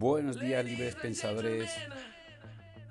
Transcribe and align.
Buenos 0.00 0.40
días, 0.40 0.64
libres 0.64 0.94
pensadores. 0.94 1.70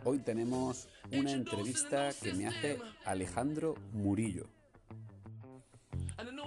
Hoy 0.03 0.19
tenemos 0.19 0.87
una 1.11 1.31
entrevista 1.31 2.11
que 2.21 2.35
me 2.35 2.45
hace 2.45 2.77
Alejandro 3.03 3.73
Murillo. 3.93 4.45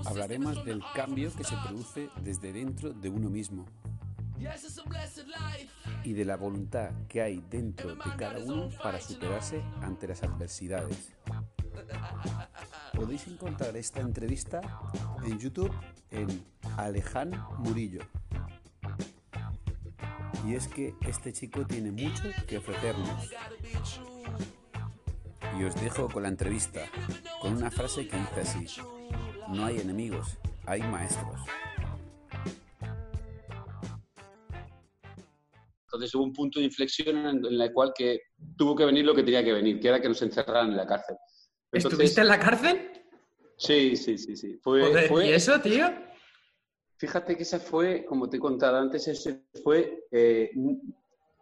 Hablaremos 0.06 0.64
del 0.64 0.80
cambio 0.94 1.34
que 1.34 1.42
se 1.42 1.56
produce 1.66 2.10
desde 2.22 2.52
dentro 2.52 2.92
de 2.92 3.08
uno 3.08 3.28
mismo 3.28 3.66
y 6.04 6.12
de 6.12 6.24
la 6.24 6.36
voluntad 6.36 6.92
que 7.08 7.22
hay 7.22 7.42
dentro 7.50 7.96
de 7.96 8.16
cada 8.16 8.38
uno 8.38 8.68
para 8.80 9.00
superarse 9.00 9.64
ante 9.80 10.06
las 10.06 10.22
adversidades. 10.22 11.12
Podéis 12.94 13.26
encontrar 13.26 13.76
esta 13.76 13.98
entrevista 13.98 14.60
en 15.24 15.40
YouTube 15.40 15.72
en 16.12 16.44
Aleján 16.76 17.32
Murillo. 17.58 18.02
Y 20.46 20.54
es 20.54 20.66
que 20.68 20.94
este 21.06 21.32
chico 21.32 21.64
tiene 21.66 21.90
mucho 21.92 22.24
que 22.48 22.58
ofrecernos. 22.58 23.30
Y 25.58 25.64
os 25.64 25.74
dejo 25.80 26.08
con 26.08 26.22
la 26.24 26.28
entrevista, 26.28 26.80
con 27.40 27.54
una 27.56 27.70
frase 27.70 28.08
que 28.08 28.16
dice 28.16 28.40
así, 28.40 28.80
no 29.48 29.64
hay 29.66 29.78
enemigos, 29.78 30.38
hay 30.66 30.80
maestros. 30.82 31.40
Entonces 35.84 36.14
hubo 36.14 36.24
un 36.24 36.32
punto 36.32 36.58
de 36.58 36.64
inflexión 36.64 37.16
en, 37.18 37.44
en 37.44 37.60
el 37.60 37.72
cual 37.72 37.92
que 37.94 38.20
tuvo 38.56 38.74
que 38.74 38.86
venir 38.86 39.04
lo 39.04 39.14
que 39.14 39.22
tenía 39.22 39.44
que 39.44 39.52
venir, 39.52 39.78
que 39.78 39.88
era 39.88 40.00
que 40.00 40.08
nos 40.08 40.22
encerraran 40.22 40.70
en 40.70 40.76
la 40.78 40.86
cárcel. 40.86 41.16
Entonces, 41.70 41.92
¿Estuviste 41.92 42.20
en 42.22 42.28
la 42.28 42.40
cárcel? 42.40 42.90
Sí, 43.58 43.96
sí, 43.96 44.16
sí, 44.18 44.34
sí. 44.36 44.58
Fue, 44.62 44.80
Joder, 44.80 45.08
fue- 45.08 45.26
¿Y 45.28 45.32
eso, 45.32 45.60
tío? 45.60 45.86
Fíjate 47.02 47.36
que 47.36 47.42
esa 47.42 47.58
fue, 47.58 48.04
como 48.04 48.30
te 48.30 48.36
he 48.36 48.40
contado 48.40 48.78
antes, 48.78 49.08
ese 49.08 49.42
fue 49.64 50.04
eh, 50.12 50.52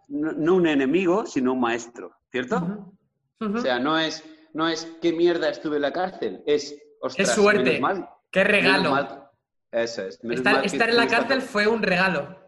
no, 0.09 0.33
no 0.33 0.55
un 0.55 0.67
enemigo, 0.67 1.27
sino 1.27 1.53
un 1.53 1.61
maestro, 1.61 2.17
¿cierto? 2.33 2.95
O 3.39 3.59
sea, 3.61 3.79
no 3.79 3.99
es, 3.99 4.25
no 4.55 4.67
es 4.67 4.87
qué 5.03 5.13
mierda 5.13 5.51
estuve 5.51 5.77
en 5.77 5.83
la 5.83 5.93
cárcel, 5.93 6.43
es, 6.47 6.75
ostras, 7.03 7.35
suerte, 7.35 7.63
menos 7.63 7.81
mal, 7.83 8.09
¡Qué 8.31 8.43
regalo! 8.43 8.93
mal- 8.93 9.29
Eso 9.71 10.03
es. 10.05 10.19
Estar, 10.25 10.65
estar 10.65 10.89
en 10.89 10.97
la 10.97 11.07
cárcel 11.07 11.43
fue 11.43 11.67
un 11.67 11.83
regalo. 11.83 12.39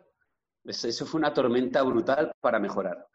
Eso 0.65 0.89
eso 0.89 1.05
fue 1.05 1.19
una 1.19 1.35
tormenta 1.35 1.83
brutal 1.83 2.33
para 2.41 2.59
mejorar. 2.59 3.07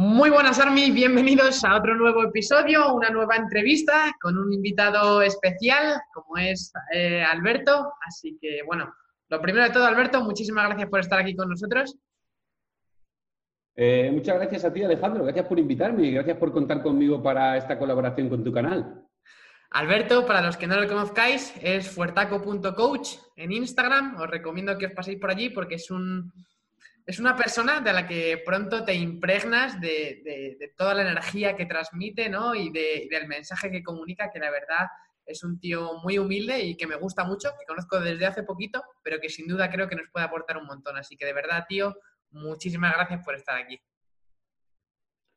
Muy 0.00 0.30
buenas, 0.30 0.60
Army. 0.60 0.92
Bienvenidos 0.92 1.64
a 1.64 1.76
otro 1.76 1.96
nuevo 1.96 2.22
episodio, 2.22 2.94
una 2.94 3.10
nueva 3.10 3.34
entrevista 3.34 4.14
con 4.20 4.38
un 4.38 4.52
invitado 4.52 5.22
especial, 5.22 6.00
como 6.14 6.38
es 6.38 6.72
eh, 6.94 7.20
Alberto. 7.20 7.94
Así 8.06 8.38
que, 8.40 8.62
bueno, 8.64 8.94
lo 9.28 9.40
primero 9.40 9.64
de 9.64 9.72
todo, 9.72 9.86
Alberto, 9.86 10.22
muchísimas 10.22 10.68
gracias 10.68 10.88
por 10.88 11.00
estar 11.00 11.18
aquí 11.18 11.34
con 11.34 11.48
nosotros. 11.48 11.98
Eh, 13.74 14.12
muchas 14.12 14.36
gracias 14.36 14.64
a 14.66 14.72
ti, 14.72 14.84
Alejandro. 14.84 15.24
Gracias 15.24 15.46
por 15.46 15.58
invitarme 15.58 16.04
y 16.04 16.12
gracias 16.12 16.36
por 16.36 16.52
contar 16.52 16.80
conmigo 16.80 17.20
para 17.20 17.56
esta 17.56 17.76
colaboración 17.76 18.28
con 18.28 18.44
tu 18.44 18.52
canal. 18.52 19.04
Alberto, 19.70 20.24
para 20.24 20.42
los 20.42 20.56
que 20.56 20.68
no 20.68 20.80
lo 20.80 20.86
conozcáis, 20.86 21.52
es 21.60 21.90
fuertaco.coach 21.90 23.14
en 23.34 23.50
Instagram. 23.50 24.14
Os 24.20 24.30
recomiendo 24.30 24.78
que 24.78 24.86
os 24.86 24.92
paséis 24.92 25.18
por 25.18 25.32
allí 25.32 25.50
porque 25.50 25.74
es 25.74 25.90
un, 25.90 26.32
es 27.08 27.18
una 27.18 27.34
persona 27.34 27.80
de 27.80 27.90
la 27.90 28.06
que 28.06 28.42
pronto 28.44 28.84
te 28.84 28.92
impregnas 28.92 29.80
de, 29.80 30.58
toda 30.76 30.92
la 30.92 31.10
energía 31.10 31.56
que 31.56 31.64
transmite 31.64 32.28
¿no? 32.28 32.54
y 32.54 32.70
del 32.70 33.26
mensaje 33.26 33.70
que 33.70 33.82
comunica, 33.82 34.30
que 34.30 34.38
la 34.38 34.50
verdad 34.50 34.86
es 35.24 35.42
un 35.42 35.58
tío 35.58 35.94
muy 36.04 36.18
humilde 36.18 36.60
y 36.60 36.76
que 36.76 36.86
me 36.86 36.96
gusta 36.96 37.24
mucho, 37.24 37.48
que 37.58 37.64
conozco 37.64 37.98
desde 37.98 38.26
hace 38.26 38.42
poquito, 38.42 38.82
pero 39.02 39.18
que 39.20 39.30
sin 39.30 39.48
duda 39.48 39.70
creo 39.70 39.88
que 39.88 39.96
nos 39.96 40.10
puede 40.12 40.26
aportar 40.26 40.58
un 40.58 40.66
montón. 40.66 40.98
Así 40.98 41.16
que 41.16 41.24
de 41.24 41.32
verdad, 41.32 41.64
tío, 41.66 41.96
muchísimas 42.30 42.92
gracias 42.94 43.24
por 43.24 43.34
estar 43.34 43.56
aquí. 43.56 43.80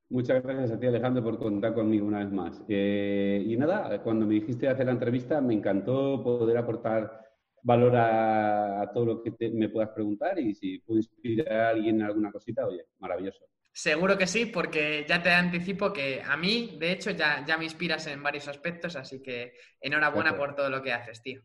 Muchas 0.10 0.44
gracias 0.44 0.72
a 0.72 0.78
ti, 0.78 0.88
Alejandro, 0.88 1.24
por 1.24 1.40
contar 1.40 1.74
conmigo 1.74 2.06
una 2.06 2.20
vez 2.20 2.34
más. 2.34 2.62
Eh, 2.68 3.46
y 3.48 3.56
nada, 3.56 4.04
cuando 4.04 4.26
me 4.26 4.34
dijiste 4.34 4.68
hacer 4.68 4.88
la 4.88 4.92
entrevista, 4.92 5.40
me 5.40 5.54
encantó 5.54 6.22
poder 6.22 6.58
aportar 6.58 7.31
valor 7.64 7.96
a, 7.96 8.82
a 8.82 8.92
todo 8.92 9.06
lo 9.06 9.24
que 9.24 9.32
te- 9.32 9.52
me 9.52 9.70
puedas 9.70 9.90
preguntar 9.92 10.40
y 10.40 10.54
si 10.56 10.80
puedo 10.80 11.00
inspirar 11.00 11.52
a 11.54 11.70
alguien 11.70 11.96
en 11.98 12.04
alguna 12.04 12.32
cosita, 12.32 12.66
oye, 12.68 12.86
maravilloso. 13.00 13.46
Seguro 13.74 14.18
que 14.18 14.28
sí, 14.28 14.46
porque 14.48 15.06
ya 15.08 15.22
te 15.24 15.32
anticipo 15.32 15.94
que 15.94 16.22
a 16.22 16.36
mí, 16.38 16.78
de 16.80 16.92
hecho, 16.92 17.12
ya, 17.12 17.46
ya 17.46 17.58
me 17.58 17.64
inspiras 17.66 18.06
en 18.08 18.22
varios 18.24 18.48
aspectos, 18.48 18.96
así 18.96 19.22
que 19.22 19.54
enhorabuena 19.80 20.32
Gracias. 20.32 20.48
por 20.48 20.56
todo 20.56 20.70
lo 20.70 20.82
que 20.82 20.94
haces, 20.94 21.22
tío. 21.22 21.42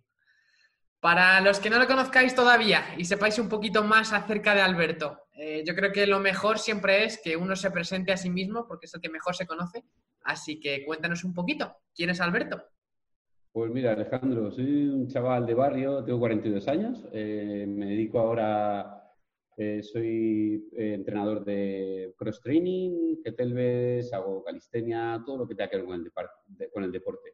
Para 1.01 1.41
los 1.41 1.61
que 1.61 1.71
no 1.71 1.79
lo 1.79 1.87
conozcáis 1.87 2.35
todavía 2.35 2.83
y 2.97 3.05
sepáis 3.05 3.39
un 3.39 3.49
poquito 3.49 3.85
más 3.85 4.13
acerca 4.13 4.55
de 4.55 4.63
Alberto, 4.63 5.21
eh, 5.35 5.63
yo 5.65 5.75
creo 5.75 5.93
que 5.93 6.07
lo 6.07 6.19
mejor 6.21 6.59
siempre 6.59 7.05
es 7.05 7.21
que 7.23 7.37
uno 7.37 7.55
se 7.55 7.71
presente 7.71 8.13
a 8.13 8.17
sí 8.17 8.31
mismo, 8.31 8.67
porque 8.67 8.87
es 8.87 8.95
el 8.95 9.01
que 9.01 9.09
mejor 9.11 9.37
se 9.37 9.47
conoce. 9.47 9.85
Así 10.23 10.59
que 10.59 10.85
cuéntanos 10.85 11.23
un 11.23 11.35
poquito, 11.35 11.77
¿quién 11.95 12.11
es 12.11 12.21
Alberto? 12.21 12.61
Pues 13.57 13.73
mira, 13.73 13.93
Alejandro, 13.93 14.51
soy 14.51 14.87
un 14.87 15.09
chaval 15.09 15.47
de 15.47 15.55
barrio, 15.55 16.05
tengo 16.05 16.19
42 16.19 16.69
años, 16.69 17.03
eh, 17.11 17.65
me 17.67 17.87
dedico 17.87 18.19
ahora, 18.19 19.03
eh, 19.57 19.83
soy 19.83 20.69
eh, 20.77 20.93
entrenador 20.93 21.43
de 21.43 22.13
cross 22.19 22.43
training, 22.43 23.23
kettlebells, 23.25 24.13
hago 24.13 24.45
calistenia, 24.45 25.23
todo 25.25 25.39
lo 25.39 25.49
que 25.49 25.55
tenga 25.55 25.71
que 25.71 25.77
ver 25.79 25.87
con 25.87 25.95
el, 25.95 26.05
de- 26.49 26.71
con 26.71 26.85
el 26.85 26.93
deporte. 26.93 27.31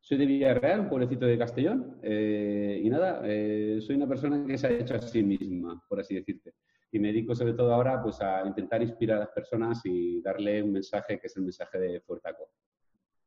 Soy 0.00 0.16
de 0.16 0.24
Villarreal, 0.24 0.80
un 0.80 0.88
pueblecito 0.88 1.26
de 1.26 1.36
Castellón, 1.36 1.98
eh, 2.02 2.80
y 2.82 2.88
nada, 2.88 3.20
eh, 3.24 3.76
soy 3.82 3.96
una 3.96 4.08
persona 4.08 4.46
que 4.46 4.56
se 4.56 4.66
ha 4.66 4.70
hecho 4.70 4.94
a 4.94 4.98
sí 5.02 5.22
misma, 5.22 5.78
por 5.90 6.00
así 6.00 6.14
decirte. 6.14 6.54
Y 6.90 6.98
me 7.00 7.08
dedico 7.08 7.34
sobre 7.34 7.52
todo 7.52 7.74
ahora 7.74 8.02
pues, 8.02 8.18
a 8.22 8.46
intentar 8.46 8.80
inspirar 8.80 9.18
a 9.18 9.20
las 9.26 9.28
personas 9.34 9.78
y 9.84 10.22
darle 10.22 10.62
un 10.62 10.72
mensaje 10.72 11.20
que 11.20 11.26
es 11.26 11.36
el 11.36 11.42
mensaje 11.42 11.78
de 11.78 12.00
Fuertaco. 12.00 12.48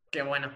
Qué 0.09 0.23
bueno. 0.23 0.49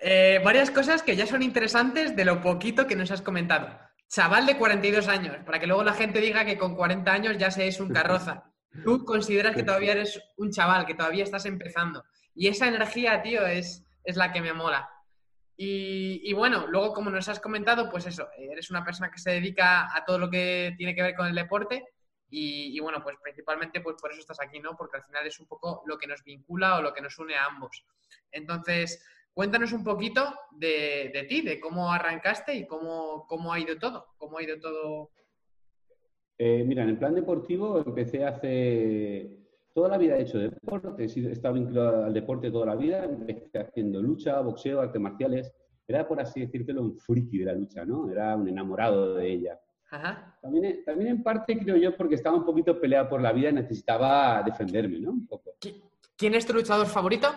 Eh, 0.00 0.40
varias 0.44 0.70
cosas 0.70 1.02
que 1.02 1.16
ya 1.16 1.26
son 1.26 1.42
interesantes 1.42 2.14
de 2.14 2.24
lo 2.24 2.40
poquito 2.40 2.86
que 2.86 2.96
nos 2.96 3.10
has 3.10 3.22
comentado. 3.22 3.78
Chaval 4.08 4.46
de 4.46 4.56
42 4.56 5.08
años, 5.08 5.36
para 5.44 5.58
que 5.58 5.66
luego 5.66 5.84
la 5.84 5.92
gente 5.92 6.20
diga 6.20 6.44
que 6.44 6.56
con 6.56 6.74
40 6.74 7.12
años 7.12 7.38
ya 7.38 7.50
se 7.50 7.66
es 7.66 7.80
un 7.80 7.90
carroza. 7.90 8.44
Tú 8.84 9.04
consideras 9.04 9.56
que 9.56 9.62
todavía 9.62 9.92
eres 9.92 10.20
un 10.36 10.50
chaval, 10.50 10.86
que 10.86 10.94
todavía 10.94 11.24
estás 11.24 11.46
empezando. 11.46 12.04
Y 12.34 12.48
esa 12.48 12.68
energía, 12.68 13.20
tío, 13.22 13.46
es, 13.46 13.84
es 14.04 14.16
la 14.16 14.32
que 14.32 14.40
me 14.40 14.52
mola. 14.52 14.88
Y, 15.56 16.20
y 16.22 16.32
bueno, 16.32 16.66
luego 16.68 16.92
como 16.92 17.10
nos 17.10 17.28
has 17.28 17.40
comentado, 17.40 17.90
pues 17.90 18.06
eso, 18.06 18.28
eres 18.38 18.70
una 18.70 18.84
persona 18.84 19.10
que 19.10 19.18
se 19.18 19.32
dedica 19.32 19.94
a 19.94 20.04
todo 20.04 20.18
lo 20.18 20.30
que 20.30 20.74
tiene 20.78 20.94
que 20.94 21.02
ver 21.02 21.16
con 21.16 21.26
el 21.26 21.34
deporte 21.34 21.84
y, 22.30 22.76
y 22.76 22.80
bueno, 22.80 23.02
pues 23.02 23.16
principalmente 23.20 23.80
pues 23.80 23.96
por 24.00 24.12
eso 24.12 24.20
estás 24.20 24.40
aquí, 24.40 24.60
¿no? 24.60 24.76
Porque 24.76 24.98
al 24.98 25.04
final 25.04 25.26
es 25.26 25.40
un 25.40 25.46
poco 25.46 25.82
lo 25.86 25.98
que 25.98 26.06
nos 26.06 26.22
vincula 26.22 26.76
o 26.76 26.82
lo 26.82 26.92
que 26.92 27.00
nos 27.00 27.18
une 27.18 27.34
a 27.34 27.46
ambos. 27.46 27.84
Entonces, 28.30 29.04
cuéntanos 29.38 29.72
un 29.72 29.84
poquito 29.84 30.20
de, 30.50 31.12
de 31.14 31.22
ti, 31.28 31.42
de 31.42 31.60
cómo 31.60 31.92
arrancaste 31.92 32.56
y 32.56 32.66
cómo, 32.66 33.24
cómo 33.28 33.52
ha 33.52 33.60
ido 33.60 33.78
todo, 33.78 34.06
cómo 34.16 34.36
ha 34.36 34.42
ido 34.42 34.58
todo. 34.58 35.12
Eh, 36.36 36.64
mira, 36.66 36.82
en 36.82 36.88
el 36.88 36.98
plan 36.98 37.14
deportivo 37.14 37.78
empecé 37.78 38.24
hace... 38.24 39.38
Toda 39.72 39.90
la 39.90 39.98
vida 39.98 40.16
he 40.16 40.22
hecho 40.22 40.38
deporte, 40.38 41.04
he 41.04 41.30
estado 41.30 41.54
vinculado 41.54 42.04
al 42.06 42.12
deporte 42.12 42.50
toda 42.50 42.66
la 42.66 42.74
vida, 42.74 43.04
empecé 43.04 43.60
haciendo 43.60 44.02
lucha, 44.02 44.40
boxeo, 44.40 44.80
artes 44.80 45.00
marciales. 45.00 45.52
Era, 45.86 46.08
por 46.08 46.20
así 46.20 46.40
decírtelo, 46.40 46.82
un 46.82 46.96
friki 46.96 47.38
de 47.38 47.44
la 47.44 47.52
lucha, 47.52 47.84
¿no? 47.84 48.10
Era 48.10 48.34
un 48.34 48.48
enamorado 48.48 49.14
de 49.14 49.30
ella. 49.34 49.60
Ajá. 49.92 50.36
También, 50.42 50.84
también 50.84 51.10
en 51.10 51.22
parte 51.22 51.56
creo 51.60 51.76
yo 51.76 51.96
porque 51.96 52.16
estaba 52.16 52.36
un 52.36 52.44
poquito 52.44 52.80
peleado 52.80 53.08
por 53.08 53.22
la 53.22 53.30
vida 53.32 53.50
y 53.50 53.52
necesitaba 53.52 54.42
defenderme, 54.42 54.98
¿no? 54.98 55.12
Un 55.12 55.28
poco. 55.28 55.52
¿Qui- 55.60 55.80
¿Quién 56.16 56.34
es 56.34 56.44
tu 56.44 56.54
luchador 56.54 56.88
favorito 56.88 57.28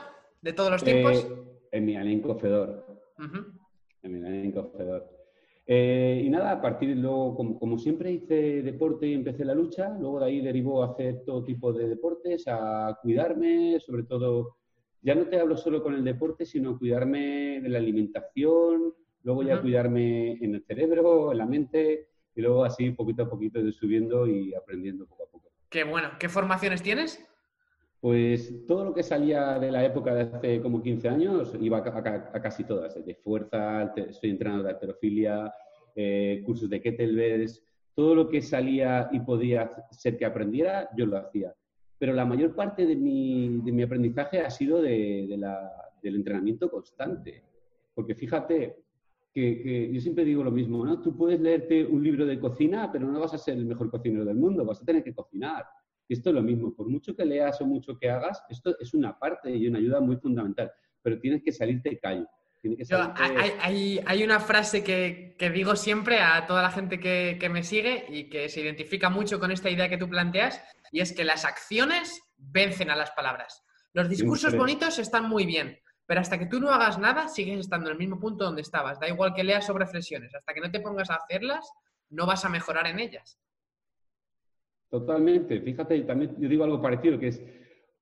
de 0.41 0.53
todos 0.53 0.71
los 0.71 0.83
tiempos? 0.83 1.23
Eh, 1.23 1.50
Emelianenko 1.71 2.35
Fedor. 2.35 2.85
Ujú. 3.17 3.45
Emelianenko 4.03 4.71
Fedor. 4.77 5.09
Eh, 5.65 6.23
y 6.25 6.29
nada, 6.29 6.51
a 6.51 6.61
partir 6.61 6.89
de 6.89 6.95
luego, 6.95 7.35
como, 7.35 7.57
como 7.57 7.77
siempre 7.77 8.11
hice 8.11 8.61
deporte 8.61 9.07
y 9.07 9.13
empecé 9.13 9.45
la 9.45 9.53
lucha, 9.53 9.95
luego 9.99 10.19
de 10.19 10.25
ahí 10.25 10.41
derivó 10.41 10.83
a 10.83 10.91
hacer 10.91 11.23
todo 11.25 11.43
tipo 11.43 11.71
de 11.71 11.87
deportes, 11.87 12.45
a 12.47 12.97
cuidarme, 13.01 13.79
sobre 13.79 14.03
todo, 14.03 14.57
ya 15.01 15.15
no 15.15 15.27
te 15.27 15.39
hablo 15.39 15.55
solo 15.55 15.81
con 15.81 15.93
el 15.93 16.03
deporte, 16.03 16.45
sino 16.45 16.77
cuidarme 16.77 17.61
de 17.61 17.69
la 17.69 17.77
alimentación, 17.77 18.93
luego 19.23 19.43
ya 19.43 19.61
cuidarme 19.61 20.33
en 20.43 20.55
el 20.55 20.63
cerebro, 20.65 21.31
en 21.31 21.37
la 21.37 21.45
mente, 21.45 22.07
y 22.35 22.41
luego 22.41 22.65
así 22.65 22.89
poquito 22.91 23.23
a 23.23 23.29
poquito 23.29 23.61
de 23.61 23.71
subiendo 23.71 24.27
y 24.27 24.53
aprendiendo 24.53 25.05
poco 25.05 25.23
a 25.23 25.27
poco. 25.27 25.51
Qué 25.69 25.83
bueno. 25.83 26.09
¿Qué 26.19 26.27
formaciones 26.27 26.81
tienes? 26.81 27.23
Pues 28.01 28.65
todo 28.65 28.83
lo 28.83 28.93
que 28.95 29.03
salía 29.03 29.59
de 29.59 29.71
la 29.71 29.85
época 29.85 30.13
de 30.15 30.21
hace 30.21 30.59
como 30.59 30.81
15 30.81 31.07
años 31.07 31.55
iba 31.61 31.77
a, 31.77 32.41
casi 32.41 32.63
todas, 32.63 33.05
de 33.05 33.13
fuerza, 33.13 33.93
soy 34.09 34.31
entrenador 34.31 34.63
de 34.65 34.71
alterofilia, 34.71 35.53
eh, 35.95 36.41
cursos 36.43 36.67
de 36.67 36.81
kettlebells, 36.81 37.63
todo 37.93 38.15
lo 38.15 38.27
que 38.27 38.41
salía 38.41 39.07
y 39.11 39.19
podía 39.19 39.69
ser 39.91 40.17
que 40.17 40.25
aprendiera, 40.25 40.89
yo 40.97 41.05
lo 41.05 41.17
hacía. 41.17 41.53
Pero 41.99 42.13
la 42.13 42.25
mayor 42.25 42.55
parte 42.55 42.87
de 42.87 42.95
mi, 42.95 43.61
de 43.63 43.71
mi 43.71 43.83
aprendizaje 43.83 44.39
ha 44.39 44.49
sido 44.49 44.81
de, 44.81 45.35
la- 45.37 45.71
del 46.01 46.15
entrenamiento 46.15 46.71
constante. 46.71 47.43
porque 47.93 48.15
fíjate 48.15 48.77
que, 49.31 49.91
yo 49.93 50.01
siempre 50.01 50.25
digo 50.25 50.43
lo 50.43 50.49
mismo, 50.51 50.83
¿no? 50.83 50.99
Tú 51.01 51.15
puedes 51.15 51.39
leerte 51.39 51.85
un 51.85 52.03
libro 52.03 52.25
de 52.25 52.39
cocina, 52.39 52.89
pero 52.91 53.05
no 53.05 53.19
vas 53.19 53.33
a 53.35 53.37
ser 53.37 53.57
el 53.57 53.65
mejor 53.65 53.91
cocinero 53.91 54.25
del 54.25 54.37
mundo, 54.37 54.65
vas 54.65 54.81
a 54.81 54.85
tener 54.85 55.03
que 55.03 55.13
cocinar. 55.13 55.65
Esto 56.13 56.29
es 56.29 56.35
lo 56.35 56.41
mismo, 56.41 56.73
por 56.73 56.87
mucho 56.87 57.15
que 57.15 57.25
leas 57.25 57.61
o 57.61 57.65
mucho 57.65 57.97
que 57.97 58.09
hagas, 58.09 58.43
esto 58.49 58.77
es 58.79 58.93
una 58.93 59.17
parte 59.17 59.49
y 59.49 59.67
una 59.67 59.79
ayuda 59.79 60.01
muy 60.01 60.17
fundamental, 60.17 60.71
pero 61.01 61.19
tienes 61.19 61.41
que 61.41 61.51
salirte 61.51 61.97
callo. 61.99 62.27
hay, 64.05 64.23
una 64.23 64.39
frase 64.39 64.83
que, 64.83 65.51
digo 65.53 65.75
siempre 65.75 66.19
a 66.19 66.45
toda 66.45 66.61
la 66.61 66.71
gente 66.71 66.99
que, 66.99 67.37
que 67.39 67.49
me 67.49 67.63
sigue 67.63 68.05
y 68.09 68.29
que 68.29 68.49
se 68.49 68.61
identifica 68.61 69.09
mucho 69.09 69.39
con 69.39 69.51
esta 69.51 69.69
idea 69.69 69.89
que 69.89 69.97
tú 69.97 70.09
planteas, 70.09 70.61
y 70.91 70.99
es 70.99 71.13
que 71.13 71.23
las 71.23 71.45
acciones 71.45 72.21
vencen 72.37 72.89
a 72.89 72.95
las 72.95 73.11
palabras. 73.11 73.63
Los 73.93 74.09
discursos 74.09 74.55
bonitos 74.55 74.99
están 74.99 75.27
muy 75.29 75.45
bien, 75.45 75.79
pero 76.05 76.19
hasta 76.19 76.37
que 76.37 76.45
tú 76.45 76.59
no 76.59 76.69
hagas 76.69 76.99
nada, 76.99 77.29
sigues 77.29 77.59
estando 77.59 77.87
en 77.87 77.93
el 77.93 77.99
mismo 77.99 78.19
punto 78.19 78.43
donde 78.43 78.61
estabas. 78.61 78.99
Da 78.99 79.07
igual 79.07 79.33
que 79.33 79.43
leas 79.43 79.65
sobre 79.65 79.87
flexiones. 79.87 80.35
Hasta 80.35 80.53
que 80.53 80.59
no 80.59 80.69
te 80.69 80.81
pongas 80.81 81.09
a 81.09 81.15
hacerlas, 81.15 81.71
no 82.09 82.25
vas 82.25 82.43
a 82.43 82.49
mejorar 82.49 82.87
en 82.87 82.99
ellas. 82.99 83.39
Totalmente. 84.91 85.61
Fíjate, 85.61 86.01
también 86.01 86.35
yo 86.37 86.49
digo 86.49 86.65
algo 86.65 86.81
parecido, 86.81 87.17
que 87.17 87.29
es 87.29 87.41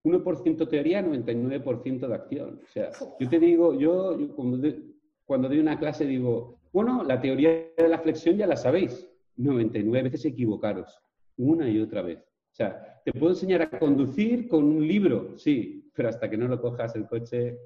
1% 0.04 0.68
teoría, 0.68 1.06
99% 1.06 2.08
de 2.08 2.16
acción. 2.16 2.62
O 2.64 2.68
sea, 2.68 2.90
yo 3.20 3.30
te 3.30 3.40
digo, 3.40 3.76
yo, 3.76 4.18
cuando, 4.36 5.48
doy 5.48 5.60
una 5.60 5.78
clase 5.78 6.08
digo, 6.08 6.60
bueno, 6.74 7.04
la 7.04 7.22
teoría 7.22 7.68
de 7.78 7.88
la 7.88 8.00
flexión 8.00 8.38
ya 8.38 8.48
la 8.48 8.58
sabéis. 8.58 9.08
99 9.38 10.10
veces 10.10 10.26
equivocaros, 10.26 11.00
una 11.38 11.70
y 11.70 11.80
otra 11.80 12.02
vez. 12.02 12.20
O 12.20 12.56
sea, 12.56 13.02
te 13.06 13.14
puedo 13.14 13.34
enseñar 13.34 13.62
a 13.62 13.80
conducir 13.80 14.50
con 14.50 14.66
un 14.66 14.86
libro, 14.86 15.38
sí, 15.38 15.90
pero 15.94 16.10
hasta 16.10 16.30
que 16.30 16.38
no 16.38 16.48
lo 16.48 16.60
cojas 16.60 16.96
el 16.96 17.08
coche. 17.08 17.58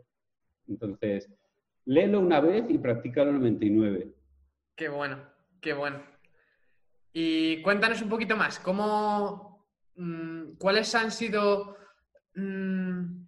Entonces, 0.67 1.33
léelo 1.85 2.19
una 2.19 2.41
vez 2.41 2.65
y 2.69 2.77
practícalo 2.77 3.31
99. 3.31 4.13
Qué 4.75 4.89
bueno, 4.89 5.17
qué 5.61 5.73
bueno. 5.73 6.12
Y 7.13 7.61
cuéntanos 7.61 8.01
un 8.01 8.09
poquito 8.09 8.35
más, 8.35 8.59
¿cómo, 8.59 9.67
mm, 9.95 10.55
¿cuáles 10.57 10.93
han 10.95 11.11
sido 11.11 11.77
mm, 12.35 13.23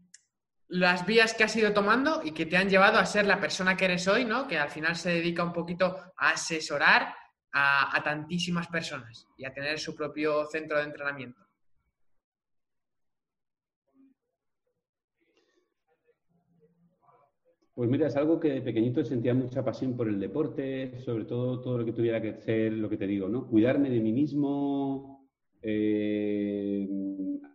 las 0.70 1.06
vías 1.06 1.36
que 1.36 1.44
has 1.44 1.56
ido 1.56 1.72
tomando 1.72 2.22
y 2.24 2.32
que 2.32 2.48
te 2.48 2.58
han 2.58 2.70
llevado 2.70 2.98
a 2.98 3.06
ser 3.06 3.28
la 3.28 3.40
persona 3.40 3.78
que 3.78 3.86
eres 3.86 4.08
hoy, 4.08 4.26
¿no? 4.26 4.48
Que 4.48 4.58
al 4.58 4.70
final 4.70 4.96
se 4.96 5.12
dedica 5.12 5.44
un 5.44 5.54
poquito 5.54 5.96
a 6.18 6.32
asesorar 6.32 7.16
a 7.58 8.02
tantísimas 8.04 8.68
personas 8.68 9.28
y 9.38 9.46
a 9.46 9.54
tener 9.54 9.80
su 9.80 9.96
propio 9.96 10.46
centro 10.48 10.78
de 10.78 10.84
entrenamiento. 10.84 11.45
Pues 17.76 17.90
mira, 17.90 18.08
es 18.08 18.16
algo 18.16 18.40
que 18.40 18.50
de 18.52 18.62
pequeñito 18.62 19.04
sentía 19.04 19.34
mucha 19.34 19.64
pasión 19.64 19.98
por 19.98 20.08
el 20.08 20.18
deporte, 20.18 20.98
sobre 21.02 21.26
todo 21.26 21.60
todo 21.60 21.80
lo 21.80 21.86
que 21.86 21.92
tuviera 21.92 22.22
que 22.22 22.30
hacer, 22.30 22.72
lo 22.72 22.90
que 22.90 22.96
te 22.96 23.06
digo, 23.06 23.28
¿no? 23.28 23.46
Cuidarme 23.48 23.90
de 23.90 24.00
mí 24.00 24.14
mismo, 24.14 25.28
eh, 25.62 26.88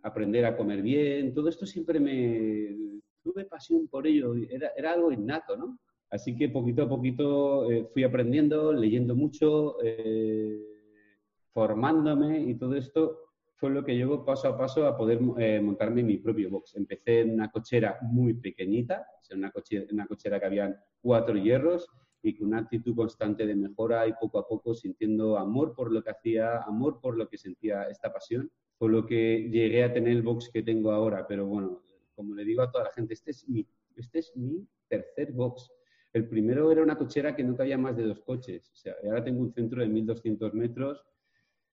aprender 0.03 0.45
a 0.45 0.55
comer 0.55 0.83
bien, 0.83 1.33
todo 1.33 1.49
esto 1.49 1.65
siempre 1.65 1.99
me... 1.99 2.77
Tuve 3.23 3.45
pasión 3.45 3.87
por 3.87 4.05
ello, 4.05 4.35
era, 4.35 4.71
era 4.77 4.93
algo 4.93 5.11
innato, 5.11 5.57
¿no? 5.57 5.79
Así 6.11 6.35
que 6.35 6.49
poquito 6.49 6.83
a 6.83 6.89
poquito 6.89 7.71
eh, 7.71 7.87
fui 7.91 8.03
aprendiendo, 8.03 8.73
leyendo 8.73 9.15
mucho, 9.15 9.77
eh, 9.83 10.55
formándome 11.51 12.41
y 12.41 12.55
todo 12.55 12.75
esto 12.75 13.20
fue 13.61 13.69
lo 13.69 13.85
que 13.85 13.95
llevó 13.95 14.25
paso 14.25 14.47
a 14.47 14.57
paso 14.57 14.87
a 14.87 14.97
poder 14.97 15.19
eh, 15.37 15.61
montarme 15.61 16.01
mi 16.01 16.17
propio 16.17 16.49
box. 16.49 16.75
Empecé 16.77 17.19
en 17.19 17.29
una 17.29 17.51
cochera 17.51 17.99
muy 18.01 18.33
pequeñita, 18.33 19.05
en 19.29 19.37
una 19.37 19.51
cochera, 19.51 19.85
una 19.91 20.07
cochera 20.07 20.39
que 20.39 20.47
habían 20.47 20.75
cuatro 20.99 21.35
hierros 21.35 21.87
y 22.23 22.35
con 22.35 22.47
una 22.47 22.57
actitud 22.57 22.95
constante 22.95 23.45
de 23.45 23.55
mejora 23.55 24.07
y 24.07 24.13
poco 24.19 24.39
a 24.39 24.47
poco 24.47 24.73
sintiendo 24.73 25.37
amor 25.37 25.75
por 25.75 25.91
lo 25.91 26.03
que 26.03 26.09
hacía, 26.09 26.63
amor 26.63 26.99
por 26.99 27.15
lo 27.15 27.29
que 27.29 27.37
sentía 27.37 27.83
esta 27.83 28.11
pasión, 28.11 28.51
fue 28.79 28.89
lo 28.89 29.05
que 29.05 29.47
llegué 29.51 29.83
a 29.83 29.93
tener 29.93 30.13
el 30.13 30.23
box 30.23 30.49
que 30.51 30.63
tengo 30.63 30.91
ahora. 30.91 31.27
Pero 31.27 31.45
bueno, 31.45 31.83
como 32.15 32.33
le 32.33 32.43
digo 32.43 32.63
a 32.63 32.71
toda 32.71 32.85
la 32.85 32.91
gente, 32.93 33.13
este 33.13 33.29
es 33.29 33.47
mi, 33.47 33.63
este 33.95 34.19
es 34.19 34.35
mi 34.35 34.67
tercer 34.87 35.33
box. 35.33 35.71
El 36.13 36.27
primero 36.27 36.71
era 36.71 36.81
una 36.81 36.97
cochera 36.97 37.35
que 37.35 37.43
no 37.43 37.55
cabía 37.55 37.77
más 37.77 37.95
de 37.95 38.07
dos 38.07 38.21
coches. 38.21 38.71
O 38.73 38.75
sea, 38.75 38.95
ahora 39.03 39.23
tengo 39.23 39.39
un 39.39 39.53
centro 39.53 39.81
de 39.81 39.87
1.200 39.87 40.51
metros 40.53 41.05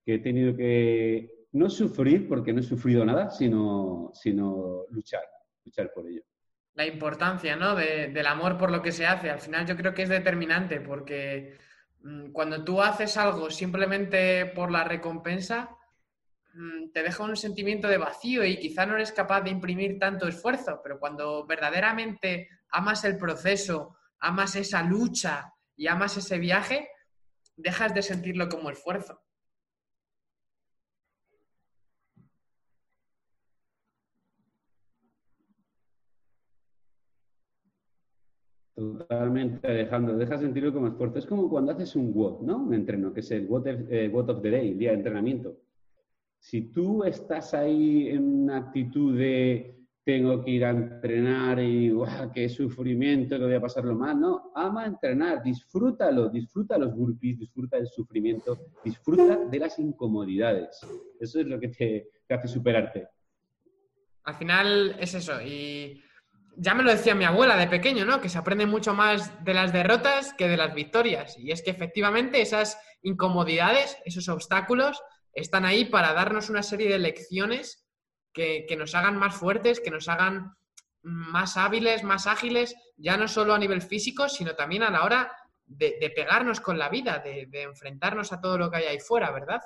que 0.04 0.16
he 0.16 0.18
tenido 0.18 0.54
que 0.54 1.37
no 1.52 1.70
sufrir, 1.70 2.28
porque 2.28 2.52
no 2.52 2.60
he 2.60 2.64
sufrido 2.64 3.04
nada, 3.04 3.30
sino, 3.30 4.10
sino 4.14 4.84
luchar, 4.90 5.22
luchar 5.64 5.90
por 5.92 6.06
ello. 6.06 6.22
La 6.74 6.86
importancia 6.86 7.56
¿no? 7.56 7.74
del 7.74 8.26
amor 8.26 8.56
por 8.56 8.70
lo 8.70 8.82
que 8.82 8.92
se 8.92 9.06
hace, 9.06 9.30
al 9.30 9.40
final 9.40 9.66
yo 9.66 9.76
creo 9.76 9.94
que 9.94 10.02
es 10.02 10.08
determinante, 10.08 10.80
porque 10.80 11.58
mm, 12.02 12.30
cuando 12.30 12.62
tú 12.62 12.80
haces 12.80 13.16
algo 13.16 13.50
simplemente 13.50 14.46
por 14.46 14.70
la 14.70 14.84
recompensa, 14.84 15.70
mm, 16.54 16.90
te 16.92 17.02
deja 17.02 17.24
un 17.24 17.36
sentimiento 17.36 17.88
de 17.88 17.98
vacío 17.98 18.44
y 18.44 18.58
quizá 18.58 18.86
no 18.86 18.94
eres 18.94 19.12
capaz 19.12 19.40
de 19.40 19.50
imprimir 19.50 19.98
tanto 19.98 20.28
esfuerzo, 20.28 20.80
pero 20.82 21.00
cuando 21.00 21.46
verdaderamente 21.46 22.48
amas 22.70 23.04
el 23.04 23.16
proceso, 23.16 23.96
amas 24.20 24.54
esa 24.54 24.82
lucha 24.82 25.52
y 25.74 25.86
amas 25.86 26.16
ese 26.16 26.38
viaje, 26.38 26.88
dejas 27.56 27.94
de 27.94 28.02
sentirlo 28.02 28.48
como 28.48 28.70
esfuerzo. 28.70 29.20
Totalmente, 38.78 39.66
Alejandro. 39.66 40.16
Deja 40.16 40.38
sentirlo 40.38 40.72
como 40.72 40.86
esfuerzo. 40.86 41.18
Es 41.18 41.26
como 41.26 41.50
cuando 41.50 41.72
haces 41.72 41.96
un 41.96 42.12
WOD, 42.14 42.42
¿no? 42.42 42.58
Un 42.58 42.74
entreno, 42.74 43.12
que 43.12 43.20
es 43.20 43.30
el 43.32 43.44
WOD, 43.48 43.66
eh, 43.90 44.12
of 44.14 44.40
the 44.40 44.50
Day, 44.52 44.70
el 44.70 44.78
día 44.78 44.90
de 44.90 44.98
entrenamiento. 44.98 45.56
Si 46.38 46.70
tú 46.70 47.02
estás 47.02 47.54
ahí 47.54 48.06
en 48.08 48.42
una 48.44 48.58
actitud 48.58 49.18
de 49.18 49.74
tengo 50.04 50.44
que 50.44 50.52
ir 50.52 50.64
a 50.64 50.70
entrenar 50.70 51.58
y 51.58 51.90
¡guau, 51.90 52.30
qué 52.32 52.48
sufrimiento, 52.48 53.36
que 53.36 53.44
voy 53.44 53.54
a 53.54 53.60
pasarlo 53.60 53.96
mal! 53.96 54.18
No, 54.20 54.52
ama 54.54 54.86
entrenar, 54.86 55.42
disfrútalo, 55.42 56.28
disfruta 56.28 56.78
los 56.78 56.94
burpees, 56.94 57.40
disfruta 57.40 57.78
del 57.78 57.88
sufrimiento, 57.88 58.56
disfruta 58.84 59.44
de 59.44 59.58
las 59.58 59.76
incomodidades. 59.80 60.80
Eso 61.18 61.40
es 61.40 61.46
lo 61.46 61.58
que 61.58 61.68
te, 61.68 62.10
te 62.28 62.34
hace 62.34 62.46
superarte. 62.46 63.08
Al 64.22 64.34
final 64.36 64.96
es 65.00 65.14
eso. 65.14 65.42
Y 65.42 66.00
ya 66.60 66.74
me 66.74 66.82
lo 66.82 66.90
decía 66.90 67.14
mi 67.14 67.24
abuela 67.24 67.56
de 67.56 67.68
pequeño, 67.68 68.04
¿no? 68.04 68.20
Que 68.20 68.28
se 68.28 68.38
aprende 68.38 68.66
mucho 68.66 68.92
más 68.92 69.44
de 69.44 69.54
las 69.54 69.72
derrotas 69.72 70.34
que 70.34 70.48
de 70.48 70.56
las 70.56 70.74
victorias. 70.74 71.38
Y 71.38 71.52
es 71.52 71.62
que 71.62 71.70
efectivamente 71.70 72.40
esas 72.40 72.80
incomodidades, 73.02 73.96
esos 74.04 74.28
obstáculos, 74.28 75.00
están 75.32 75.64
ahí 75.64 75.84
para 75.84 76.12
darnos 76.12 76.50
una 76.50 76.64
serie 76.64 76.88
de 76.90 76.98
lecciones 76.98 77.86
que, 78.32 78.66
nos 78.76 78.94
hagan 78.94 79.16
más 79.16 79.36
fuertes, 79.36 79.80
que 79.80 79.90
nos 79.90 80.08
hagan 80.08 80.54
más 81.02 81.56
hábiles, 81.56 82.02
más 82.02 82.26
ágiles, 82.26 82.74
ya 82.96 83.16
no 83.16 83.28
solo 83.28 83.54
a 83.54 83.58
nivel 83.58 83.82
físico, 83.82 84.28
sino 84.28 84.54
también 84.56 84.82
a 84.82 84.90
la 84.90 85.04
hora 85.04 85.32
de, 85.64 86.12
pegarnos 86.14 86.60
con 86.60 86.78
la 86.78 86.88
vida, 86.88 87.20
de, 87.20 87.46
de 87.46 87.62
enfrentarnos 87.62 88.32
a 88.32 88.40
todo 88.40 88.58
lo 88.58 88.70
que 88.70 88.78
hay 88.78 88.84
ahí 88.84 88.98
fuera, 88.98 89.30
¿verdad? 89.30 89.60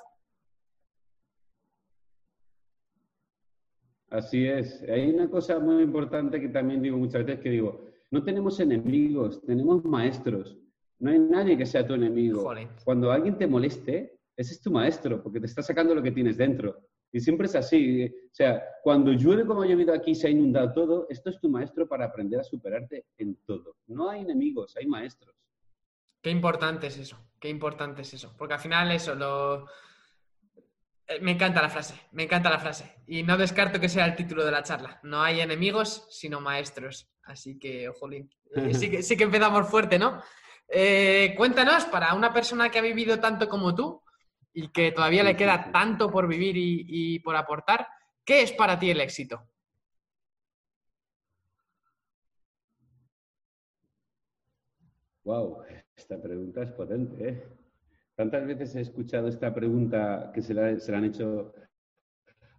Así 4.13 4.45
es. 4.47 4.83
Hay 4.87 5.09
una 5.09 5.27
cosa 5.27 5.57
muy 5.57 5.81
importante 5.81 6.39
que 6.39 6.49
también 6.49 6.83
digo 6.83 6.99
muchas 6.99 7.25
veces 7.25 7.41
que 7.41 7.49
digo, 7.49 7.83
no 8.11 8.23
tenemos 8.23 8.59
enemigos, 8.59 9.41
tenemos 9.41 9.83
maestros. 9.83 10.55
No 10.99 11.09
hay 11.09 11.17
nadie 11.17 11.57
que 11.57 11.65
sea 11.65 11.85
tu 11.85 11.95
enemigo. 11.95 12.53
Cuando 12.85 13.11
alguien 13.11 13.39
te 13.39 13.47
moleste, 13.47 14.19
ese 14.37 14.53
es 14.53 14.61
tu 14.61 14.69
maestro, 14.69 15.23
porque 15.23 15.39
te 15.39 15.47
está 15.47 15.63
sacando 15.63 15.95
lo 15.95 16.03
que 16.03 16.11
tienes 16.11 16.37
dentro. 16.37 16.77
Y 17.11 17.19
siempre 17.21 17.47
es 17.47 17.55
así. 17.55 18.05
O 18.05 18.35
sea, 18.35 18.63
cuando 18.83 19.13
llueve 19.13 19.47
como 19.47 19.63
ha 19.63 19.65
llovido 19.65 19.95
aquí, 19.95 20.13
se 20.13 20.27
ha 20.27 20.29
inundado 20.29 20.73
todo, 20.73 21.07
esto 21.09 21.31
es 21.31 21.39
tu 21.39 21.49
maestro 21.49 21.87
para 21.87 22.05
aprender 22.05 22.39
a 22.39 22.43
superarte 22.43 23.07
en 23.17 23.35
todo. 23.47 23.77
No 23.87 24.11
hay 24.11 24.21
enemigos, 24.21 24.77
hay 24.77 24.85
maestros. 24.85 25.35
Qué 26.21 26.29
importante 26.29 26.85
es 26.85 26.99
eso, 26.99 27.17
qué 27.39 27.49
importante 27.49 28.03
es 28.03 28.13
eso. 28.13 28.31
Porque 28.37 28.53
al 28.53 28.59
final 28.59 28.91
eso, 28.91 29.15
lo, 29.15 29.65
me 31.21 31.31
encanta 31.31 31.61
la 31.61 31.69
frase, 31.69 31.95
me 32.11 32.23
encanta 32.23 32.49
la 32.49 32.59
frase. 32.59 32.95
Y 33.07 33.23
no 33.23 33.37
descarto 33.37 33.79
que 33.79 33.89
sea 33.89 34.05
el 34.05 34.15
título 34.15 34.45
de 34.45 34.51
la 34.51 34.63
charla. 34.63 34.99
No 35.03 35.21
hay 35.21 35.41
enemigos, 35.41 36.07
sino 36.09 36.41
maestros. 36.41 37.09
Así 37.23 37.59
que, 37.59 37.89
ojolín, 37.89 38.29
eh, 38.55 38.73
sí, 38.73 38.89
que, 38.89 39.03
sí 39.03 39.17
que 39.17 39.23
empezamos 39.25 39.69
fuerte, 39.69 39.99
¿no? 39.99 40.21
Eh, 40.67 41.33
cuéntanos, 41.37 41.85
para 41.85 42.13
una 42.13 42.33
persona 42.33 42.69
que 42.69 42.79
ha 42.79 42.81
vivido 42.81 43.19
tanto 43.19 43.47
como 43.47 43.75
tú 43.75 44.01
y 44.53 44.69
que 44.69 44.91
todavía 44.91 45.23
le 45.23 45.35
queda 45.35 45.71
tanto 45.71 46.11
por 46.11 46.27
vivir 46.27 46.55
y, 46.57 47.19
por 47.19 47.35
aportar, 47.35 47.87
¿qué 48.23 48.41
es 48.41 48.51
para 48.53 48.79
ti 48.79 48.89
el 48.91 49.01
éxito? 49.01 49.47
Wow, 55.23 55.63
esta 55.95 56.21
pregunta 56.21 56.63
es 56.63 56.71
potente, 56.71 57.29
¿eh? 57.29 57.62
Tantas 58.15 58.45
veces 58.45 58.75
he 58.75 58.81
escuchado 58.81 59.27
esta 59.27 59.53
pregunta 59.53 60.31
que 60.33 60.41
se 60.41 60.53
la, 60.53 60.67
han 60.67 61.05
hecho 61.05 61.53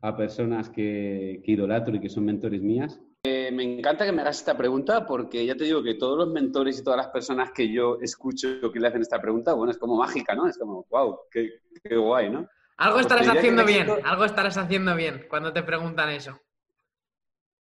a 0.03 0.17
personas 0.17 0.69
que, 0.69 1.43
idolatro 1.45 1.95
y 1.97 2.01
que 2.01 2.09
son 2.09 2.25
mentores 2.25 2.61
mías. 2.61 3.01
Eh, 3.25 3.51
me 3.53 3.63
encanta 3.63 4.05
que 4.05 4.13
me 4.13 4.21
hagas 4.23 4.39
esta 4.39 4.57
pregunta 4.57 5.07
porque 5.07 5.47
ya 5.47 5.55
te 5.55 5.65
digo 5.65 5.83
que 5.83 5.95
todos 5.95 6.19
los 6.19 6.29
mentores 6.29 6.79
y 6.79 6.85
todas 6.85 6.99
las 6.99 7.09
personas 7.09 7.53
que 7.53 7.73
yo 7.73 7.99
escucho 8.03 8.71
que 8.73 8.81
le 8.81 8.89
hacen 8.89 9.01
esta 9.01 9.21
pregunta, 9.21 9.55
bueno, 9.55 9.71
es 9.71 9.79
como 9.79 9.97
mágica, 9.97 10.35
¿no? 10.35 10.49
Es 10.49 10.59
como, 10.59 10.87
wow, 10.91 11.21
qué, 11.31 11.51
guay, 11.97 12.31
¿no? 12.31 12.49
Algo 12.77 12.99
estarás 12.99 13.29
haciendo 13.29 13.65
bien, 13.65 13.89
algo 14.05 14.25
estarás 14.25 14.59
haciendo 14.59 14.97
bien 14.97 15.27
cuando 15.31 15.53
te 15.53 15.63
preguntan 15.63 16.11
eso. 16.11 16.39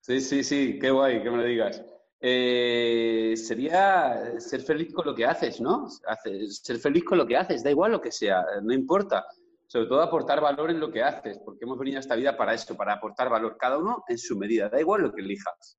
Sí, 0.01 0.21
sí, 0.21 0.45
sí, 0.45 0.79
qué 0.79 0.91
guay 0.91 1.23
que 1.23 1.31
me 1.31 1.39
lo 1.39 1.45
digas. 1.45 1.85
Eh, 2.23 3.35
sería 3.35 4.39
ser 4.39 4.61
feliz 4.61 4.93
con 4.93 5.07
lo 5.07 5.15
que 5.15 5.25
haces, 5.25 5.61
¿no? 5.61 5.89
ser 5.89 6.79
feliz 6.79 7.03
con 7.03 7.17
lo 7.17 7.27
que 7.27 7.37
haces, 7.37 7.65
da 7.65 7.71
igual 7.71 7.93
lo 7.93 8.01
que 8.01 8.13
sea, 8.13 8.45
no 8.63 8.75
importa. 8.75 9.27
Sobre 9.67 9.87
todo 9.87 10.03
aportar 10.03 10.41
valor 10.41 10.71
en 10.71 10.81
lo 10.81 10.91
que 10.91 11.03
haces, 11.03 11.39
porque 11.45 11.65
hemos 11.65 11.79
venido 11.79 11.99
a 11.99 12.01
esta 12.01 12.17
vida 12.17 12.37
para 12.37 12.55
eso, 12.55 12.77
para 12.77 12.95
aportar 12.95 13.31
valor, 13.31 13.57
cada 13.57 13.79
uno 13.79 14.05
en 14.09 14.19
su 14.19 14.37
medida, 14.37 14.69
da 14.69 14.81
igual 14.81 15.03
lo 15.03 15.13
que 15.13 15.23
elijas. 15.23 15.79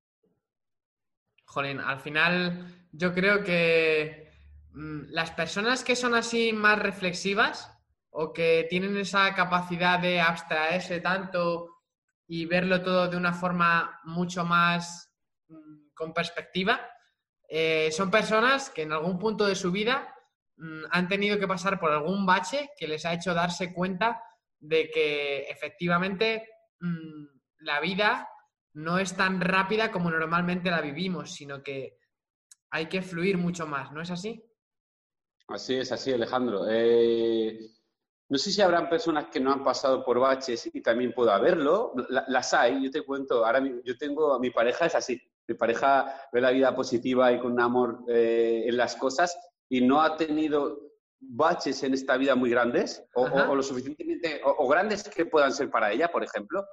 Jolín, 1.45 1.81
al 1.81 1.99
final 1.99 2.87
yo 2.93 3.13
creo 3.13 3.43
que 3.43 4.31
mm, 4.71 5.09
las 5.09 5.31
personas 5.31 5.83
que 5.83 5.97
son 5.97 6.15
así 6.15 6.53
más 6.53 6.79
reflexivas 6.79 7.69
o 8.09 8.31
que 8.31 8.65
tienen 8.69 8.95
esa 8.97 9.35
capacidad 9.35 9.99
de 9.99 10.21
abstraerse 10.21 11.01
tanto 11.01 11.67
y 12.27 12.45
verlo 12.45 12.81
todo 12.81 13.09
de 13.09 13.17
una 13.17 13.33
forma 13.33 13.99
mucho 14.05 14.45
más 14.45 15.13
mm, 15.49 15.80
con 16.01 16.13
perspectiva, 16.15 16.81
eh, 17.47 17.91
son 17.91 18.09
personas 18.09 18.71
que 18.71 18.81
en 18.81 18.91
algún 18.91 19.19
punto 19.19 19.45
de 19.45 19.53
su 19.53 19.71
vida 19.71 20.15
mm, 20.57 20.85
han 20.89 21.07
tenido 21.07 21.37
que 21.37 21.47
pasar 21.47 21.79
por 21.79 21.91
algún 21.91 22.25
bache 22.25 22.71
que 22.75 22.87
les 22.87 23.05
ha 23.05 23.13
hecho 23.13 23.35
darse 23.35 23.71
cuenta 23.71 24.19
de 24.59 24.89
que 24.89 25.43
efectivamente 25.43 26.47
mm, 26.79 27.25
la 27.59 27.79
vida 27.81 28.27
no 28.73 28.97
es 28.97 29.15
tan 29.15 29.39
rápida 29.41 29.91
como 29.91 30.09
normalmente 30.09 30.71
la 30.71 30.81
vivimos, 30.81 31.35
sino 31.35 31.61
que 31.61 31.99
hay 32.71 32.87
que 32.87 33.03
fluir 33.03 33.37
mucho 33.37 33.67
más, 33.67 33.91
¿no 33.91 34.01
es 34.01 34.09
así? 34.09 34.43
Así 35.49 35.75
es, 35.75 35.91
así, 35.91 36.11
Alejandro. 36.13 36.65
Eh, 36.67 37.59
no 38.29 38.39
sé 38.39 38.49
si 38.49 38.61
habrán 38.61 38.89
personas 38.89 39.27
que 39.31 39.39
no 39.39 39.51
han 39.51 39.63
pasado 39.63 40.03
por 40.03 40.17
baches 40.19 40.67
y 40.73 40.81
también 40.81 41.13
puedo 41.13 41.31
haberlo. 41.31 41.93
las 42.09 42.53
hay, 42.55 42.83
yo 42.83 42.89
te 42.89 43.03
cuento. 43.03 43.45
Ahora 43.45 43.61
yo 43.83 43.97
tengo, 43.97 44.39
mi 44.39 44.49
pareja 44.49 44.85
es 44.87 44.95
así. 44.95 45.21
Mi 45.51 45.57
pareja 45.57 46.15
ve 46.31 46.39
la 46.39 46.51
vida 46.51 46.73
positiva 46.73 47.29
y 47.33 47.39
con 47.39 47.51
un 47.51 47.59
amor 47.59 48.05
eh, 48.07 48.63
en 48.67 48.77
las 48.77 48.95
cosas 48.95 49.37
y 49.67 49.81
no 49.81 50.01
ha 50.01 50.15
tenido 50.15 50.79
baches 51.19 51.83
en 51.83 51.93
esta 51.93 52.15
vida 52.15 52.35
muy 52.35 52.49
grandes 52.49 53.03
o, 53.15 53.53
lo 53.53 53.61
suficientemente 53.61 54.39
o, 54.45 54.65
grandes 54.69 55.03
que 55.09 55.25
puedan 55.25 55.51
ser 55.51 55.69
para 55.69 55.91
ella, 55.91 56.09
por 56.09 56.23
ejemplo. 56.23 56.65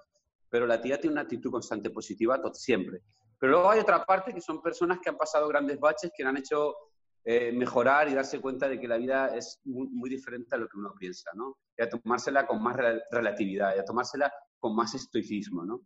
Pero 0.48 0.64
la 0.64 0.80
tía 0.80 1.00
tiene 1.00 1.14
una 1.14 1.22
actitud 1.22 1.50
constante 1.50 1.90
positiva 1.90 2.40
siempre. 2.52 3.00
Pero 3.40 3.52
luego 3.52 3.70
hay 3.70 3.80
otra 3.80 4.04
parte 4.04 4.32
que 4.32 4.40
son 4.40 4.62
personas 4.62 5.00
que 5.02 5.10
han 5.10 5.16
pasado 5.16 5.48
grandes 5.48 5.80
baches 5.80 6.12
que 6.16 6.22
han 6.22 6.36
hecho 6.36 6.76
eh, 7.24 7.50
mejorar 7.50 8.08
y 8.08 8.14
darse 8.14 8.40
cuenta 8.40 8.68
de 8.68 8.78
que 8.78 8.86
la 8.86 8.96
vida 8.96 9.34
es 9.36 9.60
muy, 9.64 10.08
diferente 10.08 10.54
a 10.54 10.58
lo 10.58 10.68
que 10.68 10.78
uno 10.78 10.94
piensa, 10.96 11.32
¿no? 11.34 11.58
Y 11.76 11.82
a 11.82 11.88
tomársela 11.88 12.46
con 12.46 12.62
más 12.62 12.76
relatividad, 13.10 13.74
y 13.74 13.80
a 13.80 13.84
tomársela 13.84 14.32
con 14.60 14.76
más 14.76 14.94
estoicismo, 14.94 15.64
¿no? 15.64 15.80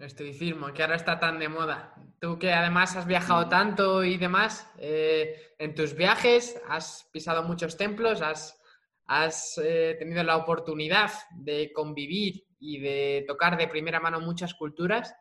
Estoicismo, 0.00 0.72
que 0.72 0.82
ahora 0.82 0.96
está 0.96 1.20
tan 1.20 1.38
de 1.38 1.48
moda. 1.48 1.94
Tú 2.18 2.38
que 2.38 2.52
además 2.52 2.96
has 2.96 3.06
viajado 3.06 3.48
tanto 3.48 4.02
y 4.02 4.16
demás, 4.16 4.66
eh, 4.78 5.54
en 5.58 5.74
tus 5.74 5.94
viajes 5.94 6.60
has 6.68 7.08
pisado 7.12 7.42
muchos 7.42 7.76
templos, 7.76 8.22
has, 8.22 8.58
has 9.06 9.60
eh, 9.62 9.96
tenido 9.98 10.22
la 10.22 10.38
oportunidad 10.38 11.10
de 11.36 11.70
convivir 11.72 12.44
y 12.58 12.78
de 12.78 13.24
tocar 13.28 13.58
de 13.58 13.68
primera 13.68 14.00
mano 14.00 14.20
muchas 14.20 14.54
culturas. 14.54 15.14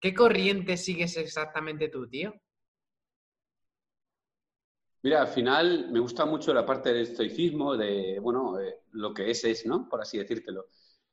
¿Qué 0.00 0.14
corriente 0.14 0.76
sigues 0.78 1.16
exactamente 1.18 1.88
tú, 1.88 2.08
tío? 2.08 2.34
Mira, 5.02 5.22
al 5.22 5.28
final 5.28 5.90
me 5.90 6.00
gusta 6.00 6.24
mucho 6.24 6.54
la 6.54 6.64
parte 6.64 6.92
del 6.92 7.02
estoicismo, 7.02 7.76
de, 7.76 8.18
bueno, 8.20 8.58
eh, 8.60 8.82
lo 8.92 9.12
que 9.12 9.30
es 9.30 9.44
es, 9.44 9.66
¿no? 9.66 9.88
Por 9.88 10.00
así 10.00 10.16
decírtelo. 10.16 10.68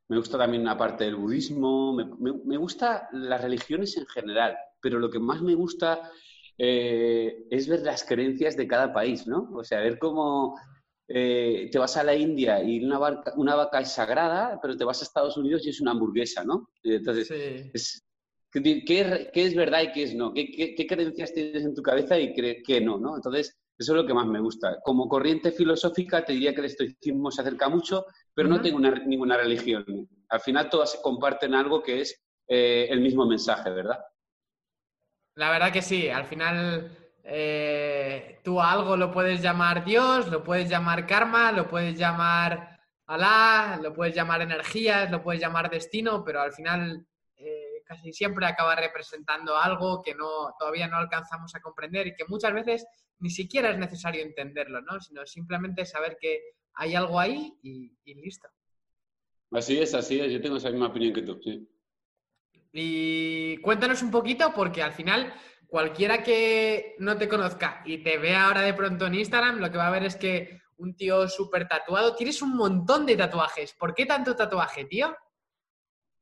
Me 0.10 0.18
gusta 0.18 0.39
también 0.39 0.63
una 0.63 0.78
parte 0.78 1.04
del 1.04 1.16
budismo, 1.16 1.94
me, 1.94 2.06
me, 2.44 2.58
gusta 2.58 3.08
las 3.13 3.42
religiones 3.42 3.96
en 3.96 4.08
general, 4.08 4.58
pero 4.82 4.98
lo 4.98 5.12
que 5.12 5.20
más 5.20 5.42
me 5.44 5.54
gusta 5.54 6.10
eh, 6.58 7.46
es 7.51 7.68
ver 7.68 7.82
las 7.82 8.04
creencias 8.04 8.58
de 8.58 8.68
cada 8.68 8.92
país, 8.92 9.28
¿no? 9.28 9.50
O 9.54 9.63
sea, 9.63 9.82
ver 9.82 10.00
cómo 10.00 10.60
eh, 11.08 11.70
te 11.72 11.78
vas 11.78 11.96
a 11.96 12.04
la 12.04 12.16
India 12.16 12.63
y 12.63 12.84
una, 12.84 13.22
una 13.36 13.56
vaca 13.56 13.82
es 13.82 13.92
sagrada, 13.92 14.60
pero 14.60 14.75
te 14.75 14.84
vas 14.84 15.00
a 15.01 15.06
Estados 15.06 15.38
Unidos 15.38 15.63
y 15.68 15.70
es 15.70 15.80
una 15.80 15.92
hamburguesa, 15.92 16.44
¿no? 16.44 16.72
Entonces, 16.82 18.04
¿qué, 18.51 18.84
qué, 18.84 19.32
es 19.34 19.56
verdad 19.56 19.84
y 19.84 19.92
qué 19.92 20.04
es 20.04 20.16
no? 20.16 20.34
¿Qué, 20.34 20.74
qué, 20.75 20.88
creencias 20.88 21.36
tienes 21.36 21.63
en 21.63 21.75
tu 21.75 21.84
cabeza 21.84 22.18
y 22.20 22.34
qué 22.34 22.82
no, 22.82 22.98
no? 22.98 23.16
Entonces, 23.16 23.60
eso 23.79 23.93
es 23.93 24.01
lo 24.01 24.05
que 24.05 24.13
más 24.13 24.27
me 24.27 24.41
gusta. 24.41 24.81
Como 24.83 25.07
corriente 25.07 25.53
filosófica 25.53 26.25
te 26.25 26.33
diría 26.33 26.53
que 26.53 26.59
el 26.59 26.65
estoicismo 26.65 27.31
se 27.31 27.41
acerca 27.41 27.69
mucho, 27.69 28.05
pero 28.33 28.50
no 28.50 28.62
tengo 28.62 28.79
ninguna 28.79 29.38
religión. 29.38 29.86
Al 30.27 30.41
final 30.41 30.69
todas 30.69 31.00
comparten 31.01 31.55
algo 31.55 31.81
que 31.81 32.01
es 32.01 32.21
eh, 32.45 32.88
el 32.89 33.00
mismo 33.00 33.25
mensaje, 33.25 33.69
¿verdad? 33.69 34.00
La 35.36 35.50
verdad 35.51 35.71
que 35.71 35.81
sí. 35.81 36.09
Al 36.09 36.25
final 36.25 36.91
eh, 37.24 38.41
tú 38.43 38.59
algo 38.59 38.98
lo 38.98 39.12
puedes 39.13 39.41
llamar 39.41 39.86
Dios, 39.86 40.27
lo 40.27 40.43
puedes 40.43 40.69
llamar 40.69 41.07
karma, 41.07 41.53
lo 41.53 41.69
puedes 41.69 41.98
llamar 41.98 42.79
Alá, 43.05 43.79
lo 43.81 43.93
puedes 43.93 44.13
llamar 44.13 44.41
energías, 44.41 45.09
lo 45.09 45.24
puedes 45.24 45.41
llamar 45.41 45.69
destino, 45.69 46.24
pero 46.24 46.41
al 46.41 46.51
final 46.51 47.07
eh, 47.38 47.81
casi 47.86 48.12
siempre 48.12 48.45
acaba 48.45 48.75
representando 48.75 49.57
algo 49.57 50.01
que 50.03 50.13
no, 50.13 50.53
todavía 50.59 50.88
no 50.88 50.98
alcanzamos 50.98 51.55
a 51.55 51.62
comprender 51.62 52.05
y 52.07 52.13
que 52.13 52.25
muchas 52.27 52.53
veces 52.53 52.86
ni 53.20 53.30
siquiera 53.30 53.72
es 53.72 53.78
necesario 53.78 54.22
entenderlo, 54.22 54.82
¿no? 54.82 55.00
Sino 55.00 55.26
simplemente 55.26 55.86
saber 55.86 56.18
que 56.20 56.42
hay 56.74 56.96
algo 56.96 57.20
ahí 57.20 57.54
y, 57.62 57.92
listo. 58.16 58.48
Así 59.52 59.78
es, 59.80 59.94
así 59.94 60.20
es. 60.20 60.32
Yo 60.32 60.42
tengo 60.42 60.58
esa 60.58 60.70
misma 60.70 60.88
opinión 60.88 61.14
que 61.14 61.22
tú, 61.22 61.40
sí. 61.44 61.68
Y 62.72 63.58
cuéntanos 63.58 64.02
un 64.02 64.12
poquito, 64.12 64.54
porque 64.56 64.82
al 64.82 64.94
final 64.94 65.34
cualquiera 65.68 66.24
que 66.24 66.96
no 67.00 67.18
te 67.18 67.28
conozca 67.28 67.82
y 67.86 68.00
te 68.00 68.18
vea 68.18 68.46
ahora 68.46 68.62
de 68.62 68.74
pronto 68.74 69.08
en 69.08 69.16
Instagram, 69.16 69.60
lo 69.60 69.72
que 69.72 69.78
va 69.78 69.88
a 69.88 69.92
ver 69.92 70.04
es 70.04 70.16
que 70.16 70.62
un 70.78 70.96
tío 70.96 71.28
súper 71.28 71.68
tatuado, 71.68 72.16
tienes 72.16 72.42
un 72.42 72.56
montón 72.56 73.06
de 73.06 73.18
tatuajes. 73.18 73.74
¿Por 73.74 73.94
qué 73.94 74.06
tanto 74.06 74.36
tatuaje, 74.36 74.86
tío? 74.86 75.14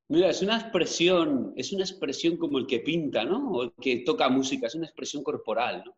Mira, 0.10 0.30
es 0.30 0.42
una 0.42 0.58
expresión, 0.58 1.54
es 1.58 1.74
una 1.74 1.84
expresión 1.84 2.38
como 2.38 2.58
el 2.58 2.66
que 2.66 2.80
pinta, 2.80 3.24
¿no? 3.24 3.51
O 3.51 3.63
el 3.63 3.74
que 3.74 3.98
toca 3.98 4.30
música, 4.30 4.68
es 4.68 4.75
una 4.75 4.86
expresión 4.86 5.22
corporal, 5.22 5.84
¿no? 5.86 5.96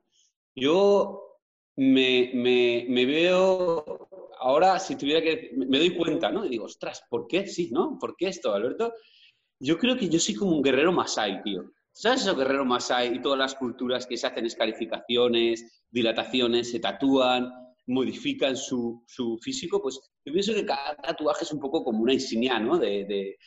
Yo 0.59 1.37
me, 1.77 3.05
veo, 3.05 4.09
ahora 4.39 4.77
si 4.79 4.95
tuviera 4.95 5.21
que, 5.21 5.51
me 5.55 5.79
doy 5.79 5.95
cuenta, 5.95 6.29
¿no? 6.31 6.45
Y 6.45 6.49
digo, 6.49 6.65
ostras, 6.65 7.03
¿por 7.09 7.27
qué 7.27 7.47
sí, 7.47 7.69
no? 7.71 7.97
¿Por 7.99 8.15
qué 8.17 8.27
esto, 8.27 8.53
Alberto? 8.53 8.93
Yo 9.59 9.77
creo 9.77 9.97
que 9.97 10.09
yo 10.09 10.19
soy 10.19 10.35
como 10.35 10.51
un 10.51 10.61
guerrero 10.61 10.91
masai, 10.91 11.41
tío. 11.43 11.71
¿Sabes 11.91 12.21
eso, 12.21 12.35
guerrero 12.35 12.65
masai 12.65 13.15
y 13.15 13.21
todas 13.21 13.39
las 13.39 13.55
culturas 13.55 14.05
que 14.05 14.17
se 14.17 14.27
hacen 14.27 14.45
escarificaciones, 14.45 15.83
dilataciones, 15.89 16.71
se 16.71 16.79
tatúan, 16.79 17.51
modifican 17.87 18.55
su, 18.55 19.03
físico? 19.41 19.81
Pues 19.81 19.99
yo 20.25 20.33
pienso 20.33 20.53
que 20.53 20.65
cada 20.65 20.95
tatuaje 20.95 21.43
es 21.43 21.51
un 21.51 21.59
poco 21.59 21.83
como 21.83 21.99
una 21.99 22.13
insignia, 22.13 22.59
¿no? 22.59 22.77
de, 22.77 23.37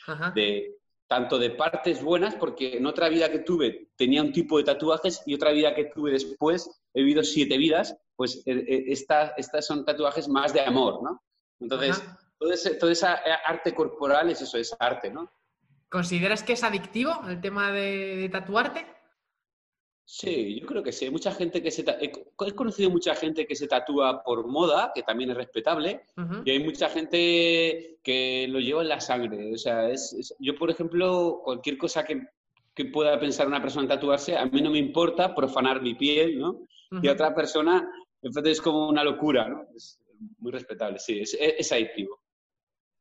tanto 1.12 1.38
de 1.38 1.50
partes 1.50 2.02
buenas, 2.02 2.34
porque 2.36 2.78
en 2.78 2.86
otra 2.86 3.10
vida 3.10 3.30
que 3.30 3.40
tuve 3.40 3.90
tenía 3.96 4.22
un 4.22 4.32
tipo 4.32 4.56
de 4.56 4.64
tatuajes 4.64 5.22
y 5.26 5.34
otra 5.34 5.52
vida 5.52 5.74
que 5.74 5.84
tuve 5.84 6.10
después 6.10 6.70
he 6.94 7.02
vivido 7.02 7.22
siete 7.22 7.58
vidas, 7.58 7.94
pues 8.16 8.42
eh, 8.46 8.64
eh, 8.66 8.84
estas 8.88 9.66
son 9.66 9.84
tatuajes 9.84 10.26
más 10.26 10.54
de 10.54 10.62
amor, 10.62 11.02
¿no? 11.02 11.22
Entonces, 11.60 12.02
todo 12.38 12.50
ese, 12.50 12.76
toda 12.76 12.92
esa 12.92 13.12
arte 13.44 13.74
corporal 13.74 14.30
es 14.30 14.40
eso, 14.40 14.56
es 14.56 14.74
arte, 14.78 15.10
¿no? 15.10 15.30
¿Consideras 15.90 16.42
que 16.42 16.54
es 16.54 16.64
adictivo 16.64 17.12
el 17.28 17.42
tema 17.42 17.72
de, 17.72 18.30
tatuarte? 18.32 18.86
Sí, 20.04 20.60
yo 20.60 20.66
creo 20.66 20.82
que 20.82 20.92
sí. 20.92 21.08
Mucha 21.10 21.32
gente 21.32 21.62
que 21.62 21.70
se 21.70 21.84
he 22.00 22.52
conocido 22.54 22.90
mucha 22.90 23.14
gente 23.14 23.46
que 23.46 23.54
se 23.54 23.68
tatúa 23.68 24.22
por 24.22 24.46
moda, 24.46 24.92
que 24.94 25.02
también 25.02 25.30
es 25.30 25.36
respetable, 25.36 26.02
y 26.44 26.50
hay 26.50 26.58
mucha 26.62 26.88
gente 26.88 27.98
que 28.02 28.46
lo 28.48 28.60
lleva 28.60 28.82
en 28.82 28.88
la 28.88 29.00
sangre. 29.00 29.54
O 29.54 29.58
sea, 29.58 29.88
es, 29.88 30.34
yo 30.38 30.54
por 30.56 30.70
ejemplo, 30.70 31.40
cualquier 31.44 31.78
cosa 31.78 32.04
que, 32.04 32.26
que, 32.74 32.86
pueda 32.86 33.18
pensar 33.18 33.46
una 33.46 33.62
persona 33.62 33.84
en 33.84 33.88
tatuarse, 33.88 34.36
a 34.36 34.44
mí 34.46 34.60
no 34.60 34.70
me 34.70 34.78
importa 34.78 35.34
profanar 35.34 35.80
mi 35.80 35.94
piel, 35.94 36.38
¿no? 36.38 36.66
y 37.00 37.08
otra 37.08 37.34
persona, 37.34 37.90
entonces 38.20 38.52
es 38.52 38.60
como 38.60 38.86
una 38.86 39.02
locura, 39.02 39.48
¿no? 39.48 39.66
Es 39.74 39.98
muy 40.40 40.52
respetable, 40.52 40.98
sí, 40.98 41.20
es, 41.20 41.34
es 41.40 41.72
adictivo. 41.72 42.20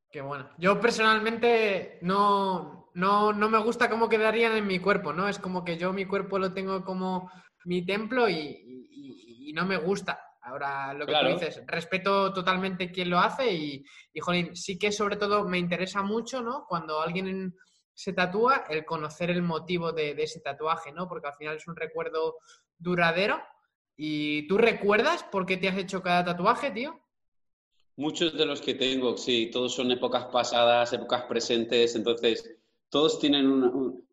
Qué 0.09 0.21
bueno. 0.21 0.49
Yo 0.57 0.79
personalmente 0.79 1.97
no, 2.01 2.80
no, 2.93 3.33
no, 3.33 3.49
me 3.49 3.59
gusta 3.59 3.89
cómo 3.89 4.09
quedarían 4.09 4.55
en 4.55 4.67
mi 4.67 4.79
cuerpo, 4.79 5.13
¿no? 5.13 5.27
Es 5.27 5.39
como 5.39 5.63
que 5.63 5.77
yo 5.77 5.93
mi 5.93 6.05
cuerpo 6.05 6.39
lo 6.39 6.53
tengo 6.53 6.83
como 6.83 7.31
mi 7.65 7.85
templo 7.85 8.29
y, 8.29 8.87
y, 8.89 9.53
no 9.53 9.65
me 9.65 9.77
gusta. 9.77 10.21
Ahora, 10.43 10.93
lo 10.93 11.05
que 11.05 11.13
tú 11.13 11.27
dices, 11.27 11.61
respeto 11.67 12.33
totalmente 12.33 12.91
quien 12.91 13.09
lo 13.09 13.19
hace 13.19 13.53
y, 13.53 13.83
y, 14.13 14.19
jolín, 14.19 14.55
sí 14.55 14.79
que 14.79 14.91
sobre 14.91 15.17
todo 15.17 15.43
me 15.47 15.57
interesa 15.57 16.01
mucho, 16.01 16.41
¿no? 16.41 16.65
Cuando 16.67 17.01
alguien 17.01 17.53
se 17.93 18.13
tatúa, 18.13 18.65
el 18.69 18.85
conocer 18.85 19.29
el 19.29 19.43
motivo 19.43 19.91
de, 19.91 20.11
ese 20.17 20.39
tatuaje, 20.39 20.91
¿no? 20.91 21.07
Porque 21.07 21.27
al 21.27 21.35
final 21.35 21.57
es 21.57 21.67
un 21.67 21.75
recuerdo 21.75 22.37
duradero. 22.77 23.39
¿Y 23.95 24.47
tú 24.47 24.57
recuerdas 24.57 25.23
por 25.23 25.45
qué 25.45 25.57
te 25.57 25.69
has 25.69 25.77
hecho 25.77 26.01
cada 26.01 26.25
tatuaje, 26.25 26.71
tío? 26.71 26.99
Muchos 27.97 28.35
de 28.35 28.45
los 28.45 28.61
que 28.61 28.73
tengo, 28.73 29.17
sí, 29.17 29.51
todos 29.51 29.75
son 29.75 29.91
épocas 29.91 30.25
pasadas, 30.25 30.93
épocas 30.93 31.23
presentes, 31.23 31.95
entonces 31.95 32.57
todos 32.91 33.19
tienen 33.19 33.47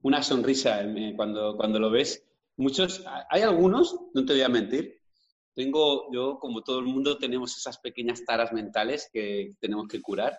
una, 0.03 0.23
sonrisa 0.23 0.81
cuando, 1.17 1.57
cuando 1.57 1.81
lo 1.81 1.91
ves. 1.91 2.25
Muchos, 2.57 3.05
hay 3.29 3.43
algunos, 3.43 3.95
no 4.15 4.25
te 4.25 4.33
voy 4.33 4.43
a 4.43 4.49
mentir, 4.49 5.01
tengo, 5.53 6.11
yo 6.13 6.39
como 6.39 6.63
todo 6.63 6.79
el 6.79 6.87
mundo 6.87 7.19
tenemos 7.19 7.57
esas 7.57 7.79
pequeñas 7.79 8.25
taras 8.25 8.53
mentales 8.53 9.11
que 9.13 9.55
tenemos 9.61 9.89
que 9.89 10.01
curar. 10.01 10.39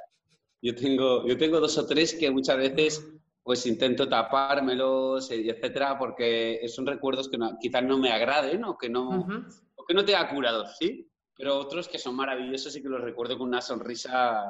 Yo 0.61 0.73
tengo, 0.73 1.27
yo 1.27 1.37
tengo 1.37 1.59
dos 1.59 1.77
o 1.77 1.85
tres 1.85 2.13
que 2.13 2.31
muchas 2.31 2.57
veces 2.57 3.05
pues 3.43 3.65
intento 3.65 4.07
tapármelos, 4.07 5.29
eh, 5.31 5.49
etcétera, 5.49 5.97
porque 5.97 6.61
son 6.69 6.85
recuerdos 6.85 7.27
que 7.29 7.37
quizás 7.59 7.83
no 7.83 7.97
me 7.97 8.11
agraden 8.11 8.63
o 8.63 8.77
que 8.77 8.89
no, 8.89 9.27
o 9.75 9.85
que 9.85 9.93
no 9.93 10.05
te 10.05 10.15
ha 10.15 10.29
curado, 10.29 10.65
¿sí? 10.79 11.09
Pero 11.35 11.57
otros 11.57 11.89
que 11.89 11.97
son 11.97 12.15
maravillosos 12.15 12.75
y 12.75 12.81
que 12.81 12.89
los 12.89 13.01
recuerdo 13.01 13.37
con 13.37 13.49
una 13.49 13.61
sonrisa 13.61 14.45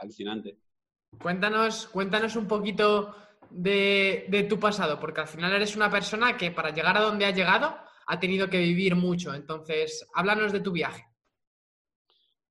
alucinante. 0.00 0.58
Cuéntanos, 1.22 1.86
cuéntanos 1.88 2.36
un 2.36 2.46
poquito 2.46 3.14
de, 3.50 4.46
tu 4.48 4.58
pasado, 4.58 4.98
porque 4.98 5.20
al 5.20 5.28
final 5.28 5.52
eres 5.52 5.76
una 5.76 5.90
persona 5.90 6.36
que 6.36 6.50
para 6.50 6.70
llegar 6.70 6.96
a 6.96 7.02
donde 7.02 7.26
ha 7.26 7.30
llegado 7.30 7.76
ha 8.06 8.20
tenido 8.20 8.48
que 8.48 8.58
vivir 8.58 8.94
mucho. 8.94 9.34
Entonces, 9.34 10.06
háblanos 10.14 10.52
de 10.52 10.60
tu 10.60 10.72
viaje. 10.72 11.04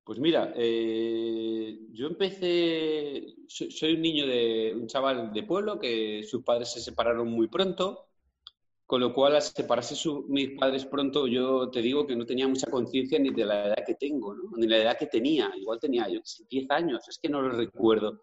Pues 0.03 0.19
mira, 0.19 0.53
eh, 0.55 1.79
yo 1.91 2.07
empecé, 2.07 3.25
soy, 3.47 3.93
un 3.93 4.01
niño 4.01 4.27
de 4.27 4.73
un 4.75 4.87
chaval 4.87 5.33
de 5.33 5.43
pueblo 5.43 5.79
que 5.79 6.23
sus 6.23 6.43
padres 6.43 6.71
se 6.73 6.79
separaron 6.79 7.27
muy 7.27 7.47
pronto, 7.47 8.09
con 8.85 9.01
lo 9.01 9.11
cual 9.13 9.35
al 9.35 9.41
separarse 9.41 9.95
mis 10.27 10.51
padres 10.59 10.85
pronto, 10.85 11.25
yo 11.25 11.71
te 11.71 11.81
digo 11.81 12.05
que 12.05 12.15
no 12.15 12.23
tenía 12.23 12.47
mucha 12.47 12.69
conciencia 12.69 13.17
ni 13.17 13.31
de 13.31 13.45
la 13.45 13.67
edad 13.67 13.83
que 13.83 13.95
tengo, 13.95 14.35
ni 14.55 14.67
de 14.67 14.77
la 14.77 14.83
edad 14.83 14.97
que 14.97 15.07
tenía. 15.07 15.51
Igual 15.57 15.79
tenía, 15.79 16.07
yo 16.07 16.19
10 16.49 16.69
años, 16.69 17.07
es 17.07 17.17
que 17.17 17.29
no 17.29 17.41
lo 17.41 17.49
recuerdo. 17.49 18.21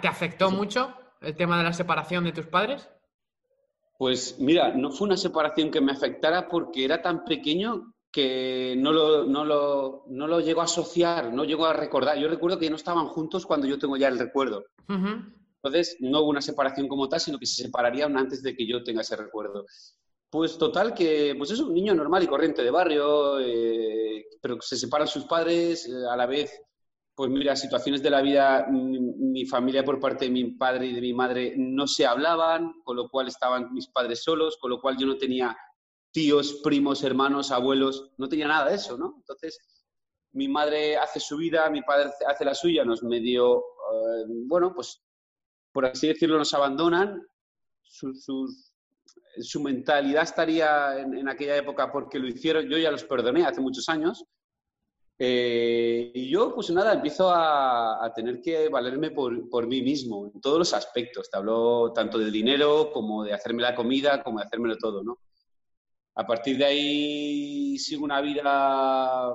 ¿Te 0.00 0.08
afectó 0.08 0.50
mucho 0.50 0.92
el 1.20 1.36
tema 1.36 1.56
de 1.58 1.64
la 1.64 1.72
separación 1.72 2.24
de 2.24 2.32
tus 2.32 2.46
padres? 2.46 2.88
Pues 3.96 4.38
mira, 4.40 4.74
no 4.74 4.90
fue 4.90 5.06
una 5.06 5.16
separación 5.16 5.70
que 5.70 5.80
me 5.80 5.92
afectara 5.92 6.48
porque 6.48 6.84
era 6.84 7.00
tan 7.00 7.24
pequeño 7.24 7.94
que 8.10 8.74
no 8.76 8.92
lo, 8.92 9.24
no 9.24 9.44
lo, 9.44 10.04
no 10.08 10.26
lo 10.26 10.40
llego 10.40 10.62
a 10.62 10.64
asociar, 10.64 11.32
no 11.32 11.44
llego 11.44 11.66
a 11.66 11.72
recordar. 11.72 12.18
Yo 12.18 12.28
recuerdo 12.28 12.58
que 12.58 12.70
no 12.70 12.76
estaban 12.76 13.06
juntos 13.06 13.46
cuando 13.46 13.68
yo 13.68 13.78
tengo 13.78 13.96
ya 13.96 14.08
el 14.08 14.18
recuerdo. 14.18 14.64
Entonces, 14.88 15.96
no 16.00 16.22
hubo 16.22 16.30
una 16.30 16.40
separación 16.40 16.88
como 16.88 17.08
tal, 17.08 17.20
sino 17.20 17.38
que 17.38 17.46
se 17.46 17.62
separarían 17.62 18.16
antes 18.16 18.42
de 18.42 18.56
que 18.56 18.66
yo 18.66 18.82
tenga 18.82 19.02
ese 19.02 19.14
recuerdo. 19.14 19.64
Pues 20.30 20.58
total 20.58 20.92
que, 20.92 21.34
pues 21.38 21.52
es 21.52 21.60
un 21.60 21.72
niño 21.72 21.94
normal 21.94 22.22
y 22.24 22.26
corriente 22.26 22.62
de 22.62 22.70
barrio, 22.70 23.38
eh, 23.40 24.26
pero 24.40 24.60
se 24.60 24.76
separan 24.76 25.06
sus 25.06 25.24
padres, 25.24 25.86
eh, 25.86 25.92
a 26.10 26.16
la 26.16 26.26
vez, 26.26 26.60
pues 27.18 27.32
mira, 27.32 27.56
situaciones 27.56 28.00
de 28.00 28.10
la 28.10 28.22
vida, 28.22 28.68
mi, 28.70 28.96
mi, 29.00 29.44
familia 29.44 29.84
por 29.84 29.98
parte 29.98 30.26
de 30.26 30.30
mi 30.30 30.52
padre 30.52 30.86
y 30.86 30.92
de 30.92 31.00
mi 31.00 31.12
madre 31.12 31.52
no 31.56 31.88
se 31.88 32.06
hablaban, 32.06 32.80
con 32.84 32.94
lo 32.94 33.08
cual 33.08 33.26
estaban 33.26 33.74
mis 33.74 33.88
padres 33.88 34.22
solos, 34.22 34.56
con 34.60 34.70
lo 34.70 34.80
cual 34.80 34.96
yo 34.96 35.04
no 35.04 35.18
tenía 35.18 35.58
tíos, 36.12 36.60
primos, 36.62 37.02
hermanos, 37.02 37.50
abuelos, 37.50 38.12
no 38.18 38.28
tenía 38.28 38.46
nada 38.46 38.70
de 38.70 38.76
eso, 38.76 38.96
¿no? 38.96 39.14
Entonces, 39.16 39.58
mi 40.30 40.46
madre 40.46 40.96
hace 40.96 41.18
su 41.18 41.36
vida, 41.38 41.68
mi 41.70 41.82
padre 41.82 42.12
hace 42.24 42.44
la 42.44 42.54
suya, 42.54 42.84
nos 42.84 43.02
medio, 43.02 43.58
eh, 43.58 44.24
bueno, 44.46 44.72
pues 44.72 45.02
por 45.72 45.86
así 45.86 46.06
decirlo, 46.06 46.38
nos 46.38 46.54
abandonan, 46.54 47.20
su, 47.82 48.14
su, 49.40 49.60
mentalidad 49.60 50.22
estaría 50.22 51.00
en, 51.00 51.28
aquella 51.28 51.56
época 51.56 51.90
porque 51.90 52.20
lo 52.20 52.28
hicieron, 52.28 52.68
yo 52.68 52.78
ya 52.78 52.92
los 52.92 53.02
perdoné 53.02 53.44
hace 53.44 53.60
muchos 53.60 53.88
años, 53.88 54.24
eh, 55.18 56.12
y 56.14 56.28
yo, 56.28 56.54
pues 56.54 56.70
nada, 56.70 56.92
empiezo 56.92 57.30
a, 57.30 58.04
a 58.04 58.12
tener 58.12 58.40
que 58.40 58.68
valerme 58.68 59.10
por, 59.10 59.48
por, 59.48 59.66
mí 59.66 59.82
mismo, 59.82 60.30
en 60.32 60.40
todos 60.40 60.58
los 60.58 60.72
aspectos, 60.74 61.28
te 61.28 61.36
hablo 61.36 61.92
tanto 61.92 62.18
del 62.18 62.30
dinero 62.30 62.90
como 62.92 63.24
de 63.24 63.32
hacerme 63.32 63.62
la 63.62 63.74
comida, 63.74 64.22
como 64.22 64.38
de 64.38 64.46
hacérmelo 64.46 64.76
todo, 64.76 65.02
¿no? 65.02 65.18
A 66.14 66.26
partir 66.26 66.58
de 66.58 66.64
ahí 66.64 67.78
sigo 67.78 68.04
una 68.04 68.20
vida... 68.20 69.34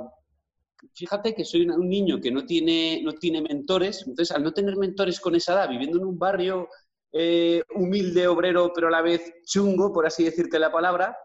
Fíjate 0.93 1.33
que 1.33 1.45
soy 1.45 1.67
un 1.67 1.89
niño 1.89 2.19
que 2.19 2.29
no 2.29 2.45
tiene, 2.45 3.01
no 3.03 3.13
tiene 3.13 3.41
mentores, 3.41 4.03
entonces 4.05 4.35
al 4.35 4.43
no 4.43 4.51
tener 4.51 4.75
mentores 4.75 5.19
con 5.19 5.33
esa 5.33 5.53
edad, 5.53 5.69
viviendo 5.69 5.97
en 5.97 6.05
un 6.05 6.19
barrio 6.19 6.67
eh, 7.13 7.63
humilde, 7.75 8.27
obrero, 8.27 8.71
pero 8.73 8.87
a 8.87 8.91
la 8.91 9.01
vez 9.01 9.33
chungo, 9.45 9.93
por 9.93 10.05
así 10.05 10.23
decirte 10.23 10.59
la 10.59 10.71
palabra, 10.71 11.15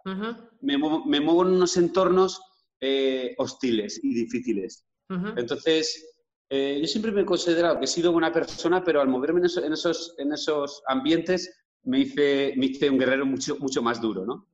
me, 0.61 0.77
muevo, 0.77 1.43
en 1.43 1.49
unos 1.49 1.77
entornos 1.77 2.41
eh, 2.81 3.35
hostiles 3.39 4.01
y 4.03 4.15
difíciles. 4.15 4.85
Entonces, 5.37 6.17
eh, 6.51 6.79
yo 6.81 6.87
siempre 6.87 7.13
me 7.13 7.23
he 7.23 7.27
considerado 7.27 7.79
que 7.79 7.87
he 7.87 7.89
sido 7.89 8.13
buena 8.13 8.33
persona, 8.33 8.85
pero 8.85 9.01
al 9.01 9.09
moverme 9.09 9.41
en, 9.41 9.73
esos, 9.73 10.15
en 10.19 10.33
esos 10.33 10.83
ambientes 10.87 11.51
me 11.85 12.01
hice, 12.01 12.55
me 12.57 12.67
hice 12.67 12.91
un 12.91 12.99
guerrero 12.99 13.25
mucho, 13.25 13.57
mucho 13.59 13.83
más 13.83 14.01
duro, 14.01 14.27
¿no? 14.27 14.47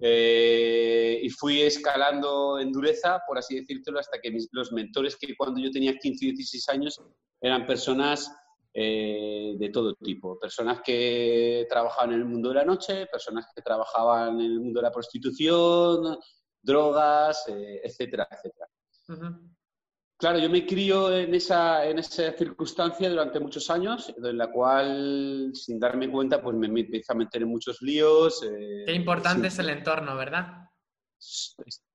Eh, 0.00 1.20
y 1.22 1.30
fui 1.30 1.62
escalando 1.62 2.58
en 2.60 2.70
dureza, 2.70 3.20
por 3.26 3.38
así 3.38 3.56
decírtelo, 3.56 3.98
hasta 3.98 4.20
que 4.20 4.36
los 4.52 4.72
mentores 4.72 5.16
que 5.16 5.36
cuando 5.36 5.60
yo 5.60 5.70
tenía 5.70 5.98
15 5.98 6.24
y 6.24 6.32
16 6.32 6.68
años 6.68 7.02
eran 7.40 7.66
personas 7.66 8.30
eh, 8.72 9.54
de 9.58 9.68
todo 9.70 9.94
tipo. 9.94 10.38
Personas 10.38 10.82
que 10.84 11.66
trabajaban 11.68 12.12
en 12.12 12.20
el 12.20 12.26
mundo 12.26 12.50
de 12.50 12.56
la 12.56 12.64
noche, 12.64 13.06
personas 13.06 13.46
que 13.54 13.62
trabajaban 13.62 14.40
en 14.40 14.52
el 14.52 14.60
mundo 14.60 14.78
de 14.78 14.84
la 14.84 14.92
prostitución, 14.92 16.16
drogas, 16.62 17.44
eh, 17.48 17.80
etcétera, 17.84 18.28
etcétera. 18.30 18.68
Claro, 20.16 20.38
yo 20.38 20.50
me 20.50 20.66
crío 20.66 21.16
en 21.16 21.32
esa, 21.34 21.86
en 21.86 22.00
esa 22.00 22.32
circunstancia 22.32 23.08
durante 23.08 23.38
muchos 23.38 23.70
años, 23.70 24.12
en 24.16 24.36
la 24.36 24.50
cual, 24.50 25.52
sin 25.54 25.78
darme 25.78 26.10
cuenta, 26.10 26.42
pues 26.42 26.56
me, 26.56 26.66
empiezo 26.66 27.12
a 27.12 27.16
meter 27.16 27.42
en 27.42 27.48
muchos 27.48 27.80
líos. 27.82 28.42
Eh, 28.42 28.82
Qué 28.84 28.94
importante 28.94 29.46
es 29.46 29.58
el 29.60 29.70
entorno, 29.70 30.16
¿verdad? 30.16 30.68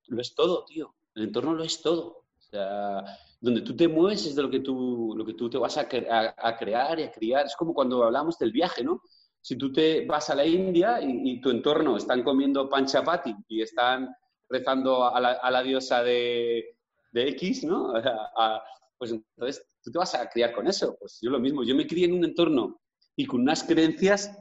lo 0.08 0.22
es 0.22 0.36
todo, 0.36 0.66
tío. 0.66 0.96
El 1.16 1.24
entorno 1.24 1.54
lo 1.54 1.64
es 1.64 1.82
todo. 1.82 2.26
O 2.38 2.42
sea, 2.42 3.04
donde 3.42 3.62
tú 3.62 3.76
te 3.76 3.88
mueves 3.88 4.26
es 4.26 4.36
de 4.36 4.44
lo 4.44 4.50
que 4.50 4.62
tú, 4.62 5.14
lo 5.18 5.26
que 5.26 5.34
tú 5.34 5.50
te 5.50 5.58
vas 5.58 5.78
a, 5.78 5.82
a, 5.82 6.58
crear 6.58 7.00
y 7.00 7.04
a 7.04 7.12
criar. 7.12 7.46
Es 7.46 7.56
como 7.56 7.74
cuando 7.74 8.04
hablamos 8.04 8.38
del 8.38 8.52
viaje, 8.52 8.84
¿no? 8.84 9.02
Si 9.42 9.58
tú 9.58 9.74
te 9.74 10.06
vas 10.06 10.30
a 10.30 10.36
la 10.36 10.46
India 10.46 11.00
y, 11.02 11.42
tu 11.42 11.50
entorno 11.50 11.98
están 11.98 12.24
comiendo 12.24 12.70
panchapati 12.70 13.36
y 13.50 13.62
están 13.62 14.16
rezando 14.54 15.06
a 15.06 15.52
la 15.52 15.64
diosa 15.64 16.04
de, 16.04 16.78
de 17.14 17.30
X, 17.30 17.64
¿no? 17.64 17.94
pues 18.98 19.12
entonces 19.12 19.66
tú 19.82 19.92
te 19.92 19.98
vas 19.98 20.14
a 20.16 20.30
criar 20.30 20.52
con 20.52 20.68
eso. 20.68 20.98
Pues 21.00 21.20
yo 21.22 21.30
lo 21.30 21.40
mismo, 21.40 21.64
yo 21.64 21.76
me 21.76 21.88
crié 21.88 22.06
en 22.06 22.14
un 22.14 22.26
entorno 22.26 22.82
y 23.16 23.26
con 23.26 23.42
unas 23.42 23.64
creencias 23.64 24.36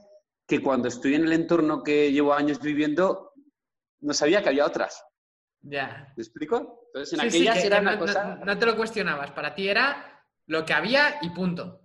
que 0.47 0.61
cuando 0.61 0.89
estoy 0.89 1.15
en 1.15 1.25
el 1.25 1.33
entorno 1.33 1.83
que 1.83 2.11
llevo 2.11 2.33
años 2.33 2.61
viviendo, 2.61 3.33
no 4.01 4.13
sabía 4.15 4.43
que 4.43 4.49
había 4.49 4.67
otras. 4.67 5.05
Ya. 5.61 6.13
¿Me 6.17 6.23
explico? 6.23 6.89
Entonces 6.89 7.13
en 7.13 7.21
aquellas 7.21 7.65
era 7.65 7.81
una 7.81 7.99
cosa... 7.99 8.41
No, 8.45 8.59
te 8.59 8.67
lo 8.67 8.77
cuestionabas, 8.77 9.31
para 9.31 9.55
ti 9.55 9.69
era 9.69 10.25
lo 10.47 10.65
que 10.65 10.73
había 10.73 11.19
y 11.23 11.31
punto. 11.31 11.81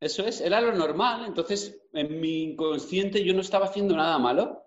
Eso 0.00 0.24
es, 0.24 0.40
era 0.40 0.60
lo 0.60 0.72
normal. 0.72 1.26
Entonces, 1.26 1.82
en 1.92 2.20
mi 2.20 2.44
inconsciente 2.44 3.22
yo 3.22 3.34
no 3.34 3.42
estaba 3.42 3.66
haciendo 3.66 3.94
nada 3.94 4.18
malo, 4.18 4.64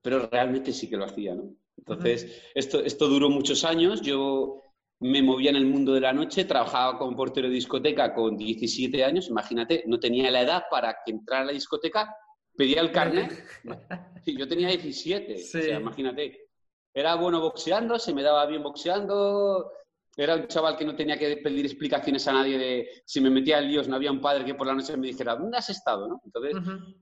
pero 0.00 0.28
realmente 0.28 0.72
sí 0.72 0.88
que 0.88 0.96
lo 0.96 1.06
hacía, 1.06 1.34
¿no? 1.34 1.56
Entonces, 1.86 2.42
esto, 2.54 2.80
esto 2.80 3.08
duró 3.08 3.28
muchos 3.28 3.64
años. 3.64 4.00
Yo 4.02 4.62
me 5.02 5.20
movía 5.20 5.50
en 5.50 5.56
el 5.56 5.66
mundo 5.66 5.92
de 5.94 6.00
la 6.00 6.12
noche, 6.12 6.44
trabajaba 6.44 6.96
como 6.96 7.16
portero 7.16 7.48
de 7.48 7.54
discoteca 7.54 8.14
con 8.14 8.36
17 8.36 9.04
años, 9.04 9.28
imagínate, 9.28 9.82
no 9.86 9.98
tenía 9.98 10.30
la 10.30 10.42
edad 10.42 10.64
para 10.70 10.96
que 11.04 11.10
entrara 11.10 11.42
a 11.42 11.46
la 11.46 11.52
discoteca, 11.52 12.14
pedía 12.56 12.80
el 12.80 12.92
carnet. 12.92 13.32
Sí, 14.24 14.36
yo 14.38 14.46
tenía 14.46 14.68
17, 14.68 15.34
o 15.34 15.38
sea, 15.38 15.80
imagínate. 15.80 16.48
Era 16.94 17.16
bueno 17.16 17.40
boxeando, 17.40 17.98
se 17.98 18.14
me 18.14 18.22
daba 18.22 18.46
bien 18.46 18.62
boxeando, 18.62 19.72
era 20.16 20.36
un 20.36 20.46
chaval 20.46 20.76
que 20.76 20.84
no 20.84 20.94
tenía 20.94 21.18
que 21.18 21.38
pedir 21.38 21.66
explicaciones 21.66 22.28
a 22.28 22.32
nadie 22.34 22.56
de 22.56 22.88
si 23.04 23.20
me 23.20 23.30
metía 23.30 23.58
en 23.58 23.66
líos, 23.66 23.88
no 23.88 23.96
había 23.96 24.12
un 24.12 24.20
padre 24.20 24.44
que 24.44 24.54
por 24.54 24.68
la 24.68 24.74
noche 24.74 24.96
me 24.96 25.08
dijera, 25.08 25.34
¿dónde 25.34 25.56
has 25.56 25.70
estado? 25.70 26.06
¿no? 26.06 26.20
Entonces, 26.24 26.54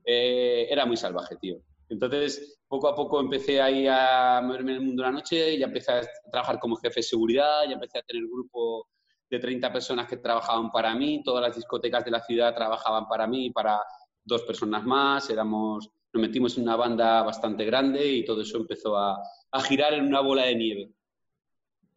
eh, 0.03 0.65
era 0.67 0.87
muy 0.87 0.97
salvaje, 0.97 1.35
tío. 1.35 1.61
Entonces, 1.91 2.57
poco 2.69 2.87
a 2.87 2.95
poco 2.95 3.19
empecé 3.19 3.61
ahí 3.61 3.85
a 3.85 4.39
moverme 4.41 4.71
en 4.71 4.77
el 4.77 4.85
mundo 4.85 5.03
de 5.03 5.09
la 5.09 5.13
noche, 5.13 5.57
ya 5.57 5.65
empecé 5.65 5.91
a 5.91 6.01
trabajar 6.31 6.57
como 6.57 6.77
jefe 6.77 7.01
de 7.01 7.03
seguridad, 7.03 7.65
ya 7.67 7.73
empecé 7.73 7.99
a 7.99 8.01
tener 8.03 8.23
grupo 8.27 8.87
de 9.29 9.39
30 9.39 9.73
personas 9.73 10.07
que 10.07 10.15
trabajaban 10.15 10.71
para 10.71 10.95
mí, 10.95 11.21
todas 11.21 11.41
las 11.41 11.53
discotecas 11.53 12.05
de 12.05 12.11
la 12.11 12.21
ciudad 12.21 12.55
trabajaban 12.55 13.07
para 13.09 13.27
mí 13.27 13.51
para 13.51 13.81
dos 14.23 14.43
personas 14.43 14.85
más, 14.85 15.29
éramos, 15.29 15.89
nos 16.13 16.21
metimos 16.21 16.57
en 16.57 16.63
una 16.63 16.77
banda 16.77 17.23
bastante 17.23 17.65
grande 17.65 18.05
y 18.05 18.23
todo 18.23 18.41
eso 18.41 18.57
empezó 18.59 18.97
a, 18.97 19.21
girar 19.61 19.93
en 19.93 20.05
una 20.05 20.21
bola 20.21 20.43
de 20.43 20.55
nieve. 20.55 20.91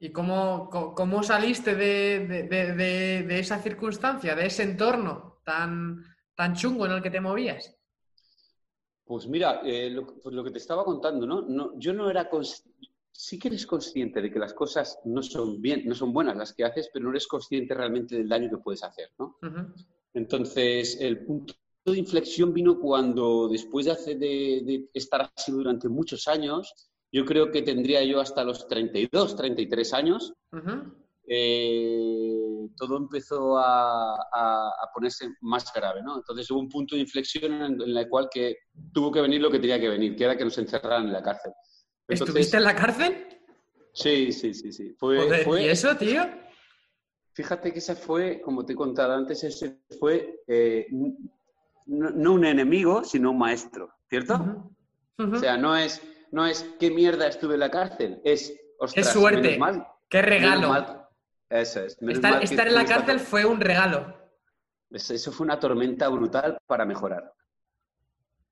¿Y 0.00 0.10
cómo, 0.10 0.68
cómo 0.68 1.22
saliste 1.22 1.76
de, 1.76 2.26
de, 2.48 3.38
esa 3.38 3.60
circunstancia, 3.60 4.34
de 4.34 4.46
ese 4.46 4.64
entorno 4.64 5.40
tan, 5.44 6.02
tan 6.34 6.54
chungo 6.56 6.86
en 6.86 6.92
el 6.92 7.02
que 7.02 7.10
te 7.10 7.20
movías? 7.20 7.76
Pues 9.04 9.26
mira, 9.28 9.60
eh, 9.64 9.90
lo, 9.90 10.06
pues 10.06 10.34
lo, 10.34 10.42
que 10.42 10.50
te 10.50 10.58
estaba 10.58 10.84
contando, 10.84 11.26
¿no? 11.26 11.42
no 11.42 11.78
yo 11.78 11.92
no 11.92 12.08
era 12.10 12.28
sí 13.12 13.38
que 13.38 13.48
eres 13.48 13.66
consciente 13.66 14.20
de 14.20 14.30
que 14.30 14.38
las 14.38 14.54
cosas 14.54 14.98
no 15.04 15.22
son 15.22 15.60
bien, 15.60 15.82
no 15.86 15.94
son 15.94 16.12
buenas 16.12 16.36
las 16.36 16.52
que 16.52 16.64
haces, 16.64 16.90
pero 16.92 17.04
no 17.04 17.10
eres 17.10 17.26
consciente 17.26 17.74
realmente 17.74 18.16
del 18.16 18.28
daño 18.28 18.50
que 18.50 18.58
puedes 18.58 18.82
hacer, 18.82 19.10
¿no? 19.18 19.38
Entonces, 20.12 20.98
el 21.00 21.24
punto 21.24 21.54
de 21.84 21.98
inflexión 21.98 22.52
vino 22.52 22.80
cuando, 22.80 23.48
después 23.48 23.86
de, 23.86 23.92
hacer, 23.92 24.18
de, 24.18 24.88
estar 24.94 25.30
así 25.36 25.52
durante 25.52 25.88
muchos 25.88 26.26
años, 26.26 26.72
yo 27.12 27.24
creo 27.24 27.50
que 27.52 27.62
tendría 27.62 28.02
yo 28.04 28.20
hasta 28.20 28.42
los 28.42 28.66
32, 28.66 29.36
33 29.36 29.94
años, 29.94 30.34
eh, 31.26 32.68
todo 32.76 32.98
empezó 32.98 33.58
a, 33.58 34.16
ponerse 34.92 35.28
más 35.40 35.72
grave, 35.72 36.02
¿no? 36.02 36.16
Entonces 36.16 36.50
hubo 36.50 36.60
un 36.60 36.68
punto 36.68 36.94
de 36.94 37.02
inflexión 37.02 37.52
en, 37.52 37.80
el 37.80 38.08
cual 38.08 38.28
que 38.32 38.56
tuvo 38.92 39.10
que 39.10 39.20
venir 39.20 39.40
lo 39.40 39.50
que 39.50 39.58
tenía 39.58 39.80
que 39.80 39.88
venir, 39.88 40.14
que 40.14 40.24
era 40.24 40.36
que 40.36 40.44
nos 40.44 40.56
encerraran 40.58 41.06
en 41.06 41.12
la 41.12 41.22
cárcel. 41.22 41.52
¿Estuviste 42.06 42.58
en 42.58 42.64
la 42.64 42.74
cárcel? 42.74 43.26
Sí, 43.92 44.32
sí, 44.32 44.54
sí, 44.54 44.72
sí. 44.72 44.96
¿Y 45.00 45.64
eso, 45.68 45.96
tío? 45.96 46.24
Fíjate 47.32 47.72
que 47.72 47.78
ese 47.78 47.96
fue, 47.96 48.40
como 48.40 48.64
te 48.64 48.74
he 48.74 48.76
contado 48.76 49.14
antes, 49.14 49.42
ese 49.42 49.80
fue 49.98 50.42
eh, 50.46 50.86
no, 51.86 52.32
un 52.32 52.44
enemigo, 52.44 53.02
sino 53.02 53.32
un 53.32 53.38
maestro, 53.38 53.92
¿cierto? 54.08 54.72
O 55.18 55.36
sea, 55.36 55.56
no 55.56 55.76
es, 55.76 56.00
no 56.30 56.46
es 56.46 56.62
qué 56.78 56.90
mierda 56.90 57.26
estuve 57.26 57.54
en 57.54 57.60
la 57.60 57.70
cárcel, 57.70 58.20
es, 58.24 58.54
ostras, 58.78 59.06
qué 59.06 59.12
suerte, 59.12 59.58
qué 60.08 60.22
regalo. 60.22 61.03
Eso 61.54 61.84
es. 61.84 61.96
Estar, 62.02 62.42
estar 62.42 62.66
en 62.66 62.74
la 62.74 62.84
cárcel 62.84 63.20
fue 63.20 63.44
un 63.44 63.60
regalo. 63.60 64.12
Eso 64.90 65.30
fue 65.30 65.44
una 65.44 65.60
tormenta 65.60 66.08
brutal 66.08 66.58
para 66.66 66.84
mejorar. 66.84 67.32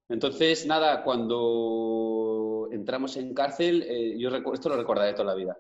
Entonces, 0.09 0.67
nada, 0.67 1.03
cuando 1.03 2.69
entramos 2.71 3.17
en 3.17 3.35
cárcel, 3.35 3.83
eh, 3.83 4.17
yo 4.19 4.29
esto 4.53 4.69
lo 4.69 4.77
recordaré 4.77 5.15
toda 5.15 5.25
la 5.25 5.35
vida. 5.35 5.59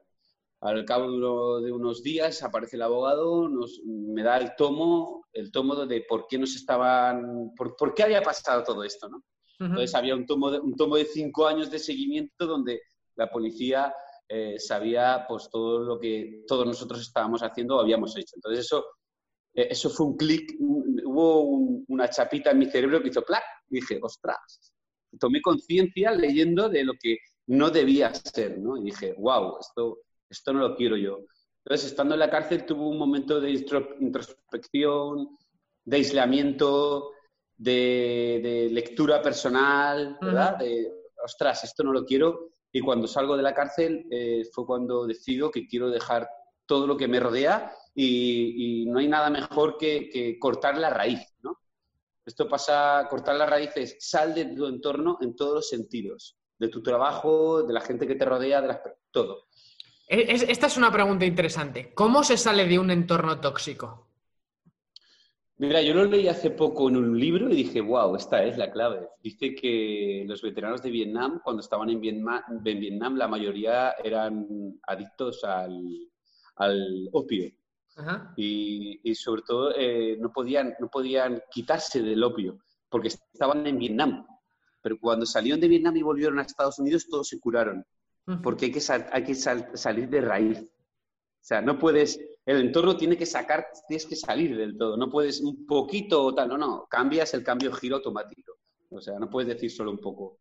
Al 0.60 0.84
cabo 0.84 1.60
de 1.60 1.72
unos 1.72 2.04
días 2.04 2.44
aparece 2.44 2.76
el 2.76 2.82
abogado, 2.82 3.48
nos, 3.48 3.80
me 3.84 4.22
da 4.22 4.36
el 4.36 4.54
tomo, 4.54 5.26
el 5.32 5.50
tomo 5.50 5.74
de 5.84 6.04
por 6.08 6.28
qué 6.28 6.38
nos 6.38 6.54
estaban, 6.54 7.52
por, 7.56 7.74
por 7.74 7.92
qué 7.92 8.04
había 8.04 8.22
pasado 8.22 8.62
todo 8.62 8.84
esto, 8.84 9.08
¿no? 9.08 9.24
Entonces 9.58 9.94
había 9.96 10.14
un 10.14 10.26
tomo, 10.26 10.50
de, 10.50 10.60
un 10.60 10.76
tomo 10.76 10.96
de 10.96 11.04
cinco 11.04 11.46
años 11.46 11.70
de 11.70 11.80
seguimiento 11.80 12.46
donde 12.46 12.82
la 13.16 13.28
policía 13.30 13.92
eh, 14.34 14.58
sabía 14.58 15.26
pues 15.28 15.50
todo 15.50 15.80
lo 15.80 16.00
que 16.00 16.42
todos 16.46 16.64
nosotros 16.66 17.02
estábamos 17.02 17.42
haciendo 17.42 17.76
o 17.76 17.80
habíamos 17.80 18.16
hecho. 18.16 18.34
Entonces 18.36 18.64
eso, 18.64 18.82
eh, 19.52 19.68
eso 19.70 19.90
fue 19.90 20.06
un 20.06 20.16
clic, 20.16 20.56
hubo 20.58 21.42
una 21.88 22.08
chapita 22.08 22.50
en 22.52 22.60
mi 22.60 22.64
cerebro 22.64 23.02
que 23.02 23.10
hizo 23.10 23.22
clac, 23.22 23.44
dije, 23.68 23.98
ostras, 24.00 24.72
tomé 25.20 25.42
conciencia 25.42 26.12
leyendo 26.12 26.70
de 26.70 26.82
lo 26.82 26.94
que 26.98 27.18
no 27.48 27.68
debía 27.68 28.14
ser, 28.14 28.58
¿no? 28.58 28.78
Y 28.78 28.84
dije, 28.84 29.14
wow, 29.18 29.58
esto, 29.60 29.98
esto 30.30 30.54
no 30.54 30.60
lo 30.60 30.76
quiero 30.76 30.96
yo. 30.96 31.18
Entonces, 31.66 31.90
estando 31.90 32.14
en 32.14 32.20
la 32.20 32.30
cárcel, 32.30 32.64
tuve 32.64 32.80
un 32.80 32.96
momento 32.96 33.38
de 33.38 33.50
introspección, 33.50 35.28
de 35.84 35.96
aislamiento, 35.98 37.10
de, 37.58 38.70
lectura 38.72 39.20
personal, 39.20 40.16
¿verdad? 40.22 40.56
De, 40.56 40.90
ostras, 41.22 41.64
esto 41.64 41.84
no 41.84 41.92
lo 41.92 42.06
quiero. 42.06 42.52
Y 42.72 42.80
cuando 42.80 43.06
salgo 43.06 43.36
de 43.36 43.42
la 43.42 43.54
cárcel 43.54 44.06
eh, 44.10 44.44
fue 44.52 44.66
cuando 44.66 45.06
decido 45.06 45.50
que 45.50 45.66
quiero 45.66 45.90
dejar 45.90 46.28
todo 46.66 46.86
lo 46.86 46.96
que 46.96 47.06
me 47.06 47.20
rodea 47.20 47.72
y, 47.94 48.86
no 48.88 48.98
hay 48.98 49.08
nada 49.08 49.28
mejor 49.28 49.76
que, 49.76 50.38
cortar 50.40 50.78
la 50.78 50.90
raíz, 50.90 51.20
¿no? 51.42 51.60
Esto 52.24 52.48
pasa, 52.48 53.06
cortar 53.10 53.36
las 53.36 53.50
raíces, 53.50 53.96
sal 54.00 54.34
de 54.34 54.46
tu 54.46 54.66
entorno 54.66 55.18
en 55.20 55.34
todos 55.36 55.54
los 55.54 55.68
sentidos, 55.68 56.38
de 56.58 56.68
tu 56.68 56.82
trabajo, 56.82 57.62
de 57.64 57.72
la 57.72 57.80
gente 57.80 58.06
que 58.06 58.14
te 58.14 58.24
rodea, 58.24 58.62
de 58.62 58.78
todo. 59.10 59.48
esta 60.08 60.66
es 60.66 60.76
una 60.76 60.90
pregunta 60.90 61.24
interesante. 61.24 61.92
¿Cómo 61.94 62.22
se 62.22 62.36
sale 62.36 62.66
de 62.66 62.78
un 62.78 62.90
entorno 62.90 63.40
tóxico? 63.40 64.11
Mira, 65.62 65.80
yo 65.80 65.94
lo 65.94 66.06
leí 66.06 66.26
hace 66.26 66.50
poco 66.50 66.88
en 66.88 66.96
un 66.96 67.16
libro 67.16 67.48
y 67.48 67.54
dije, 67.54 67.80
wow, 67.80 68.16
esta 68.16 68.42
es 68.42 68.58
la 68.58 68.72
clave. 68.72 69.08
Dice 69.22 69.54
que 69.54 70.24
los 70.26 70.42
veteranos 70.42 70.82
de 70.82 70.90
Vietnam, 70.90 71.40
cuando 71.44 71.60
estaban 71.60 71.88
en 71.88 72.00
Vietnam, 72.00 73.14
la 73.14 73.28
mayoría 73.28 73.92
eran 74.02 74.44
adictos 74.88 75.44
al, 75.44 77.08
opio. 77.12 77.48
Y, 78.36 79.14
sobre 79.14 79.42
todo 79.42 79.72
eh, 79.76 80.16
no, 80.18 80.32
podían, 80.32 80.74
no 80.80 80.88
podían 80.88 81.40
quitarse 81.48 82.02
del 82.02 82.24
opio 82.24 82.58
porque 82.88 83.06
estaban 83.06 83.64
en 83.64 83.78
Vietnam. 83.78 84.26
Pero 84.80 84.98
cuando 84.98 85.24
salieron 85.26 85.60
de 85.60 85.68
Vietnam 85.68 85.96
y 85.96 86.02
volvieron 86.02 86.40
a 86.40 86.42
Estados 86.42 86.80
Unidos, 86.80 87.06
todos 87.08 87.28
se 87.28 87.38
curaron. 87.38 87.86
Porque 88.42 88.64
hay 88.64 88.72
que, 88.72 88.80
hay 89.12 89.22
que 89.22 89.36
salir 89.36 90.08
de 90.08 90.22
raíz. 90.22 90.58
O 90.60 91.44
sea, 91.44 91.62
no 91.62 91.78
puedes 91.78 92.18
el 92.44 92.60
entorno 92.60 92.96
tiene 92.96 93.16
que 93.16 93.26
sacar, 93.26 93.66
tienes 93.86 94.06
que 94.06 94.16
salir 94.16 94.56
del 94.56 94.76
todo. 94.76 94.96
No 94.96 95.10
puedes 95.10 95.40
un 95.40 95.66
poquito 95.66 96.24
o 96.24 96.34
tal, 96.34 96.48
no, 96.48 96.58
no, 96.58 96.86
cambias 96.88 97.34
el 97.34 97.44
cambio 97.44 97.72
giro 97.72 97.96
automático. 97.96 98.54
O 98.90 99.00
sea, 99.00 99.18
no 99.18 99.30
puedes 99.30 99.48
decir 99.48 99.70
solo 99.70 99.90
un 99.90 99.98
poco. 99.98 100.40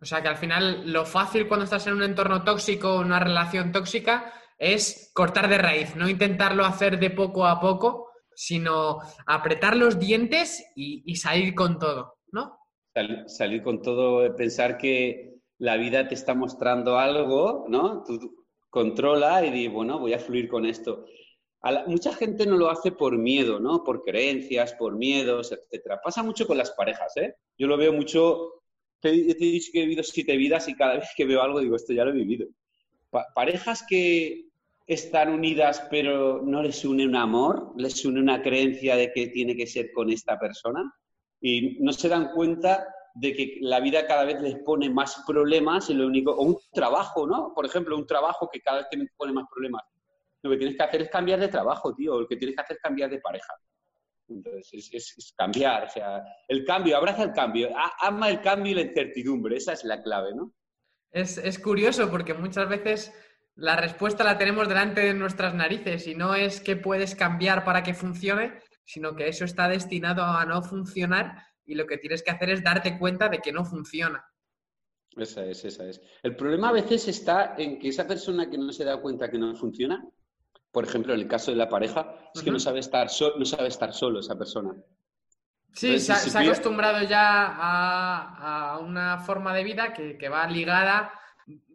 O 0.00 0.04
sea, 0.04 0.20
que 0.20 0.28
al 0.28 0.36
final 0.36 0.90
lo 0.92 1.04
fácil 1.04 1.46
cuando 1.46 1.64
estás 1.64 1.86
en 1.86 1.94
un 1.94 2.02
entorno 2.02 2.42
tóxico, 2.42 2.98
una 2.98 3.20
relación 3.20 3.70
tóxica, 3.70 4.32
es 4.58 5.10
cortar 5.14 5.48
de 5.48 5.58
raíz, 5.58 5.96
no 5.96 6.08
intentarlo 6.08 6.64
hacer 6.64 6.98
de 6.98 7.10
poco 7.10 7.46
a 7.46 7.60
poco, 7.60 8.10
sino 8.34 8.98
apretar 9.26 9.76
los 9.76 9.98
dientes 9.98 10.64
y, 10.74 11.14
salir 11.16 11.54
con 11.54 11.78
todo, 11.78 12.16
¿no? 12.32 12.58
salir 13.26 13.62
con 13.62 13.80
todo, 13.80 14.34
pensar 14.36 14.76
que 14.76 15.36
la 15.58 15.76
vida 15.76 16.08
te 16.08 16.14
está 16.14 16.34
mostrando 16.34 16.98
algo, 16.98 17.66
¿no? 17.68 18.04
Controla 18.72 19.44
y 19.44 19.50
di, 19.50 19.68
bueno, 19.68 19.98
voy 19.98 20.14
a 20.14 20.18
fluir 20.18 20.48
con 20.48 20.64
esto. 20.64 21.04
mucha 21.86 22.14
gente 22.14 22.46
no 22.46 22.56
lo 22.56 22.70
hace 22.70 22.90
por 22.90 23.18
miedo, 23.18 23.60
¿no? 23.60 23.84
Por 23.84 24.02
creencias, 24.02 24.72
por 24.72 24.96
miedos, 24.96 25.52
etc. 25.52 26.00
Pasa 26.02 26.22
mucho 26.22 26.46
con 26.46 26.56
las 26.56 26.70
parejas, 26.70 27.14
¿eh? 27.18 27.34
Yo 27.58 27.66
lo 27.66 27.76
veo 27.76 27.92
mucho, 27.92 28.62
te, 28.98 29.10
he 29.10 29.34
dicho 29.34 29.70
que 29.72 29.80
he 29.80 29.84
vivido 29.84 30.02
siete 30.02 30.38
vidas 30.38 30.68
y 30.68 30.74
cada 30.74 30.94
vez 30.94 31.10
que 31.14 31.26
veo 31.26 31.42
algo 31.42 31.60
digo, 31.60 31.76
esto 31.76 31.92
ya 31.92 32.04
lo 32.04 32.12
he 32.12 32.14
vivido. 32.14 32.48
parejas 33.34 33.84
que 33.86 34.46
están 34.86 35.28
unidas 35.28 35.86
pero 35.90 36.40
no 36.42 36.62
les 36.62 36.82
une 36.84 37.04
un 37.04 37.14
amor, 37.14 37.74
les 37.76 38.02
une 38.06 38.20
una 38.20 38.40
creencia 38.40 38.96
de 38.96 39.12
que 39.12 39.26
tiene 39.26 39.54
que 39.54 39.66
ser 39.66 39.92
con 39.92 40.10
esta 40.10 40.38
persona 40.38 40.82
y 41.42 41.76
no 41.80 41.92
se 41.92 42.08
dan 42.08 42.32
cuenta 42.32 42.86
de 43.14 43.34
que 43.34 43.58
la 43.60 43.80
vida 43.80 44.06
cada 44.06 44.24
vez 44.24 44.40
les 44.40 44.56
pone 44.60 44.88
más 44.90 45.22
problemas 45.26 45.90
y 45.90 45.94
lo 45.94 46.06
único, 46.06 46.32
o 46.32 46.42
un 46.42 46.58
trabajo, 46.72 47.26
¿no? 47.26 47.52
Por 47.54 47.66
ejemplo, 47.66 47.96
un 47.96 48.06
trabajo 48.06 48.48
que 48.50 48.60
cada 48.60 48.78
vez 48.78 48.86
te 48.90 48.98
pone 49.16 49.32
más 49.32 49.46
problemas. 49.52 49.82
Lo 50.42 50.50
que 50.50 50.56
tienes 50.56 50.76
que 50.76 50.82
hacer 50.82 51.02
es 51.02 51.10
cambiar 51.10 51.40
de 51.40 51.48
trabajo, 51.48 51.94
tío, 51.94 52.20
lo 52.20 52.26
que 52.26 52.36
tienes 52.36 52.56
que 52.56 52.62
hacer 52.62 52.76
es 52.76 52.82
cambiar 52.82 53.10
de 53.10 53.20
pareja. 53.20 53.54
Entonces, 54.28 54.90
es, 54.92 55.34
cambiar, 55.36 55.84
o 55.84 55.88
sea, 55.88 56.22
el 56.48 56.64
cambio, 56.64 56.96
abraza 56.96 57.24
el 57.24 57.32
cambio, 57.32 57.70
ama 58.00 58.30
el 58.30 58.40
cambio 58.40 58.72
y 58.72 58.74
la 58.76 58.82
incertidumbre, 58.82 59.56
esa 59.56 59.72
es 59.72 59.84
la 59.84 60.02
clave, 60.02 60.34
¿no? 60.34 60.52
Es, 61.10 61.36
es 61.36 61.58
curioso 61.58 62.10
porque 62.10 62.32
muchas 62.32 62.68
veces 62.68 63.12
la 63.54 63.76
respuesta 63.76 64.24
la 64.24 64.38
tenemos 64.38 64.68
delante 64.68 65.02
de 65.02 65.12
nuestras 65.12 65.54
narices 65.54 66.06
y 66.06 66.14
no 66.14 66.34
es 66.34 66.60
que 66.60 66.76
puedes 66.76 67.14
cambiar 67.14 67.64
para 67.64 67.82
que 67.82 67.92
funcione, 67.92 68.58
sino 68.84 69.14
que 69.14 69.28
eso 69.28 69.44
está 69.44 69.68
destinado 69.68 70.24
a 70.24 70.44
no 70.46 70.62
funcionar 70.62 71.51
y 71.64 71.74
lo 71.74 71.86
que 71.86 71.98
tienes 71.98 72.22
que 72.22 72.30
hacer 72.30 72.50
es 72.50 72.62
darte 72.62 72.98
cuenta 72.98 73.28
de 73.28 73.38
que 73.38 73.52
no 73.52 73.64
funciona. 73.64 74.24
Esa 75.16 75.44
es, 75.44 75.64
esa 75.64 75.84
es. 75.84 76.00
El 76.22 76.36
problema 76.36 76.70
a 76.70 76.72
veces 76.72 77.06
está 77.08 77.54
en 77.58 77.78
que 77.78 77.88
esa 77.88 78.06
persona 78.06 78.48
que 78.48 78.58
no 78.58 78.72
se 78.72 78.84
da 78.84 79.00
cuenta 79.00 79.30
que 79.30 79.38
no 79.38 79.54
funciona, 79.54 80.02
por 80.70 80.84
ejemplo, 80.84 81.12
en 81.12 81.20
el 81.20 81.28
caso 81.28 81.50
de 81.50 81.58
la 81.58 81.68
pareja, 81.68 82.14
es 82.34 82.42
que 82.42 82.50
no 82.50 82.58
sabe 82.58 82.80
estar, 82.80 83.08
no 83.36 83.44
sabe 83.44 83.68
estar 83.68 83.92
solo 83.92 84.20
esa 84.20 84.38
persona. 84.38 84.74
Sí, 85.74 85.98
se, 86.00 86.12
ha 86.12 86.40
acostumbrado 86.40 87.02
ya 87.06 87.56
a, 87.58 88.78
una 88.78 89.18
forma 89.18 89.54
de 89.54 89.64
vida 89.64 89.92
que, 89.92 90.28
va 90.28 90.46
ligada, 90.46 91.12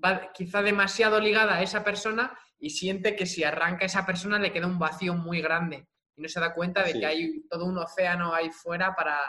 va 0.03 0.31
quizá 0.33 0.61
demasiado 0.61 1.19
ligada 1.19 1.55
a 1.55 1.61
esa 1.61 1.83
persona 1.83 2.37
y 2.59 2.71
siente 2.71 3.15
que 3.15 3.25
si 3.25 3.43
arranca 3.43 3.85
esa 3.85 4.05
persona 4.05 4.39
le 4.39 4.51
queda 4.51 4.67
un 4.67 4.79
vacío 4.79 5.13
muy 5.13 5.41
grande 5.41 5.87
y 6.15 6.21
no 6.21 6.29
se 6.29 6.39
da 6.39 6.53
cuenta 6.53 6.83
de 6.83 6.93
que 6.93 7.05
hay 7.05 7.41
todo 7.49 7.65
un 7.65 7.77
océano 7.77 8.33
ahí 8.33 8.49
fuera 8.49 8.95
para, 8.95 9.19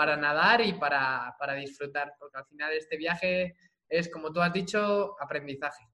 para 0.00 0.16
nadar 0.16 0.62
y 0.62 0.72
para, 0.72 1.54
disfrutar, 1.58 2.14
porque 2.18 2.38
al 2.38 2.46
final 2.46 2.72
este 2.72 2.96
viaje 2.96 3.54
es, 3.86 4.10
como 4.10 4.32
tú 4.32 4.40
has 4.40 4.50
dicho, 4.50 5.14
aprendizaje. 5.20 5.84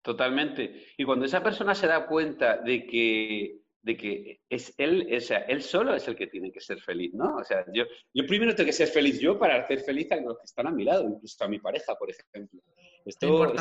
Totalmente. 0.00 0.86
Y 0.96 1.02
cuando 1.02 1.24
esa 1.24 1.42
persona 1.42 1.74
se 1.74 1.88
da 1.88 2.06
cuenta 2.06 2.58
de 2.58 2.86
que, 2.86 3.62
de 3.82 3.96
que 3.96 4.42
es 4.48 4.72
él, 4.78 5.08
o 5.12 5.18
sea, 5.18 5.38
él 5.38 5.60
solo 5.60 5.92
es 5.96 6.06
el 6.06 6.14
que 6.14 6.28
tiene 6.28 6.52
que 6.52 6.60
ser 6.60 6.80
feliz, 6.80 7.14
¿no? 7.14 7.38
O 7.38 7.42
sea, 7.42 7.64
yo, 7.74 7.82
yo 8.14 8.26
primero 8.28 8.54
tengo 8.54 8.68
que 8.68 8.72
ser 8.72 8.86
feliz 8.86 9.18
yo 9.18 9.36
para 9.36 9.56
hacer 9.56 9.80
feliz 9.80 10.12
a 10.12 10.20
los 10.20 10.38
que 10.38 10.44
están 10.44 10.68
a 10.68 10.70
mi 10.70 10.84
lado, 10.84 11.08
incluso 11.08 11.42
a 11.42 11.48
mi 11.48 11.58
pareja, 11.58 11.96
por 11.96 12.08
ejemplo. 12.08 12.60
Esto, 13.04 13.52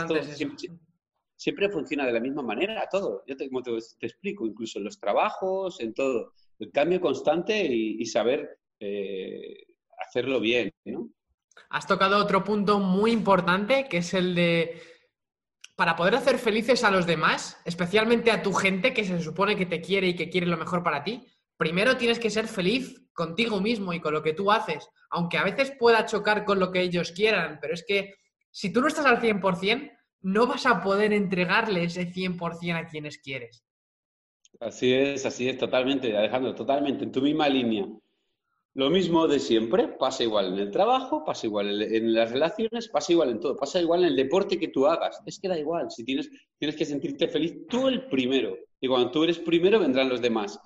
siempre, 1.38 1.70
funciona 1.72 2.06
de 2.06 2.14
la 2.14 2.20
misma 2.20 2.44
manera, 2.44 2.88
todo. 2.92 3.24
Yo 3.26 3.36
te, 3.36 3.50
te, 3.50 4.06
explico, 4.06 4.46
incluso 4.46 4.78
en 4.78 4.86
los 4.86 5.00
trabajos, 5.00 5.80
en 5.80 5.92
todo. 5.96 6.34
El 6.60 6.72
cambio 6.72 7.02
constante 7.02 7.66
y 7.66 8.06
saber 8.06 8.60
eh, 8.80 9.66
hacerlo 9.98 10.40
bien, 10.40 10.72
¿no? 10.86 11.10
Has 11.70 11.88
tocado 11.88 12.18
otro 12.18 12.44
punto 12.44 12.80
muy 12.80 13.12
importante, 13.12 13.88
que 13.90 13.98
es 13.98 14.14
el 14.14 14.36
de, 14.36 14.82
para 15.76 15.96
poder 15.96 16.16
hacer 16.16 16.38
felices 16.38 16.84
a 16.84 16.92
los 16.92 17.06
demás, 17.06 17.60
especialmente 17.66 18.32
a 18.32 18.42
tu 18.42 18.54
gente 18.54 18.94
que 18.94 19.04
se 19.04 19.22
supone 19.22 19.56
que 19.56 19.66
te 19.66 19.82
quiere 19.82 20.08
y 20.08 20.16
que 20.16 20.30
quiere 20.30 20.48
lo 20.48 20.58
mejor 20.58 20.84
para 20.84 21.04
ti, 21.04 21.26
primero 21.58 21.98
tienes 21.98 22.20
que 22.20 22.30
ser 22.30 22.48
feliz 22.48 23.10
contigo 23.14 23.62
mismo 23.62 23.94
y 23.94 24.00
con 24.00 24.14
lo 24.14 24.22
que 24.22 24.34
tú 24.34 24.52
haces, 24.52 24.88
aunque 25.10 25.38
a 25.38 25.44
veces 25.44 25.72
pueda 25.78 26.06
chocar 26.06 26.46
con 26.46 26.60
lo 26.60 26.72
que 26.72 26.82
ellos 26.82 27.12
quieran, 27.12 27.60
pero 27.62 27.74
es 27.74 27.84
que 27.88 28.14
si 28.52 28.72
tú 28.72 28.82
no 28.82 28.88
estás 28.88 29.06
al 29.06 29.22
100%, 29.22 29.92
no 30.22 30.48
vas 30.48 30.66
a 30.66 30.82
poder 30.82 31.14
entregarle 31.14 31.84
ese 31.84 32.12
100% 32.12 32.76
a 32.76 32.88
quienes 32.88 33.18
quieres. 33.20 33.64
Así 34.60 34.94
es, 34.94 35.26
así 35.26 35.50
es, 35.50 35.58
totalmente, 35.58 36.16
Alejandro, 36.18 36.56
totalmente, 36.56 37.04
en 37.04 37.12
tu 37.12 37.22
misma 37.22 37.50
línea. 37.50 37.86
Lo 38.76 38.90
mismo 38.90 39.26
de 39.26 39.40
siempre, 39.40 39.88
pasa 39.88 40.24
igual 40.24 40.52
en 40.52 40.60
el 40.60 40.70
trabajo, 40.70 41.24
pasa 41.24 41.48
igual 41.48 41.82
en 41.82 42.14
las 42.14 42.30
relaciones, 42.30 42.90
pasa 42.90 43.14
igual 43.14 43.30
en 43.30 43.40
todo, 43.40 43.56
pasa 43.56 43.80
igual 43.80 44.02
en 44.02 44.10
el 44.10 44.18
deporte 44.18 44.60
que 44.60 44.68
tú 44.68 44.86
hagas. 44.86 45.22
Es 45.26 45.40
que 45.40 45.48
da 45.48 45.58
igual, 45.58 45.90
si 45.90 46.04
tienes, 46.04 46.30
tienes 46.60 46.76
que 46.76 46.84
sentirte 46.84 47.30
feliz 47.30 47.66
tú 47.70 47.88
el 47.88 48.06
primero. 48.08 48.58
Y 48.82 48.90
cuando 48.90 49.12
tú 49.12 49.24
eres 49.24 49.40
primero 49.40 49.80
vendrán 49.80 50.10
los 50.10 50.22
demás. 50.22 50.60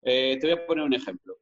Eh, 0.00 0.38
te 0.40 0.46
voy 0.46 0.56
a 0.56 0.66
poner 0.66 0.82
un 0.82 0.94
ejemplo. 0.94 1.36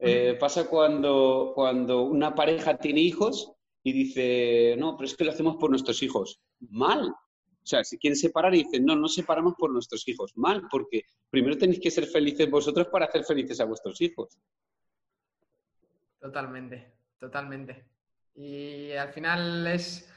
Eh, 0.00 0.36
pasa 0.40 0.68
cuando, 0.68 1.52
cuando 1.54 2.02
una 2.02 2.34
pareja 2.34 2.76
tiene 2.76 3.00
hijos 3.00 3.52
y 3.84 3.92
dice, 3.92 4.74
no, 4.76 4.96
pero 4.96 5.06
es 5.06 5.16
que 5.16 5.24
lo 5.24 5.30
hacemos 5.30 5.58
por 5.58 5.70
nuestros 5.70 6.02
hijos. 6.02 6.40
Mal. 6.58 7.08
O 7.08 7.66
sea, 7.66 7.84
si 7.84 7.98
quieren 7.98 8.16
separar 8.16 8.52
y 8.56 8.64
dicen, 8.64 8.84
no, 8.84 8.96
no 8.96 9.06
separamos 9.06 9.54
por 9.56 9.70
nuestros 9.70 10.08
hijos. 10.08 10.32
Mal, 10.34 10.62
porque 10.68 11.04
primero 11.30 11.56
tenéis 11.56 11.78
que 11.78 11.92
ser 11.92 12.06
felices 12.06 12.50
vosotros 12.50 12.88
para 12.88 13.06
hacer 13.06 13.22
felices 13.22 13.60
a 13.60 13.64
vuestros 13.64 14.00
hijos. 14.00 14.36
Totalmente, 16.22 16.92
totalmente. 17.18 17.84
Y 18.36 18.92
al 18.92 19.08
final 19.08 19.66
es, 19.66 20.08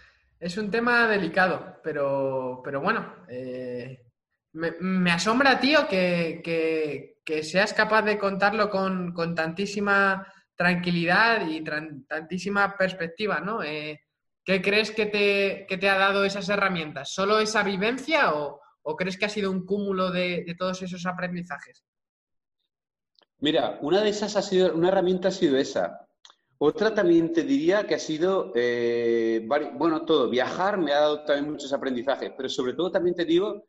un 0.56 0.70
tema 0.70 1.08
delicado, 1.08 1.82
pero, 1.84 2.62
pero 2.64 2.80
bueno, 2.80 3.26
eh, 3.28 4.06
me, 4.54 5.12
asombra, 5.12 5.60
tío, 5.60 5.88
que, 5.88 7.18
seas 7.42 7.74
capaz 7.74 8.04
de 8.04 8.20
contarlo 8.20 8.70
con, 8.70 9.34
tantísima 9.34 10.32
tranquilidad 10.56 11.48
y 11.48 11.64
tantísima 12.08 12.78
perspectiva, 12.78 13.40
¿no? 13.40 13.64
Eh, 13.64 14.00
¿Qué 14.44 14.62
crees 14.62 14.92
que 14.92 15.08
te, 15.08 15.66
te, 15.76 15.90
ha 15.90 15.98
dado 15.98 16.24
esas 16.24 16.48
herramientas? 16.50 17.12
¿Solo 17.12 17.40
esa 17.40 17.64
vivencia 17.64 18.36
o, 18.36 18.62
crees 18.96 19.18
que 19.18 19.26
ha 19.26 19.30
sido 19.30 19.50
un 19.50 19.66
cúmulo 19.66 20.12
de, 20.12 20.44
de 20.46 20.54
todos 20.54 20.84
esos 20.84 21.04
aprendizajes? 21.08 21.84
Mira, 23.46 23.78
una 23.84 24.02
de 24.02 24.10
esas 24.10 24.36
ha 24.38 24.42
sido, 24.42 24.74
una 24.74 24.88
herramienta 24.88 25.28
ha 25.28 25.32
sido 25.32 25.56
esa. 25.56 26.08
Otra 26.58 26.96
también 26.96 27.32
te 27.32 27.44
diría 27.44 27.86
que 27.86 27.94
ha 27.94 28.00
sido, 28.00 28.52
eh, 28.56 29.48
bueno, 29.78 30.04
todo. 30.04 30.32
Viajar 30.32 30.80
me 30.80 30.94
ha 30.94 31.02
dado 31.02 31.24
también 31.26 31.52
muchos 31.52 31.72
aprendizajes, 31.72 32.32
pero 32.36 32.50
sobre 32.50 32.74
todo 32.74 32.90
también 32.90 33.16
te 33.16 33.24
digo, 33.24 33.68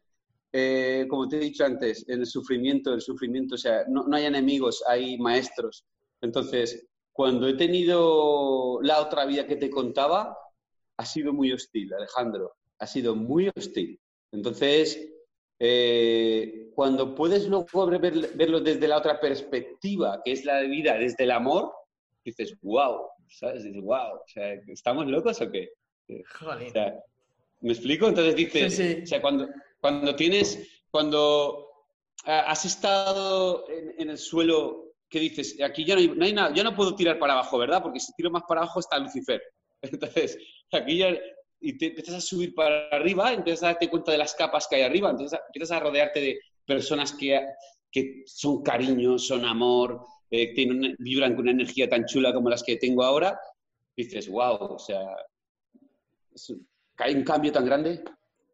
eh, 0.51 1.05
como 1.11 1.29
te 1.29 1.37
he 1.37 1.41
dicho 1.41 1.67
antes, 1.67 2.09
el 2.09 2.25
sufrimiento, 2.25 2.95
el 2.95 3.03
sufrimiento, 3.03 3.57
o 3.57 3.59
sea, 3.59 3.85
no, 3.87 4.07
hay 4.15 4.25
enemigos, 4.25 4.83
hay 4.89 5.19
maestros. 5.19 5.85
Entonces, 6.23 6.89
cuando 7.13 7.47
he 7.47 7.53
tenido 7.53 8.81
la 8.81 9.03
otra 9.03 9.27
vida 9.27 9.47
que 9.47 9.57
te 9.57 9.69
contaba, 9.69 10.39
ha 10.97 11.05
sido 11.05 11.35
muy 11.35 11.53
hostil, 11.53 11.93
Alejandro, 11.93 12.55
ha 12.79 12.87
sido 12.87 13.15
muy 13.15 13.51
hostil. 13.55 14.01
Entonces, 14.33 15.16
eh, 15.59 16.71
cuando 16.75 17.15
puedes 17.15 17.49
luego 17.49 17.87
verlo 17.89 18.61
desde 18.61 18.89
la 18.89 18.99
otra 18.99 19.19
perspectiva, 19.19 20.21
que 20.25 20.33
es 20.33 20.45
la 20.45 20.57
de 20.57 20.69
vida 20.69 20.99
desde 20.99 21.25
el 21.25 21.31
amor, 21.31 21.73
dices, 22.25 22.57
wow, 22.63 23.07
¿sabes? 23.29 23.65
Dices, 23.65 23.83
wow, 23.83 24.17
o 24.17 24.25
sea, 24.27 24.53
¿estamos 24.69 25.07
locos 25.07 25.41
o 25.41 25.51
qué? 25.51 25.71
Joder. 26.39 27.01
¿Me 27.61 27.73
explico? 27.73 28.09
Entonces 28.09 28.37
dices, 28.37 29.03
o 29.03 29.07
sea, 29.07 29.21
cuando, 29.23 29.49
cuando 29.81 30.15
tienes, 30.15 30.83
cuando 30.91 31.67
has 32.25 32.65
estado 32.65 33.65
en, 33.71 34.11
el 34.11 34.19
suelo, 34.19 34.93
¿qué 35.09 35.21
dices? 35.21 35.61
Aquí 35.63 35.85
ya 35.85 35.95
no, 35.95 36.01
hay, 36.01 36.09
no 36.09 36.25
hay 36.25 36.33
nada, 36.33 36.55
ya 36.55 36.63
no 36.63 36.77
puedo 36.77 36.95
tirar 36.95 37.19
para 37.19 37.33
abajo, 37.33 37.57
¿verdad? 37.59 37.83
Porque 37.83 38.01
si 38.01 38.13
tiro 38.15 38.31
más 38.31 38.43
para 38.47 38.63
abajo 38.63 38.81
está 38.81 38.99
Lucifer. 38.99 39.43
Entonces, 39.83 40.39
aquí 40.73 40.99
ya 40.99 41.17
y 41.61 41.79
te 41.79 41.87
empiezas 41.87 42.15
a 42.17 42.21
subir 42.21 42.55
para 42.55 42.89
arriba, 42.89 43.33
empiezas 43.33 43.63
a 43.63 43.67
darte 43.67 43.89
cuenta 43.89 44.13
de 44.13 44.19
las 44.19 44.35
capas 44.35 44.67
que 44.69 44.77
hay 44.77 44.83
arriba, 44.83 45.11
entonces 45.11 45.39
empiezas 45.47 45.77
a 45.77 45.81
rodearte 45.81 46.21
de 46.21 46.41
personas 46.65 47.13
que, 47.13 47.41
que 47.91 48.23
son 48.27 48.63
cariño, 48.63 49.19
son 49.19 49.45
amor, 49.45 50.05
eh, 50.31 50.55
tienen, 50.55 50.97
vibran 50.99 51.35
con 51.35 51.43
una 51.43 51.53
energía 51.53 51.89
tan 51.89 52.05
chula 52.05 52.33
como 52.33 52.51
las 52.51 52.63
que 52.63 52.77
tengo 52.77 53.03
ahora, 53.03 53.39
dices, 53.97 54.29
wow, 54.29 54.57
o 54.57 54.79
sea, 54.79 55.01
hay 56.99 57.15
un 57.15 57.25
cambio 57.25 57.53
tan 57.53 57.65
grande. 57.65 58.05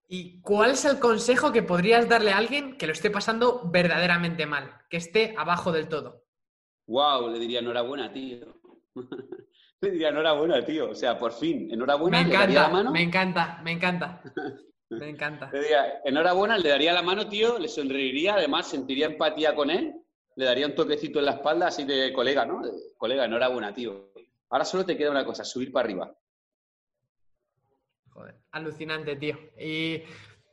¿Y 0.09 0.41
cuál 0.41 0.73
es 0.73 0.85
el 0.85 0.99
consejo 0.99 1.53
que 1.53 1.63
podrías 1.63 2.09
darle 2.09 2.33
a 2.33 2.39
alguien 2.39 2.77
que 2.77 2.87
lo 2.87 2.93
esté 2.93 3.11
pasando 3.11 3.63
verdaderamente 3.71 4.47
mal, 4.47 4.71
que 4.91 4.99
esté 4.99 5.35
abajo 5.39 5.73
del 5.73 5.89
todo? 5.89 6.25
Wow, 6.87 7.31
le 7.31 7.39
diría 7.39 7.61
enhorabuena, 7.61 8.13
tío. 8.13 8.61
Le 9.83 9.91
diría 9.91 10.09
enhorabuena, 10.09 10.65
tío. 10.65 10.91
O 10.91 10.95
sea, 10.95 11.19
por 11.19 11.33
fin, 11.33 11.69
enhorabuena. 11.71 12.19
Me 12.19 12.29
encanta, 12.29 12.47
le 12.47 12.55
daría 12.55 12.63
la 12.63 12.69
mano. 12.69 12.91
me 12.91 13.03
encanta, 13.03 13.61
me 13.63 13.73
encanta. 13.73 14.23
Me 14.91 15.09
encanta. 15.09 15.49
Le 15.51 15.61
diría, 15.61 16.03
enhorabuena, 16.05 16.59
le 16.59 16.69
daría 16.69 16.93
la 16.93 17.01
mano, 17.01 17.27
tío, 17.27 17.59
le 17.59 17.67
sonreiría, 17.67 18.35
además 18.35 18.69
sentiría 18.69 19.07
empatía 19.07 19.55
con 19.55 19.71
él, 19.71 19.95
le 20.37 20.45
daría 20.45 20.67
un 20.67 20.75
toquecito 20.75 21.19
en 21.19 21.25
la 21.25 21.31
espalda 21.31 21.69
así 21.69 21.85
de 21.85 22.13
colega, 22.13 22.45
¿no? 22.45 22.61
colega, 22.99 23.25
enhorabuena, 23.25 23.73
tío. 23.73 24.13
Ahora 24.51 24.67
solo 24.67 24.85
te 24.85 24.95
queda 24.95 25.11
una 25.11 25.25
cosa, 25.25 25.47
subir 25.47 25.73
para 25.73 25.87
arriba. 25.87 26.15
Joder, 28.11 28.35
alucinante, 28.51 29.17
tío. 29.17 29.39
Y 29.59 30.03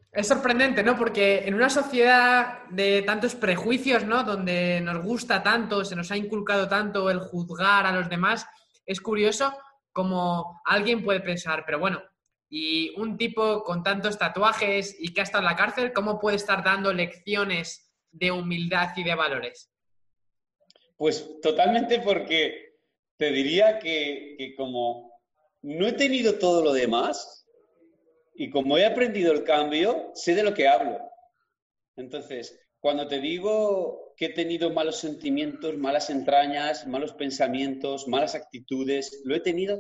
es 0.10 0.26
sorprendente, 0.26 0.84
¿no? 0.84 0.96
Porque 0.96 1.46
en 1.46 1.54
una 1.54 1.70
sociedad 1.70 2.66
de 2.70 3.02
tantos 3.02 3.36
prejuicios, 3.36 4.06
¿no? 4.06 4.24
Donde 4.24 4.80
nos 4.80 5.04
gusta 5.04 5.44
tanto, 5.44 5.84
se 5.84 5.98
nos 5.98 6.10
ha 6.12 6.16
inculcado 6.16 6.70
tanto 6.70 7.10
el 7.10 7.20
juzgar 7.20 7.86
a 7.86 7.92
los 7.92 8.08
demás, 8.08 8.48
es 8.90 9.00
curioso 9.02 9.56
como 9.92 10.62
alguien 10.66 11.04
puede 11.04 11.20
pensar, 11.20 11.64
pero 11.64 11.78
bueno, 11.78 12.02
y 12.50 12.90
un 13.00 13.18
tipo 13.18 13.64
con 13.64 13.84
tantos 13.84 14.18
tatuajes 14.18 14.96
y 15.00 15.14
que 15.14 15.22
ha 15.22 15.24
estado 15.24 15.44
en 15.44 15.52
la 15.52 15.56
cárcel, 15.56 15.94
¿cómo 15.94 16.20
puede 16.20 16.38
estar 16.38 16.64
dando 16.64 16.92
lecciones 16.92 17.94
de 18.12 18.32
humildad 18.32 18.90
y 18.98 19.04
de 19.04 19.14
valores? 19.14 19.72
Pues 20.98 21.40
totalmente 21.40 22.00
porque 22.00 22.80
te 23.16 23.32
diría 23.32 23.78
que, 23.78 24.34
que 24.40 24.56
como 24.56 25.14
no 25.62 25.88
he 25.88 25.94
tenido 25.94 26.40
todo 26.40 26.64
lo 26.64 26.74
demás 26.74 27.48
y 28.34 28.50
como 28.50 28.80
he 28.80 28.88
aprendido 28.88 29.32
el 29.32 29.44
cambio, 29.44 30.10
sé 30.16 30.34
de 30.34 30.42
lo 30.42 30.56
que 30.56 30.68
hablo. 30.68 31.00
Entonces, 31.96 32.60
cuando 32.80 33.08
te 33.08 33.20
digo 33.20 34.14
que 34.16 34.28
he 34.28 34.34
tenido 34.34 34.72
malos 34.72 35.00
sentimientos, 35.00 35.78
malas 35.78 36.10
entrañas, 36.10 36.88
malos 36.88 37.14
pensamientos, 37.14 38.08
malas 38.08 38.36
actitudes, 38.36 39.22
lo 39.26 39.36
he 39.36 39.40
tenido 39.40 39.80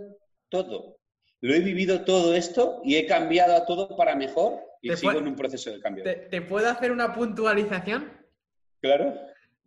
todo. 0.49 0.97
Lo 1.41 1.53
he 1.53 1.59
vivido 1.59 2.03
todo 2.03 2.33
esto 2.33 2.81
y 2.83 2.95
he 2.95 3.05
cambiado 3.05 3.55
a 3.55 3.65
todo 3.65 3.95
para 3.95 4.15
mejor 4.15 4.59
y 4.81 4.95
sigo 4.95 5.13
en 5.13 5.27
un 5.27 5.35
proceso 5.35 5.71
de 5.71 5.79
cambio. 5.79 6.03
¿te, 6.03 6.41
puedo 6.41 6.69
hacer 6.69 6.91
una 6.91 7.13
puntualización? 7.13 8.11
Claro. 8.81 9.13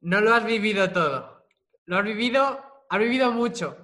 No 0.01 0.21
lo 0.21 0.35
has 0.35 0.45
vivido 0.45 0.91
todo. 0.91 1.47
Lo 1.87 1.99
has 1.99 2.05
vivido, 2.05 2.61
has 2.89 2.99
vivido 2.99 3.33
mucho, 3.33 3.77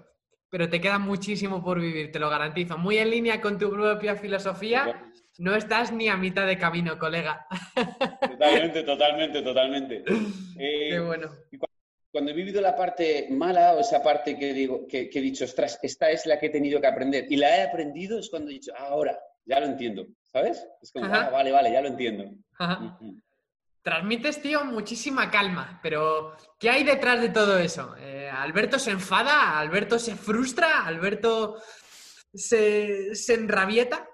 pero 0.51 0.69
te 0.69 0.81
queda 0.81 0.99
muchísimo 0.99 1.65
por 1.65 1.81
vivir, 1.81 2.13
te 2.13 2.19
lo 2.19 2.29
garantizo. 2.29 2.77
Muy 2.77 2.99
en 2.99 3.11
línea 3.11 3.41
con 3.41 3.59
tu 3.59 3.71
propia 3.71 4.17
filosofía 4.17 5.11
no 5.39 5.55
estás 5.55 5.93
ni 5.93 6.09
a 6.09 6.17
mitad 6.17 6.47
de 6.47 6.59
camino, 6.59 6.99
colega. 6.99 7.47
Totalmente, 8.21 8.83
totalmente, 8.83 9.43
totalmente. 9.43 10.05
Qué 10.57 10.95
eh, 10.97 11.01
bueno. 11.01 11.31
Cuando 12.11 12.33
he 12.33 12.35
vivido 12.35 12.61
la 12.61 12.75
parte 12.75 13.29
mala 13.31 13.75
o 13.75 13.81
esa 13.81 14.03
parte 14.03 14.37
que, 14.37 14.53
digo, 14.53 14.87
que, 14.89 15.11
he 15.13 15.21
dicho, 15.21 15.45
ostras, 15.45 15.79
esta 15.83 16.11
es 16.11 16.27
la 16.27 16.39
que 16.39 16.47
he 16.47 16.51
tenido 16.51 16.81
que 16.81 16.87
aprender 16.89 17.27
y 17.29 17.37
la 17.37 17.57
he 17.57 17.63
aprendido, 17.63 18.19
es 18.19 18.29
cuando 18.29 18.51
he 18.51 18.55
dicho, 18.55 18.73
ah, 18.77 18.89
ahora, 18.89 19.17
ya 19.45 19.61
lo 19.61 19.67
entiendo, 19.67 20.07
¿sabes? 20.25 20.67
Es 20.83 20.91
como, 20.91 21.07
ah, 21.07 21.31
vale, 21.31 21.53
vale, 21.53 21.71
ya 21.71 21.83
lo 21.83 21.89
entiendo. 21.89 22.25
Transmites, 23.83 24.43
tío, 24.43 24.65
muchísima 24.65 25.31
calma, 25.31 25.79
pero 25.83 26.33
¿qué 26.59 26.71
hay 26.71 26.83
detrás 26.83 27.21
de 27.21 27.29
todo 27.29 27.59
eso? 27.59 27.95
Eh, 27.99 28.29
¿Alberto 28.29 28.79
se 28.79 28.91
enfada? 28.91 29.59
¿Alberto 29.61 29.99
se 29.99 30.17
frustra? 30.17 30.85
¿Alberto 30.85 31.63
se, 32.35 33.15
se 33.15 33.35
enrabieta? 33.35 34.09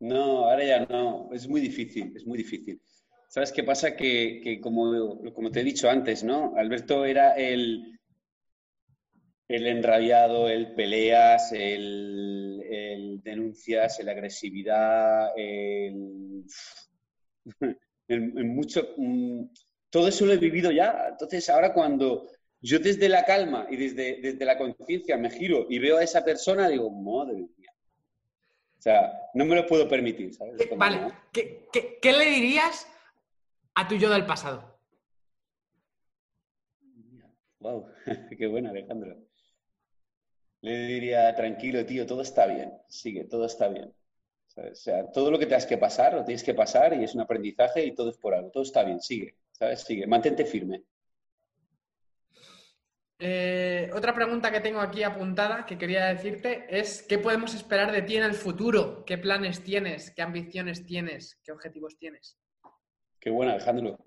No, 0.00 0.48
ahora 0.48 0.64
ya 0.64 0.86
no. 0.86 1.30
Es 1.32 1.48
muy 1.48 1.60
difícil, 1.60 2.12
es 2.16 2.26
muy 2.26 2.38
difícil. 2.38 2.80
¿Sabes 3.28 3.52
qué 3.52 3.62
pasa? 3.62 3.94
Que, 3.96 4.58
como, 4.62 5.20
como, 5.32 5.50
te 5.50 5.60
he 5.60 5.64
dicho 5.64 5.90
antes, 5.90 6.24
¿no? 6.24 6.54
Alberto 6.56 7.04
era 7.04 7.34
el, 7.34 7.98
el 9.48 9.66
enrabiado, 9.66 10.48
el 10.48 10.74
peleas, 10.74 11.52
el, 11.52 13.20
denuncias, 13.22 14.00
el 14.00 14.08
agresividad, 14.08 15.30
el, 15.36 16.44
mucho... 18.08 18.94
Mm, 18.96 19.44
todo 19.90 20.08
eso 20.08 20.26
lo 20.26 20.32
he 20.34 20.38
vivido 20.38 20.70
ya. 20.70 21.08
Entonces, 21.10 21.48
ahora 21.48 21.72
cuando, 21.72 22.28
yo 22.60 22.78
desde 22.78 23.08
la 23.08 23.24
calma 23.24 23.66
y 23.70 23.76
desde, 23.76 24.20
desde 24.20 24.44
la 24.44 24.58
conciencia 24.58 25.16
me 25.16 25.30
giro 25.30 25.66
y 25.68 25.78
veo 25.78 25.98
a 25.98 26.02
esa 26.02 26.24
persona, 26.24 26.68
digo, 26.68 26.90
madre. 26.90 27.46
O 28.78 28.82
sea, 28.82 29.30
no 29.34 29.44
me 29.44 29.56
lo 29.56 29.66
puedo 29.66 29.88
permitir, 29.88 30.34
¿sabes? 30.34 30.56
vale, 30.76 31.12
¿Qué, 31.32 31.66
qué 32.00 32.12
le 32.12 32.26
dirías 32.26 32.86
a 33.74 33.88
tu 33.88 33.96
yo 33.96 34.08
del 34.08 34.24
pasado? 34.24 34.78
Wow, 37.60 37.86
qué 38.38 38.46
bueno, 38.46 38.70
Alejandro. 38.70 39.16
Le 40.60 40.86
diría, 40.86 41.34
tranquilo, 41.34 41.84
tío, 41.84 42.06
todo 42.06 42.22
está 42.22 42.46
bien, 42.46 42.72
sigue, 42.88 43.24
todo 43.24 43.46
está 43.46 43.68
bien. 43.68 43.92
O 44.56 44.74
sea, 44.74 45.10
todo 45.12 45.30
lo 45.30 45.38
que 45.38 45.46
tengas 45.46 45.66
que 45.66 45.78
pasar, 45.78 46.14
lo 46.14 46.24
tienes 46.24 46.42
que 46.42 46.54
pasar 46.54 46.92
y 46.94 47.04
es 47.04 47.14
un 47.14 47.20
aprendizaje 47.20 47.84
y 47.84 47.94
todo 47.94 48.10
es 48.10 48.18
por 48.18 48.34
algo, 48.34 48.50
todo 48.50 48.64
está 48.64 48.82
bien, 48.82 49.00
sigue, 49.00 49.36
¿sabes? 49.52 49.82
Sigue, 49.82 50.06
mantente 50.06 50.44
firme. 50.44 50.82
Eh, 53.20 53.90
otra 53.94 54.14
pregunta 54.14 54.52
que 54.52 54.60
tengo 54.60 54.80
aquí 54.80 55.02
apuntada 55.02 55.66
que 55.66 55.76
quería 55.76 56.06
decirte 56.06 56.66
es 56.70 57.02
¿qué 57.02 57.18
podemos 57.18 57.52
esperar 57.52 57.90
de 57.90 58.02
ti 58.02 58.16
en 58.16 58.22
el 58.22 58.34
futuro? 58.34 59.04
¿Qué 59.04 59.18
planes 59.18 59.64
tienes? 59.64 60.12
¿Qué 60.12 60.22
ambiciones 60.22 60.86
tienes? 60.86 61.40
¿Qué 61.42 61.50
objetivos 61.50 61.98
tienes? 61.98 62.38
Qué 63.18 63.30
bueno, 63.30 63.52
Alejandro. 63.52 63.98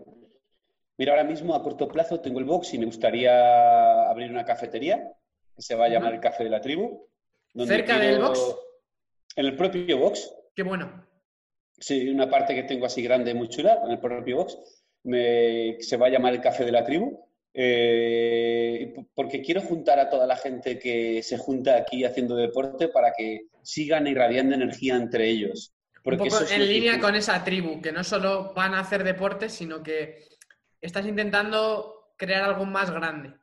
Mira, 0.98 1.12
ahora 1.12 1.26
mismo 1.26 1.56
a 1.56 1.64
corto 1.64 1.88
plazo 1.90 2.22
tengo 2.22 2.40
el 2.40 2.46
box 2.46 2.74
y 2.74 2.78
me 2.78 2.86
gustaría 2.86 4.10
abrir 4.10 4.32
una 4.32 4.46
cafetería 4.46 5.12
que 5.56 5.62
se 5.62 5.76
va 5.76 5.86
a 5.86 5.90
llamar 5.90 6.14
el 6.14 6.20
Café 6.22 6.46
de 6.46 6.50
la 6.50 6.62
Tribu. 6.62 7.10
¿Cerca 7.66 8.00
del 8.00 8.22
box? 8.22 8.56
En 9.36 9.46
el 9.46 9.56
propio 9.58 9.98
box. 9.98 10.34
Qué 10.56 10.64
bueno. 10.64 11.06
Sí, 11.78 12.08
una 12.08 12.30
parte 12.30 12.54
que 12.56 12.64
tengo 12.64 12.86
así 12.86 13.02
grande, 13.02 13.34
muy 13.34 13.50
chula, 13.50 13.82
en 13.84 13.92
el 13.92 14.00
propio 14.00 14.38
box. 14.38 14.58
se 15.04 15.98
va 15.98 16.08
a 16.08 16.10
llamar 16.10 16.34
el 16.34 16.42
Café 16.42 16.64
de 16.64 16.72
la 16.72 16.86
Tribu. 16.86 17.31
Eh, 17.54 18.96
porque 19.14 19.42
quiero 19.42 19.62
juntar 19.62 20.00
a 20.00 20.10
toda 20.10 20.26
la 20.26 20.38
gente 20.38 20.80
que 20.80 21.22
se 21.22 21.38
junta 21.38 21.76
aquí 21.76 22.06
haciendo 22.06 22.36
deporte 22.36 22.88
para 22.88 23.12
que 23.18 23.48
sigan 23.62 24.08
irradiando 24.08 24.56
energía 24.56 24.96
entre 24.96 25.28
ellos. 25.30 25.74
Porque 26.04 26.24
Un 26.24 26.30
poco 26.30 26.44
en 26.50 26.68
línea 26.68 27.00
con 27.00 27.16
esa 27.16 27.44
tribu, 27.44 27.82
que 27.82 27.92
no 27.92 28.04
solo 28.04 28.54
van 28.56 28.74
a 28.74 28.80
hacer 28.80 29.04
deporte, 29.04 29.50
sino 29.50 29.84
que 29.84 30.24
estás 30.80 31.06
intentando 31.06 32.14
crear 32.18 32.44
algo 32.44 32.66
más 32.66 32.90
grande. 32.90 33.34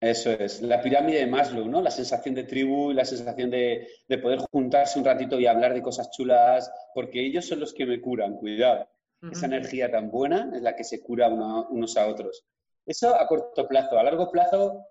Eso 0.00 0.30
es, 0.30 0.62
la 0.62 0.80
pirámide 0.80 1.18
de 1.18 1.26
Maslow, 1.26 1.68
¿no? 1.68 1.82
La 1.82 1.90
sensación 1.90 2.34
de 2.34 2.44
tribu 2.44 2.90
y 2.90 2.94
la 2.94 3.04
sensación 3.04 3.50
de, 3.50 3.86
poder 4.22 4.38
juntarse 4.50 4.98
un 4.98 5.04
ratito 5.04 5.38
y 5.38 5.46
hablar 5.46 5.74
de 5.74 5.82
cosas 5.82 6.10
chulas, 6.10 6.72
porque 6.94 7.24
ellos 7.24 7.44
son 7.44 7.60
los 7.60 7.74
que 7.74 7.84
me 7.84 8.00
curan, 8.00 8.36
cuidado. 8.36 8.88
Esa 9.30 9.44
energía 9.44 9.90
tan 9.90 10.10
buena 10.10 10.50
es 10.54 10.62
la 10.62 10.74
que 10.74 10.84
se 10.84 11.02
cura 11.02 11.28
unos 11.28 11.96
a 11.98 12.06
otros. 12.06 12.46
Eso 12.90 13.14
a 13.14 13.24
corto 13.28 13.68
plazo. 13.68 14.00
A 14.00 14.02
largo 14.02 14.32
plazo 14.32 14.84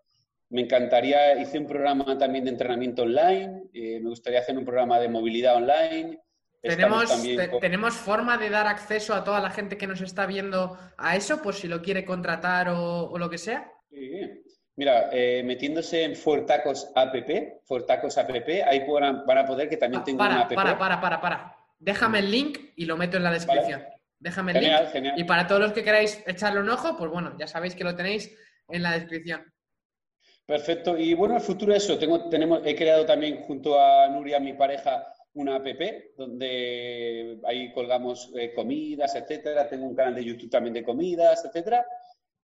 me 0.51 0.62
encantaría, 0.62 1.35
hice 1.35 1.59
un 1.59 1.67
programa 1.67 2.17
también 2.17 2.45
de 2.45 2.51
entrenamiento 2.51 3.01
online, 3.01 3.63
eh, 3.73 3.99
me 3.99 4.09
gustaría 4.09 4.39
hacer 4.39 4.57
un 4.57 4.63
programa 4.63 4.97
de 4.99 5.09
movilidad 5.09 5.57
online. 5.57 6.17
¿Tenemos, 6.62 7.09
¿Tenemos 7.59 7.95
forma 7.95 8.38
de 8.38 8.49
dar 8.49 8.67
acceso 8.67 9.13
a 9.13 9.25
toda 9.25 9.41
la 9.41 9.49
gente 9.49 9.77
que 9.77 9.85
nos 9.85 9.99
está 9.99 10.25
viendo 10.25 10.77
a 10.97 11.17
eso, 11.17 11.41
por 11.41 11.55
si 11.55 11.67
lo 11.67 11.81
quiere 11.81 12.05
contratar 12.05 12.69
o, 12.69 13.09
o 13.09 13.17
lo 13.17 13.29
que 13.29 13.38
sea? 13.38 13.69
Sí, 13.89 14.21
Mira, 14.77 15.09
eh, 15.12 15.43
metiéndose 15.43 16.05
en 16.05 16.15
Fortacos 16.15 16.93
app, 16.95 17.13
Fortacos 17.65 18.17
app, 18.17 18.29
ahí 18.65 18.85
van 18.88 19.38
a 19.38 19.45
poder 19.45 19.67
que 19.67 19.75
también 19.75 20.05
tengo 20.05 20.19
para, 20.19 20.35
una 20.35 20.43
app. 20.43 20.53
Para, 20.53 20.77
para, 20.77 21.01
para, 21.01 21.19
para. 21.19 21.57
Déjame 21.77 22.19
el 22.19 22.31
link 22.31 22.59
y 22.77 22.85
lo 22.85 22.95
meto 22.95 23.17
en 23.17 23.23
la 23.23 23.31
descripción. 23.31 23.83
Déjame 24.19 24.51
el 24.51 24.62
link. 24.62 24.91
Genial. 24.91 25.19
Y 25.19 25.23
para 25.23 25.47
todos 25.47 25.62
los 25.62 25.71
que 25.71 25.84
queráis 25.84 26.21
echarle 26.27 26.60
un 26.60 26.69
ojo, 26.69 26.97
pues 26.97 27.10
bueno, 27.10 27.36
ya 27.39 27.47
sabéis 27.47 27.75
que 27.75 27.84
lo 27.84 27.95
tenéis 27.95 28.36
en 28.67 28.84
la 28.84 28.91
descripción. 28.91 29.43
Perfecto. 30.45 30.97
Y 30.97 31.13
bueno, 31.13 31.36
el 31.36 31.41
futuro 31.41 31.73
es 31.73 31.84
eso. 31.84 31.97
Tengo, 31.97 32.27
tenemos, 32.27 32.62
he 32.65 32.75
creado 32.75 33.05
también 33.05 33.43
junto 33.43 33.79
a 33.79 34.08
Nuria, 34.10 34.39
mi 34.39 34.53
pareja, 34.53 35.05
una 35.34 35.55
app 35.55 35.67
donde 36.17 37.39
ahí 37.45 37.71
colgamos 37.71 38.32
eh, 38.36 38.53
comidas, 38.53 39.15
etcétera. 39.15 39.69
Tengo 39.69 39.86
un 39.86 39.95
canal 39.95 40.15
de 40.15 40.25
YouTube 40.25 40.49
también 40.49 40.73
de 40.73 40.84
comidas, 40.84 41.45
etcétera. 41.45 41.86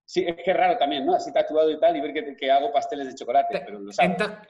Sí, 0.08 0.24
es 0.24 0.36
que 0.36 0.52
es 0.52 0.56
raro 0.56 0.78
también, 0.78 1.04
¿no? 1.04 1.16
Así 1.16 1.32
tatuado 1.32 1.68
y 1.68 1.80
tal, 1.80 1.96
y 1.96 2.00
ver 2.00 2.36
que, 2.36 2.50
hago 2.50 2.72
pasteles 2.72 3.08
de 3.08 3.14
chocolate, 3.16 3.60
pero 3.66 3.80
lo 3.80 3.90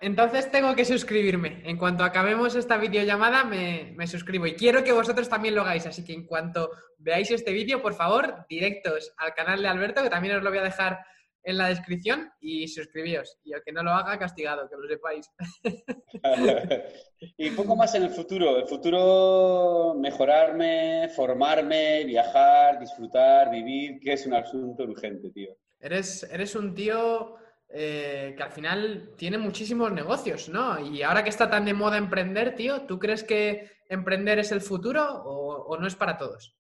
Entonces 0.02 0.50
tengo 0.50 0.76
que 0.76 0.84
suscribirme. 0.84 1.62
En 1.64 1.78
cuanto 1.78 2.04
acabemos 2.04 2.54
esta 2.54 2.76
videollamada, 2.76 3.42
me, 3.42 3.94
me 3.96 4.06
suscribo. 4.06 4.46
Y 4.46 4.54
quiero 4.54 4.84
que 4.84 4.92
vosotros 4.92 5.30
también 5.30 5.54
lo 5.54 5.62
hagáis. 5.62 5.86
Así 5.86 6.04
que 6.04 6.12
en 6.12 6.26
cuanto 6.26 6.72
veáis 6.98 7.30
este 7.30 7.52
vídeo, 7.52 7.80
por 7.80 7.94
favor, 7.94 8.44
directos 8.50 9.14
al 9.16 9.32
canal 9.32 9.62
de 9.62 9.68
Alberto, 9.68 10.02
que 10.02 10.10
también 10.10 10.36
os 10.36 10.42
lo 10.42 10.50
voy 10.50 10.58
a 10.58 10.64
dejar 10.64 10.98
en 11.46 11.58
la 11.58 11.68
descripción 11.68 12.28
y 12.40 12.66
suscribíos. 12.66 13.38
Y 13.44 13.52
el 13.52 13.62
que 13.62 13.70
no 13.72 13.84
lo 13.84 13.92
haga, 13.92 14.18
castigado, 14.18 14.68
que 14.68 14.76
lo 14.76 14.88
sepáis. 14.88 15.30
y 17.38 17.50
poco 17.50 17.76
más 17.76 17.94
en 17.94 18.02
el 18.02 18.10
futuro. 18.10 18.58
El 18.58 18.66
futuro, 18.66 19.94
mejorarme, 19.96 21.08
formarme, 21.14 22.04
viajar, 22.04 22.80
disfrutar, 22.80 23.48
vivir, 23.50 24.00
que 24.00 24.14
es 24.14 24.26
un 24.26 24.34
asunto 24.34 24.82
urgente, 24.82 25.30
tío. 25.30 25.56
Eres, 25.78 26.24
eres 26.24 26.56
un 26.56 26.74
tío 26.74 27.36
eh, 27.68 28.34
que 28.36 28.42
al 28.42 28.50
final 28.50 29.12
tiene 29.16 29.38
muchísimos 29.38 29.92
negocios, 29.92 30.48
¿no? 30.48 30.80
Y 30.80 31.02
ahora 31.02 31.22
que 31.22 31.30
está 31.30 31.48
tan 31.48 31.64
de 31.64 31.74
moda 31.74 31.96
emprender, 31.96 32.56
tío, 32.56 32.82
¿tú 32.82 32.98
crees 32.98 33.22
que 33.22 33.70
emprender 33.88 34.40
es 34.40 34.50
el 34.50 34.60
futuro 34.60 35.22
o 35.24 35.78
no 35.78 35.86
es 35.86 35.94
para 35.94 36.18
todos? 36.18 36.56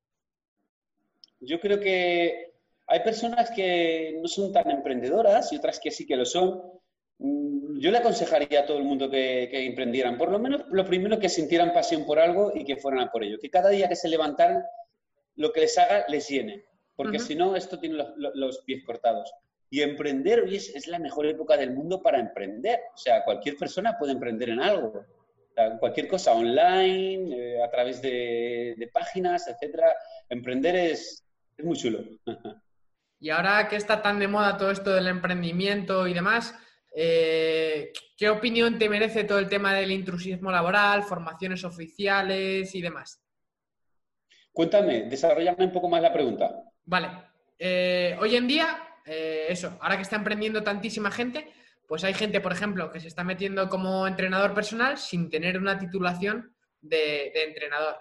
Yo 1.40 1.58
creo 1.58 1.80
que 1.80 2.55
hay 2.88 3.00
personas 3.00 3.50
que 3.50 4.18
no 4.20 4.28
son 4.28 4.52
tan 4.52 4.70
emprendedoras 4.70 5.52
y 5.52 5.56
otras 5.56 5.80
que 5.80 5.90
sí 5.90 6.06
que 6.06 6.16
lo 6.16 6.24
son. 6.24 6.62
Mm, 7.18 7.78
yo 7.80 7.90
le 7.90 7.98
aconsejaría 7.98 8.60
a 8.60 8.66
todo 8.66 8.78
el 8.78 8.84
mundo 8.84 9.10
que, 9.10 9.48
emprendieran, 9.66 10.16
por 10.16 10.30
lo 10.30 10.38
menos 10.38 10.64
lo 10.70 10.84
primero 10.84 11.18
que 11.18 11.28
sintieran 11.28 11.72
pasión 11.72 12.06
por 12.06 12.18
algo 12.18 12.52
y 12.54 12.64
que 12.64 12.76
fueran 12.76 13.00
a 13.00 13.10
por 13.10 13.24
ello, 13.24 13.38
que 13.40 13.50
cada 13.50 13.70
día 13.70 13.88
que 13.88 13.96
se 13.96 14.08
levantaran, 14.08 14.62
lo 15.34 15.52
que 15.52 15.60
les 15.60 15.76
haga 15.76 16.06
les 16.08 16.28
llene, 16.28 16.64
porque 16.94 17.18
si 17.18 17.34
no, 17.34 17.56
esto 17.56 17.78
tiene 17.78 17.96
los, 18.16 18.58
pies 18.62 18.84
cortados. 18.84 19.30
Y 19.68 19.82
emprender 19.82 20.40
hoy 20.40 20.56
es, 20.56 20.86
la 20.86 20.98
mejor 20.98 21.26
época 21.26 21.56
del 21.56 21.72
mundo 21.72 22.00
para 22.00 22.20
emprender. 22.20 22.80
O 22.94 22.96
sea, 22.96 23.24
cualquier 23.24 23.56
persona 23.56 23.98
puede 23.98 24.12
emprender 24.12 24.48
en 24.50 24.60
algo. 24.60 25.04
cualquier 25.80 26.08
cosa 26.08 26.32
online, 26.32 27.36
eh, 27.36 27.62
a 27.62 27.68
través 27.68 28.00
de, 28.00 28.88
páginas, 28.92 29.48
etcétera. 29.48 29.94
Emprender 30.30 30.76
es, 30.76 31.22
es 31.58 31.64
muy 31.64 31.76
chulo. 31.76 32.02
Y 33.18 33.30
ahora 33.30 33.68
que 33.68 33.76
está 33.76 34.02
tan 34.02 34.18
de 34.18 34.28
moda 34.28 34.56
todo 34.56 34.70
esto 34.70 34.92
del 34.92 35.08
emprendimiento 35.08 36.06
y 36.06 36.14
demás, 36.14 36.54
eh, 36.94 37.92
¿qué 38.16 38.28
opinión 38.28 38.78
te 38.78 38.88
merece 38.88 39.24
todo 39.24 39.38
el 39.38 39.48
tema 39.48 39.74
del 39.74 39.90
intrusismo 39.90 40.50
laboral, 40.50 41.02
formaciones 41.02 41.64
oficiales 41.64 42.74
y 42.74 42.82
demás? 42.82 43.22
Cuéntame, 44.52 45.02
desarrollame 45.02 45.66
un 45.66 45.72
poco 45.72 45.88
más 45.88 46.02
la 46.02 46.12
pregunta. 46.12 46.62
Vale. 46.84 47.08
Eh, 47.58 48.16
hoy 48.20 48.36
en 48.36 48.46
día, 48.46 48.82
eh, 49.04 49.46
eso, 49.48 49.78
ahora 49.80 49.96
que 49.96 50.02
está 50.02 50.16
emprendiendo 50.16 50.62
tantísima 50.62 51.10
gente, 51.10 51.52
pues 51.86 52.04
hay 52.04 52.14
gente, 52.14 52.40
por 52.40 52.52
ejemplo, 52.52 52.90
que 52.90 53.00
se 53.00 53.08
está 53.08 53.24
metiendo 53.24 53.68
como 53.68 54.06
entrenador 54.06 54.54
personal 54.54 54.98
sin 54.98 55.30
tener 55.30 55.58
una 55.58 55.78
titulación 55.78 56.54
de, 56.80 57.30
de 57.34 57.44
entrenador. 57.44 57.96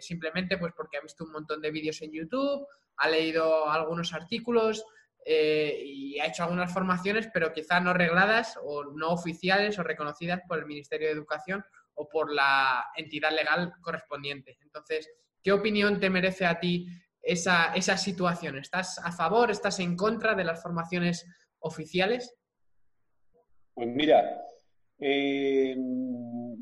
simplemente 0.00 0.58
pues 0.58 0.72
porque 0.76 0.98
ha 0.98 1.00
visto 1.00 1.24
un 1.24 1.32
montón 1.32 1.60
de 1.62 1.70
vídeos 1.70 2.00
en 2.02 2.12
YouTube 2.12 2.66
ha 2.96 3.08
leído 3.08 3.68
algunos 3.68 4.12
artículos 4.12 4.84
eh, 5.24 5.82
y 5.84 6.20
ha 6.20 6.26
hecho 6.26 6.44
algunas 6.44 6.72
formaciones, 6.72 7.28
pero 7.32 7.52
quizá 7.52 7.80
no 7.80 7.92
regladas 7.92 8.56
o 8.62 8.84
no 8.84 9.10
oficiales 9.10 9.78
o 9.78 9.82
reconocidas 9.82 10.40
por 10.46 10.58
el 10.58 10.66
Ministerio 10.66 11.08
de 11.08 11.14
Educación 11.14 11.64
o 11.94 12.08
por 12.08 12.32
la 12.32 12.86
entidad 12.96 13.32
legal 13.32 13.72
correspondiente. 13.80 14.56
Entonces, 14.60 15.10
¿qué 15.42 15.52
opinión 15.52 15.98
te 15.98 16.10
merece 16.10 16.46
a 16.46 16.60
ti 16.60 16.86
esa, 17.20 17.74
situación? 17.96 18.56
¿Estás 18.58 18.98
a 18.98 19.10
favor, 19.10 19.50
estás 19.50 19.80
en 19.80 19.96
contra 19.96 20.34
de 20.34 20.44
las 20.44 20.62
formaciones 20.62 21.26
oficiales? 21.58 22.36
Pues 23.74 23.88
mira, 23.88 24.40
eh, 24.98 25.76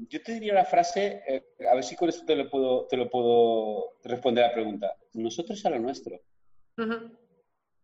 yo 0.08 0.22
te 0.22 0.32
diría 0.32 0.54
la 0.54 0.64
frase, 0.64 1.22
eh, 1.26 1.44
a 1.70 1.74
ver 1.74 1.84
si 1.84 1.96
con 1.96 2.08
esto 2.08 2.24
te 2.24 2.36
lo 2.36 2.50
puedo, 2.50 2.86
te 2.86 2.96
lo 2.96 3.08
puedo 3.08 3.98
responder 4.02 4.44
a 4.44 4.48
la 4.48 4.54
pregunta. 4.54 4.96
Nosotros 5.14 5.64
a 5.64 5.70
lo 5.70 5.78
nuestro. 5.78 6.20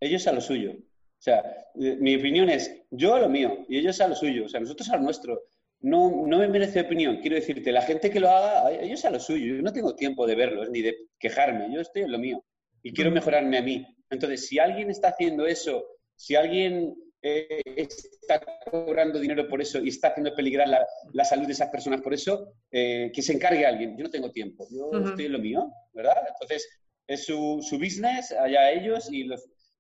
Ellos 0.00 0.26
a 0.26 0.32
lo 0.32 0.40
suyo. 0.40 0.72
O 0.72 1.22
sea, 1.22 1.68
eh, 1.78 1.96
mi 2.00 2.16
opinión 2.16 2.48
es 2.48 2.84
yo 2.90 3.14
a 3.14 3.20
lo 3.20 3.28
mío 3.28 3.64
y 3.68 3.78
ellos 3.78 4.00
a 4.00 4.08
lo 4.08 4.14
suyo. 4.14 4.46
O 4.46 4.48
sea, 4.48 4.60
nosotros 4.60 4.88
a 4.90 4.96
lo 4.96 5.02
nuestro. 5.02 5.42
No, 5.82 6.26
no 6.26 6.38
me 6.38 6.48
merece 6.48 6.80
opinión. 6.80 7.18
Quiero 7.18 7.36
decirte, 7.36 7.72
la 7.72 7.82
gente 7.82 8.10
que 8.10 8.20
lo 8.20 8.28
haga, 8.28 8.70
ellos 8.72 9.04
a 9.04 9.10
lo 9.10 9.20
suyo. 9.20 9.56
Yo 9.56 9.62
no 9.62 9.72
tengo 9.72 9.94
tiempo 9.94 10.26
de 10.26 10.34
verlos 10.34 10.70
ni 10.70 10.82
de 10.82 11.08
quejarme. 11.18 11.72
Yo 11.72 11.80
estoy 11.80 12.02
en 12.02 12.12
lo 12.12 12.18
mío 12.18 12.44
y 12.82 12.92
quiero 12.92 13.10
mejorarme 13.10 13.58
a 13.58 13.62
mí. 13.62 13.86
Entonces, 14.10 14.46
si 14.46 14.58
alguien 14.58 14.90
está 14.90 15.08
haciendo 15.08 15.46
eso, 15.46 15.84
si 16.16 16.34
alguien 16.34 16.94
eh, 17.22 17.62
está 17.76 18.40
cobrando 18.70 19.18
dinero 19.18 19.46
por 19.48 19.60
eso 19.60 19.78
y 19.78 19.88
está 19.88 20.08
haciendo 20.08 20.34
peligrar 20.34 20.68
la, 21.12 21.24
salud 21.24 21.46
de 21.46 21.52
esas 21.52 21.68
personas 21.68 22.00
por 22.00 22.14
eso, 22.14 22.54
eh, 22.70 23.10
que 23.14 23.22
se 23.22 23.34
encargue 23.34 23.66
alguien. 23.66 23.96
Yo 23.96 24.04
no 24.04 24.10
tengo 24.10 24.30
tiempo, 24.30 24.66
yo 24.70 24.90
estoy 25.04 25.26
en 25.26 25.32
lo 25.32 25.38
mío, 25.38 25.70
¿verdad? 25.92 26.16
Entonces, 26.28 26.66
es 27.06 27.26
su, 27.26 27.58
su 27.62 27.76
business, 27.76 28.32
allá 28.32 28.70
ellos, 28.70 29.12
y, 29.12 29.28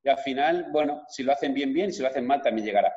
al 0.04 0.18
final, 0.18 0.66
bueno, 0.72 1.04
si 1.08 1.22
lo 1.22 1.32
hacen 1.32 1.54
bien, 1.54 1.72
bien, 1.72 1.90
y 1.90 1.92
si 1.92 2.02
lo 2.02 2.08
hacen 2.08 2.26
mal, 2.26 2.42
también 2.42 2.66
llegará. 2.66 2.92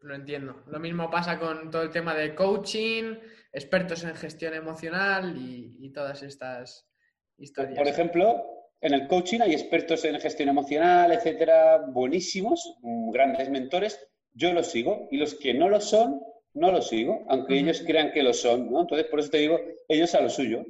Lo 0.00 0.14
entiendo. 0.14 0.62
Lo 0.66 0.78
mismo 0.80 1.10
pasa 1.10 1.38
con 1.38 1.70
todo 1.70 1.82
el 1.82 1.90
tema 1.90 2.14
de 2.14 2.34
coaching, 2.34 3.16
expertos 3.52 4.04
en 4.04 4.14
gestión 4.14 4.54
emocional 4.54 5.36
y, 5.36 5.90
todas 5.90 6.22
estas 6.24 6.88
historias. 7.36 7.78
Por 7.78 7.86
ejemplo, 7.86 8.53
en 8.84 8.92
el 8.92 9.08
coaching 9.08 9.40
hay 9.40 9.54
expertos 9.54 10.04
en 10.04 10.20
gestión 10.20 10.50
emocional, 10.50 11.10
etcétera, 11.10 11.78
buenísimos, 11.88 12.76
grandes 12.82 13.48
mentores. 13.48 13.98
Yo 14.34 14.52
los 14.52 14.70
sigo 14.70 15.08
y 15.10 15.16
los 15.16 15.36
que 15.36 15.54
no 15.54 15.70
lo 15.70 15.80
son, 15.80 16.20
no 16.52 16.70
los 16.70 16.88
sigo, 16.88 17.24
aunque 17.30 17.58
ellos 17.58 17.82
crean 17.86 18.12
que 18.12 18.22
lo 18.22 18.34
son, 18.34 18.70
¿no? 18.70 18.82
Entonces, 18.82 19.06
por 19.06 19.20
eso 19.20 19.30
te 19.30 19.38
digo, 19.38 19.58
ellos 19.88 20.14
a 20.14 20.20
lo 20.20 20.28
suyo. 20.28 20.66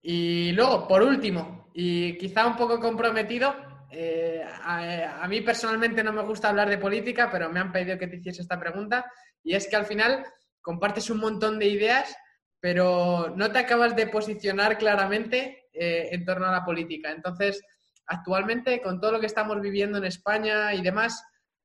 Y 0.00 0.52
luego, 0.52 0.86
por 0.86 1.02
último, 1.02 1.68
y 1.74 2.16
quizá 2.16 2.46
un 2.46 2.56
poco 2.56 2.78
comprometido, 2.78 3.56
eh, 3.90 4.44
a, 4.62 5.26
mí 5.28 5.40
personalmente 5.40 6.04
no 6.04 6.12
me 6.12 6.22
gusta 6.22 6.50
hablar 6.50 6.70
de 6.70 6.78
política, 6.78 7.28
pero 7.28 7.50
me 7.50 7.58
han 7.58 7.72
pedido 7.72 7.98
que 7.98 8.06
te 8.06 8.18
hiciese 8.18 8.42
esta 8.42 8.60
pregunta, 8.60 9.04
y 9.42 9.56
es 9.56 9.66
que 9.66 9.74
al 9.74 9.86
final 9.86 10.24
compartes 10.60 11.10
un 11.10 11.18
montón 11.18 11.58
de 11.58 11.66
ideas, 11.66 12.16
pero 12.60 13.34
no 13.36 13.50
te 13.50 13.58
acabas 13.58 13.96
de 13.96 14.06
posicionar 14.06 14.78
claramente 14.78 15.67
eh, 15.78 16.08
en 16.12 16.24
torno 16.24 16.46
a 16.46 16.52
la 16.52 16.64
política. 16.64 17.10
Entonces, 17.10 17.62
actualmente, 18.06 18.80
con 18.80 19.00
todo 19.00 19.12
lo 19.12 19.20
que 19.20 19.26
estamos 19.26 19.60
viviendo 19.60 19.98
en 19.98 20.04
España 20.04 20.74
y 20.74 20.82
demás, 20.82 21.22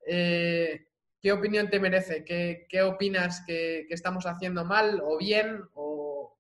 eh, 0.08 0.88
¿qué 1.22 1.32
opinión 1.32 1.70
te 1.70 1.80
merece? 1.80 2.24
¿Qué, 2.24 2.82
opinas 2.82 3.44
que, 3.48 3.86
que, 3.88 3.94
estamos 3.94 4.26
haciendo 4.26 4.66
mal 4.66 5.02
o 5.04 5.18
bien? 5.18 5.62
O, 5.74 6.38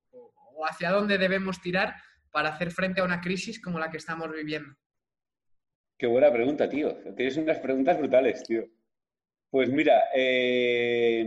hacia 0.65 0.91
dónde 0.91 1.17
debemos 1.17 1.61
tirar 1.61 1.95
para 2.31 2.49
hacer 2.49 2.71
frente 2.71 3.01
a 3.01 3.03
una 3.03 3.21
crisis 3.21 3.61
como 3.61 3.79
la 3.79 3.91
que 3.91 3.97
estamos 3.97 4.31
viviendo? 4.31 4.75
Qué 5.97 6.07
buena 6.07 6.31
pregunta, 6.31 6.67
tío. 6.67 6.95
Tienes 7.15 7.37
unas 7.37 7.59
preguntas 7.59 7.97
brutales, 7.97 8.43
tío. 8.43 8.65
Pues 9.49 9.69
mira, 9.69 10.05
eh, 10.15 11.25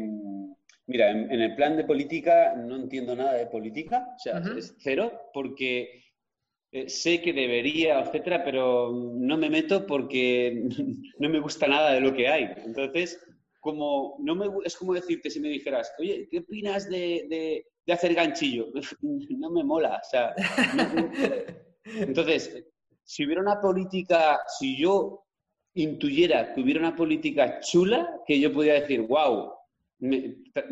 mira, 0.87 1.11
en, 1.11 1.31
el 1.31 1.55
plan 1.55 1.77
de 1.77 1.85
política 1.85 2.55
no 2.57 2.77
entiendo 2.77 3.15
nada 3.15 3.35
de 3.35 3.47
política, 3.47 4.09
o 4.17 4.19
sea, 4.19 4.43
es 4.57 4.75
cero, 4.79 5.31
porque 5.33 6.06
eh, 6.77 6.89
sé 6.89 7.21
que 7.21 7.33
debería, 7.33 8.01
etcétera, 8.01 8.45
pero 8.45 8.93
no 8.93 9.37
me 9.39 9.51
meto 9.51 9.87
porque 9.87 10.63
no 11.19 11.29
me 11.29 11.41
gusta 11.41 11.67
nada 11.67 11.93
de 11.93 12.01
lo 12.01 12.15
que 12.15 12.29
hay. 12.29 12.49
Entonces, 12.65 13.21
como 13.61 14.17
no 14.21 14.35
me, 14.35 14.47
es 14.65 14.77
como 14.77 14.95
decirte 14.95 15.31
si 15.31 15.41
me 15.41 15.49
dijeras, 15.49 15.93
oye, 15.99 16.29
¿qué 16.31 16.39
opinas 16.39 16.89
de, 16.89 17.65
de 17.87 17.93
hacer 17.93 18.15
ganchillo. 18.15 18.67
No 19.01 19.51
me 19.51 19.65
mola. 19.65 20.01
O 20.03 20.09
sea, 20.09 20.35
Entonces, 21.85 22.65
si 23.05 23.25
hubiera 23.25 23.41
una 23.41 23.61
política, 23.61 24.41
si 24.59 24.77
yo 24.77 25.25
intuyera 25.75 26.53
que 26.53 26.61
hubiera 26.61 26.81
una 26.81 26.97
política 26.97 27.61
chula, 27.61 28.21
que 28.27 28.41
yo 28.41 28.53
pudiera 28.53 28.81
decir, 28.81 29.03
wow, 29.03 29.53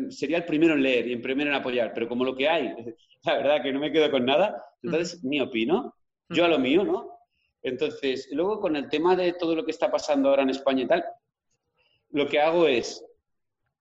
sería 0.09 0.37
el 0.37 0.45
primero 0.45 0.73
en 0.73 0.83
leer 0.83 1.07
y 1.07 1.13
el 1.13 1.21
primero 1.21 1.49
en 1.49 1.55
apoyar, 1.55 1.93
pero 1.93 2.07
como 2.07 2.25
lo 2.25 2.35
que 2.35 2.49
hay, 2.49 2.73
la 3.23 3.37
verdad 3.37 3.63
que 3.63 3.71
no 3.71 3.79
me 3.79 3.91
quedo 3.91 4.11
con 4.11 4.25
nada, 4.25 4.61
entonces 4.83 5.23
ni 5.23 5.39
opino, 5.39 5.94
yo 6.29 6.45
a 6.45 6.47
lo 6.47 6.59
mío, 6.59 6.83
¿no? 6.83 7.15
Entonces, 7.61 8.29
luego 8.31 8.59
con 8.59 8.75
el 8.75 8.89
tema 8.89 9.15
de 9.15 9.33
todo 9.33 9.55
lo 9.55 9.65
que 9.65 9.71
está 9.71 9.89
pasando 9.89 10.29
ahora 10.29 10.43
en 10.43 10.51
España 10.51 10.83
y 10.83 10.87
tal, 10.87 11.05
lo 12.11 12.27
que 12.27 12.39
hago 12.39 12.67
es, 12.67 13.03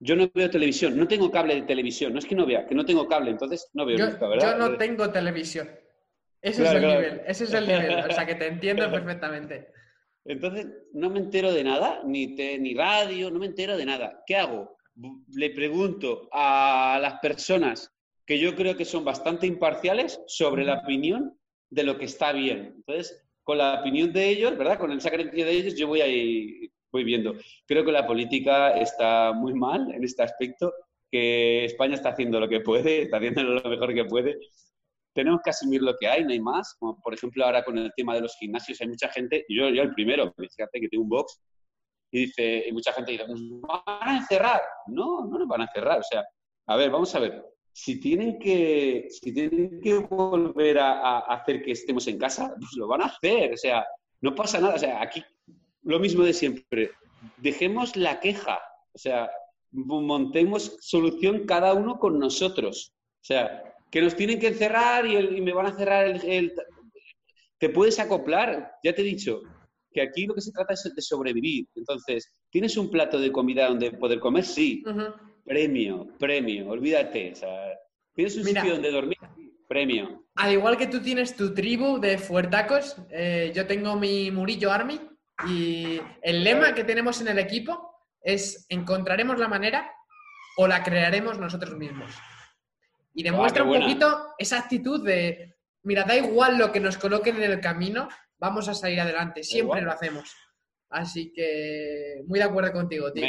yo 0.00 0.16
no 0.16 0.30
veo 0.34 0.50
televisión, 0.50 0.96
no 0.96 1.06
tengo 1.06 1.30
cable 1.30 1.54
de 1.54 1.62
televisión, 1.62 2.12
no 2.12 2.18
es 2.18 2.24
que 2.24 2.34
no 2.34 2.46
vea, 2.46 2.66
que 2.66 2.74
no 2.74 2.84
tengo 2.84 3.06
cable, 3.06 3.30
entonces 3.30 3.70
no 3.74 3.84
veo 3.84 3.98
yo, 3.98 4.06
nunca, 4.10 4.28
¿verdad? 4.28 4.52
Yo 4.52 4.58
no 4.58 4.76
tengo 4.76 5.10
televisión. 5.10 5.68
Ese 6.40 6.62
es 6.64 6.72
el 6.72 6.82
nivel, 6.82 7.22
ese 7.26 7.44
es 7.44 7.54
el 7.54 7.66
nivel, 7.66 8.10
o 8.10 8.12
sea 8.12 8.26
que 8.26 8.34
te 8.34 8.46
entiendo 8.46 8.90
perfectamente. 8.90 9.68
Entonces, 10.24 10.66
no 10.92 11.10
me 11.10 11.20
entero 11.20 11.52
de 11.52 11.64
nada, 11.64 12.02
ni, 12.04 12.28
ni 12.28 12.74
radio, 12.74 13.30
no 13.30 13.38
me 13.38 13.46
entero 13.46 13.76
de 13.76 13.84
nada. 13.84 14.22
¿Qué 14.26 14.36
hago? 14.36 14.78
Le 15.32 15.50
pregunto 15.50 16.28
a 16.32 16.98
las 17.00 17.20
personas 17.20 17.92
que 18.24 18.38
yo 18.38 18.54
creo 18.54 18.76
que 18.76 18.86
son 18.86 19.04
bastante 19.04 19.46
imparciales 19.46 20.20
sobre 20.26 20.64
la 20.64 20.80
opinión 20.80 21.38
de 21.74 21.82
lo 21.82 21.98
que 21.98 22.04
está 22.04 22.32
bien. 22.32 22.74
Entonces, 22.76 23.20
con 23.42 23.58
la 23.58 23.80
opinión 23.80 24.12
de 24.12 24.28
ellos, 24.28 24.56
¿verdad? 24.56 24.78
Con 24.78 24.92
el 24.92 25.00
sacrificio 25.00 25.44
de 25.44 25.52
ellos, 25.52 25.74
yo 25.76 25.88
voy 25.88 26.00
a 26.00 26.06
ir 26.06 26.70
voy 26.94 27.04
viendo. 27.04 27.34
Creo 27.66 27.84
que 27.84 27.90
la 27.90 28.06
política 28.06 28.70
está 28.78 29.32
muy 29.32 29.52
mal 29.52 29.92
en 29.92 30.04
este 30.04 30.22
aspecto, 30.22 30.72
que 31.10 31.64
España 31.64 31.96
está 31.96 32.10
haciendo 32.10 32.38
lo 32.38 32.48
que 32.48 32.60
puede, 32.60 33.02
está 33.02 33.16
haciendo 33.16 33.42
lo 33.42 33.68
mejor 33.68 33.92
que 33.92 34.04
puede. 34.04 34.38
Tenemos 35.12 35.40
que 35.42 35.50
asumir 35.50 35.82
lo 35.82 35.96
que 35.96 36.06
hay, 36.06 36.24
no 36.24 36.30
hay 36.30 36.40
más. 36.40 36.76
Como 36.78 37.00
por 37.00 37.12
ejemplo 37.12 37.44
ahora 37.44 37.64
con 37.64 37.76
el 37.78 37.92
tema 37.96 38.14
de 38.14 38.20
los 38.20 38.36
gimnasios, 38.36 38.80
hay 38.80 38.88
mucha 38.88 39.08
gente, 39.08 39.44
yo, 39.48 39.68
yo 39.70 39.82
el 39.82 39.92
primero, 39.92 40.32
fíjate 40.36 40.80
que 40.80 40.88
tengo 40.88 41.02
un 41.02 41.10
box, 41.10 41.40
y 42.12 42.26
dice, 42.26 42.64
y 42.68 42.72
mucha 42.72 42.92
gente 42.92 43.10
dice, 43.10 43.26
¿nos 43.26 43.60
van 43.62 44.08
a 44.08 44.16
encerrar? 44.18 44.62
No, 44.86 45.26
no 45.26 45.36
nos 45.36 45.48
van 45.48 45.62
a 45.62 45.64
encerrar. 45.64 45.98
O 45.98 46.04
sea, 46.04 46.24
a 46.68 46.76
ver, 46.76 46.90
vamos 46.90 47.12
a 47.12 47.18
ver. 47.18 47.44
Si 47.76 48.00
tienen 48.00 48.38
que, 48.38 49.08
si 49.10 49.34
tienen 49.34 49.80
que 49.80 49.98
volver 49.98 50.78
a, 50.78 51.18
hacer 51.18 51.60
que 51.60 51.72
estemos 51.72 52.06
en 52.06 52.18
casa, 52.18 52.54
pues 52.56 52.70
lo 52.76 52.86
van 52.86 53.02
a 53.02 53.06
hacer. 53.06 53.52
O 53.52 53.56
sea, 53.56 53.84
no 54.20 54.34
pasa 54.34 54.60
nada. 54.60 54.76
O 54.76 54.78
sea, 54.78 55.02
aquí 55.02 55.22
lo 55.82 55.98
mismo 55.98 56.22
de 56.22 56.32
siempre. 56.32 56.92
Dejemos 57.38 57.96
la 57.96 58.20
queja, 58.20 58.60
o 58.92 58.98
sea, 58.98 59.28
montemos 59.72 60.76
solución 60.80 61.46
cada 61.46 61.74
uno 61.74 61.98
con 61.98 62.18
nosotros. 62.18 62.94
O 63.22 63.24
sea, 63.24 63.74
que 63.90 64.00
nos 64.00 64.14
tienen 64.14 64.38
que 64.38 64.48
encerrar 64.48 65.06
y, 65.06 65.40
me 65.40 65.52
van 65.52 65.66
a 65.66 65.76
cerrar 65.76 66.06
el, 66.06 66.52
Te 67.58 67.70
puedes 67.70 67.98
acoplar, 67.98 68.72
ya 68.84 68.94
te 68.94 69.02
he 69.02 69.04
dicho, 69.04 69.40
que 69.92 70.02
aquí 70.02 70.26
lo 70.26 70.34
que 70.34 70.42
se 70.42 70.52
trata 70.52 70.74
es 70.74 70.92
de 70.94 71.02
sobrevivir. 71.02 71.66
Entonces, 71.74 72.30
¿tienes 72.50 72.76
un 72.76 72.90
plato 72.90 73.18
de 73.18 73.32
comida 73.32 73.68
donde 73.68 73.90
poder 73.92 74.20
comer? 74.20 74.44
Sí. 74.44 74.82
Premio, 75.44 76.08
premio, 76.18 76.68
olvídate. 76.68 77.32
O 77.32 77.36
sea, 77.36 77.78
¿Tienes 78.14 78.36
un 78.36 78.44
sitio 78.44 78.72
donde 78.72 78.90
dormir? 78.90 79.18
Premio. 79.68 80.24
Al 80.36 80.52
igual 80.52 80.76
que 80.76 80.86
tú 80.86 81.00
tienes 81.00 81.36
tu 81.36 81.52
tribu 81.54 81.98
de 81.98 82.18
fuertacos, 82.18 82.96
eh, 83.10 83.52
yo 83.54 83.66
tengo 83.66 83.96
mi 83.96 84.30
Murillo 84.30 84.70
Army, 84.70 85.00
y 85.46 86.00
el 86.22 86.44
lema 86.44 86.74
que 86.74 86.84
tenemos 86.84 87.20
en 87.20 87.28
el 87.28 87.38
equipo 87.38 87.90
es 88.20 88.66
encontraremos 88.68 89.38
la 89.38 89.48
manera 89.48 89.90
o 90.56 90.68
la 90.68 90.82
crearemos 90.82 91.38
nosotros 91.38 91.76
mismos. 91.76 92.12
Y 93.14 93.22
demuestra 93.22 93.64
un 93.64 93.80
poquito 93.80 94.34
esa 94.38 94.58
actitud 94.58 95.04
de, 95.04 95.56
mira, 95.82 96.04
da 96.04 96.16
igual 96.16 96.58
lo 96.58 96.72
que 96.72 96.80
nos 96.80 96.96
coloquen 96.96 97.36
en 97.36 97.50
el 97.50 97.60
camino, 97.60 98.08
vamos 98.38 98.68
a 98.68 98.74
salir 98.74 99.00
adelante, 99.00 99.42
siempre 99.42 99.82
lo 99.82 99.90
hacemos. 99.90 100.34
Así 100.88 101.32
que 101.32 102.22
muy 102.26 102.38
de 102.38 102.44
acuerdo 102.44 102.72
contigo, 102.72 103.12
tío. 103.12 103.26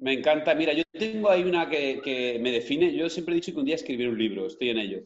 Me, 0.00 0.14
encanta. 0.14 0.54
Mira, 0.54 0.72
yo 0.72 0.82
tengo 0.92 1.30
ahí 1.30 1.44
una 1.44 1.68
que, 1.68 2.38
me 2.40 2.50
define. 2.50 2.94
Yo 2.94 3.08
siempre 3.08 3.34
he 3.34 3.36
dicho 3.36 3.52
que 3.52 3.58
un 3.58 3.64
día 3.64 3.74
escribir 3.74 4.08
un 4.08 4.18
libro, 4.18 4.46
estoy 4.46 4.70
en 4.70 4.78
ello. 4.78 5.00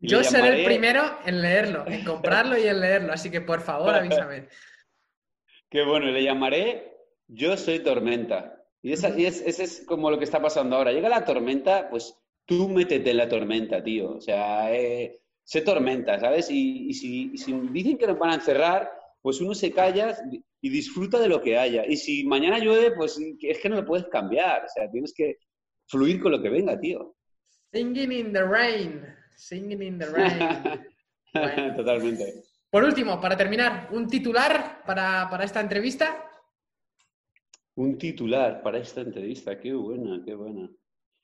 yo 0.00 0.22
seré 0.22 0.60
el 0.60 0.64
primero 0.64 1.02
en 1.24 1.42
leerlo, 1.42 1.86
en 1.86 2.04
comprarlo 2.04 2.58
y 2.58 2.66
en 2.66 2.80
leerlo, 2.80 3.12
así 3.12 3.30
que 3.30 3.40
por 3.40 3.60
favor 3.60 3.94
avísame. 3.94 4.48
Qué 5.70 5.84
bueno, 5.84 6.06
le 6.06 6.22
llamaré 6.22 6.92
Yo 7.26 7.56
soy 7.56 7.80
tormenta. 7.80 8.64
Y, 8.80 8.92
esa, 8.92 9.08
es, 9.08 9.40
ese 9.40 9.64
es 9.64 9.84
como 9.86 10.10
lo 10.10 10.18
que 10.18 10.24
está 10.24 10.40
pasando 10.40 10.76
ahora. 10.76 10.92
Llega 10.92 11.08
la 11.08 11.24
tormenta, 11.24 11.88
pues 11.90 12.16
tú 12.44 12.68
métete 12.68 13.10
en 13.10 13.16
la 13.16 13.28
tormenta, 13.28 13.82
tío. 13.82 14.12
O 14.12 14.20
sea, 14.20 14.72
eh, 14.74 15.20
sé 15.42 15.60
tormenta, 15.60 16.18
¿sabes? 16.18 16.50
Y, 16.50 16.92
si, 16.94 17.30
dicen 17.70 17.98
que 17.98 18.06
nos 18.06 18.18
van 18.18 18.30
a 18.30 18.34
encerrar, 18.34 18.90
pues 19.24 19.40
uno 19.40 19.54
se 19.54 19.72
calla 19.72 20.14
y 20.60 20.68
disfruta 20.68 21.18
de 21.18 21.30
lo 21.30 21.40
que 21.40 21.56
haya. 21.56 21.86
Y 21.86 21.96
si 21.96 22.24
mañana 22.24 22.58
llueve, 22.58 22.94
pues 22.94 23.18
es 23.40 23.58
que 23.58 23.70
no 23.70 23.76
lo 23.76 23.86
puedes 23.86 24.06
cambiar. 24.08 24.66
O 24.66 24.68
sea, 24.68 24.90
tienes 24.90 25.14
que 25.14 25.38
fluir 25.88 26.20
con 26.20 26.32
lo 26.32 26.42
que 26.42 26.50
venga, 26.50 26.78
tío. 26.78 27.16
Singing 27.72 28.12
in 28.12 28.32
the 28.34 28.42
rain. 28.44 29.02
Singing 29.34 29.82
in 29.82 29.98
the 29.98 30.10
rain. 30.10 30.84
Totalmente. 31.74 32.42
Por 32.68 32.84
último, 32.84 33.18
para 33.18 33.34
terminar, 33.34 33.88
un 33.92 34.08
titular 34.08 34.82
para, 34.84 35.42
esta 35.42 35.62
entrevista. 35.62 36.30
Un 37.76 37.96
titular 37.96 38.62
para 38.62 38.76
esta 38.76 39.00
entrevista, 39.00 39.58
qué 39.58 39.72
buena, 39.72 40.20
qué 40.22 40.34
buena. 40.34 40.68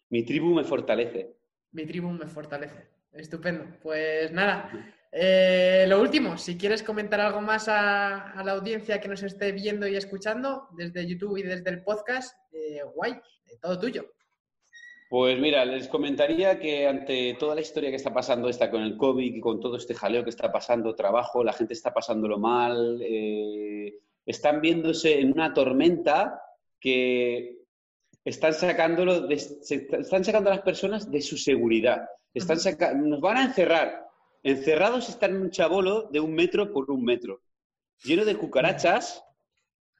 Mi 0.08 0.24
tribu 0.24 0.54
me 0.54 0.64
fortalece. 0.64 1.36
Mi 1.72 1.84
tribu 1.84 2.08
me 2.08 2.26
fortalece. 2.26 2.82
Estupendo. 3.12 3.66
Pues 3.82 4.32
nada, 4.32 4.70
eh, 5.12 5.86
lo 5.88 6.00
último, 6.00 6.38
si 6.38 6.56
quieres 6.56 6.82
comentar 6.82 7.20
algo 7.20 7.40
más 7.40 7.68
a, 7.68 8.40
la 8.44 8.52
audiencia 8.52 9.00
que 9.00 9.08
nos 9.08 9.22
esté 9.22 9.52
viendo 9.52 9.86
y 9.86 9.96
escuchando 9.96 10.68
desde 10.76 11.06
YouTube 11.06 11.38
y 11.38 11.42
desde 11.42 11.70
el 11.70 11.82
podcast, 11.82 12.36
eh, 12.52 12.82
guay, 12.94 13.14
todo 13.60 13.78
tuyo. 13.78 14.12
Pues 15.08 15.40
mira, 15.40 15.64
les 15.64 15.88
comentaría 15.88 16.60
que 16.60 16.86
ante 16.86 17.34
toda 17.34 17.56
la 17.56 17.60
historia 17.62 17.90
que 17.90 17.96
está 17.96 18.14
pasando 18.14 18.48
esta 18.48 18.70
con 18.70 18.82
el 18.82 18.96
COVID 18.96 19.34
y 19.34 19.40
con 19.40 19.58
todo 19.58 19.76
este 19.76 19.92
jaleo 19.92 20.22
que 20.22 20.30
está 20.30 20.52
pasando, 20.52 20.94
trabajo, 20.94 21.42
la 21.42 21.52
gente 21.52 21.74
está 21.74 21.92
pasándolo 21.92 22.38
mal, 22.38 23.00
eh, 23.02 23.96
están 24.24 24.60
viéndose 24.60 25.18
en 25.18 25.32
una 25.32 25.52
tormenta 25.52 26.40
que 26.78 27.58
están 28.24 28.54
sacándolo, 28.54 29.28
están 29.28 30.24
sacando 30.24 30.50
a 30.50 30.54
las 30.54 30.62
personas 30.62 31.10
de 31.10 31.20
su 31.20 31.36
seguridad. 31.36 32.02
Están 32.32 32.58
nos 33.10 33.20
van 33.20 33.36
a 33.38 33.44
encerrar. 33.46 34.09
Encerrados 34.42 35.08
están 35.08 35.36
en 35.36 35.42
un 35.42 35.50
chabolo 35.50 36.08
de 36.10 36.20
un 36.20 36.34
metro 36.34 36.72
por 36.72 36.90
un 36.90 37.04
metro, 37.04 37.42
lleno 38.02 38.24
de 38.24 38.36
cucarachas 38.36 39.22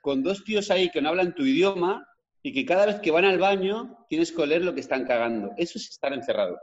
con 0.01 0.23
dos 0.23 0.45
tíos 0.45 0.71
ahí 0.71 0.91
que 0.91 1.03
no 1.03 1.11
hablan 1.11 1.35
tu 1.35 1.45
idioma 1.45 2.07
y 2.43 2.53
que 2.53 2.65
cada 2.65 2.87
vez 2.87 3.01
que 3.01 3.11
van 3.11 3.27
al 3.27 3.39
baño 3.39 4.07
tienes 4.09 4.33
que 4.33 4.43
oler 4.43 4.65
lo 4.65 4.75
que 4.75 4.81
están 4.81 5.05
cagando. 5.05 5.53
Eso 5.59 5.79
es 5.79 5.91
estar 5.91 6.13
encerrado. 6.13 6.59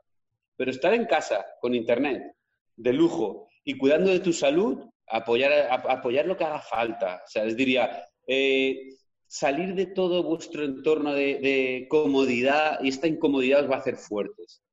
Pero 0.56 0.72
estar 0.72 0.94
en 0.94 1.06
casa, 1.06 1.46
con 1.62 1.76
internet, 1.76 2.36
de 2.76 2.94
lujo 2.94 3.48
y 3.64 3.78
cuidando 3.78 4.10
de 4.10 4.20
tu 4.20 4.34
salud, 4.34 4.90
apoyar, 5.06 6.26
lo 6.26 6.36
que 6.36 6.44
haga 6.44 6.62
falta. 6.62 7.22
O 7.24 7.28
sea, 7.28 7.46
les 7.46 7.56
diría, 7.56 8.06
eh, 8.26 8.90
salir 9.28 9.76
de 9.76 9.86
todo 9.88 10.24
vuestro 10.24 10.64
entorno 10.64 11.14
de, 11.14 11.38
de, 11.40 11.88
comodidad 11.90 12.80
y 12.82 12.90
esta 12.90 13.08
incomodidad 13.08 13.64
os 13.64 13.70
va 13.70 13.76
a 13.76 13.80
hacer 13.80 13.98
fuertes. 13.98 14.64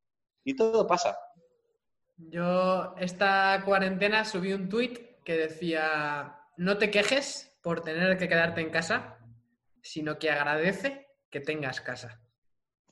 Y 0.43 0.57
todo 0.57 0.87
pasa. 0.87 1.19
Yo 2.17 2.95
esta 2.99 3.63
cuarentena 3.65 4.25
subí 4.25 4.53
un 4.53 4.69
tuit 4.69 4.99
que 5.25 5.37
decía, 5.37 6.37
no 6.57 6.79
te 6.79 6.91
quejes 6.91 7.59
por 7.63 7.81
tener 7.81 8.17
que 8.19 8.29
quedarte 8.29 8.61
en 8.61 8.71
casa, 8.71 9.19
sino 9.83 10.19
que 10.19 10.31
agradece 10.31 11.09
que 11.31 11.41
tengas 11.41 11.81
casa. 11.81 12.21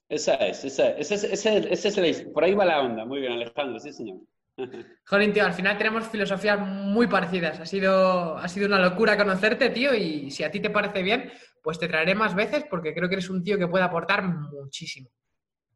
Esa 0.09 0.35
es, 0.35 0.65
esa 0.65 0.91
es, 0.91 1.13
esa 1.13 1.53
es, 1.55 1.85
esa 1.85 2.07
es, 2.07 2.23
por 2.23 2.45
ahí 2.45 2.55
va 2.55 2.65
la 2.65 2.81
onda. 2.81 3.05
Muy 3.05 3.21
bien, 3.21 3.33
Alejandro, 3.33 3.79
sí, 3.79 3.93
señor. 3.93 4.19
Jolín, 5.07 5.33
tío, 5.33 5.45
al 5.45 5.55
final 5.55 5.79
tenemos 5.79 6.09
filosofías 6.09 6.59
muy 6.61 7.07
parecidas. 7.07 7.61
Ha 7.61 7.67
sido, 7.67 8.37
ha 8.37 8.49
sido 8.49 8.67
una 8.67 8.79
locura 8.79 9.17
conocerte, 9.17 9.71
tío, 9.71 9.95
y 9.95 10.31
si 10.31 10.45
a 10.45 10.51
ti 10.51 10.61
te 10.61 10.71
parece 10.71 11.03
bien, 11.03 11.33
pues 11.63 11.79
te 11.79 11.89
traeré 11.89 12.15
más 12.15 12.35
veces 12.35 12.65
porque 12.69 12.93
creo 12.93 13.09
que 13.09 13.15
eres 13.15 13.31
un 13.31 13.43
tío 13.43 13.57
que 13.57 13.69
puede 13.69 13.85
aportar 13.85 14.23
muchísimo. 14.25 15.11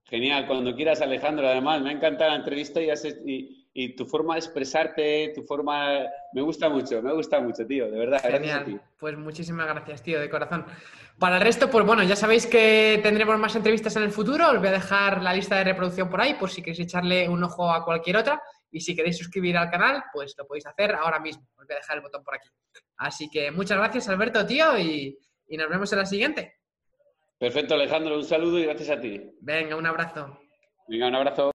Genial, 0.08 0.46
cuando 0.46 0.74
quieras, 0.76 1.00
Alejandro. 1.00 1.48
Además, 1.48 1.82
me 1.82 1.90
ha 1.90 1.92
encantado 1.92 2.30
la 2.30 2.36
entrevista 2.36 2.80
y, 2.80 2.88
y, 3.26 3.68
y, 3.74 3.96
tu 3.96 4.06
forma 4.06 4.34
de 4.34 4.40
expresarte, 4.40 5.32
tu 5.34 5.42
forma... 5.42 6.04
Me 6.32 6.42
gusta 6.42 6.68
mucho, 6.68 7.02
me 7.02 7.12
gusta 7.12 7.40
mucho, 7.40 7.66
tío, 7.66 7.90
de 7.90 7.98
verdad. 7.98 8.22
Genial, 8.22 8.80
pues 8.96 9.18
muchísimas 9.18 9.66
gracias, 9.66 10.04
tío, 10.04 10.20
de 10.20 10.30
corazón. 10.30 10.64
Para 11.18 11.36
el 11.36 11.42
resto, 11.42 11.68
pues 11.68 11.84
bueno, 11.84 12.04
ya 12.04 12.14
sabéis 12.14 12.46
que 12.46 13.00
tendremos 13.02 13.36
más 13.36 13.56
entrevistas 13.56 13.96
en 13.96 14.04
el 14.04 14.12
futuro. 14.12 14.48
Os 14.50 14.58
voy 14.60 14.68
a 14.68 14.72
dejar 14.72 15.22
la 15.22 15.34
lista 15.34 15.56
de 15.56 15.64
reproducción 15.64 16.08
por 16.08 16.20
ahí, 16.20 16.34
por 16.34 16.50
si 16.50 16.62
queréis 16.62 16.80
echarle 16.80 17.28
un 17.28 17.42
ojo 17.42 17.68
a 17.68 17.84
cualquier 17.84 18.18
otra. 18.18 18.40
Y 18.70 18.80
si 18.80 18.94
queréis 18.94 19.18
suscribir 19.18 19.56
al 19.56 19.70
canal, 19.70 20.04
pues 20.12 20.36
lo 20.38 20.46
podéis 20.46 20.66
hacer 20.66 20.94
ahora 20.94 21.18
mismo. 21.18 21.48
Os 21.56 21.66
voy 21.66 21.74
a 21.74 21.78
dejar 21.78 21.96
el 21.96 22.02
botón 22.02 22.22
por 22.22 22.36
aquí. 22.36 22.48
Así 22.98 23.28
que 23.28 23.50
muchas 23.50 23.78
gracias, 23.78 24.08
Alberto, 24.08 24.46
tío, 24.46 24.78
y, 24.78 25.18
y 25.48 25.56
nos 25.56 25.68
vemos 25.68 25.92
en 25.92 25.98
la 25.98 26.06
siguiente. 26.06 26.55
Perfecto, 27.38 27.74
Alejandro. 27.74 28.16
Un 28.16 28.24
saludo 28.24 28.58
y 28.58 28.64
gracias 28.64 28.90
a 28.90 29.00
ti. 29.00 29.20
Venga, 29.40 29.76
un 29.76 29.86
abrazo. 29.86 30.38
Venga, 30.88 31.08
un 31.08 31.14
abrazo. 31.14 31.50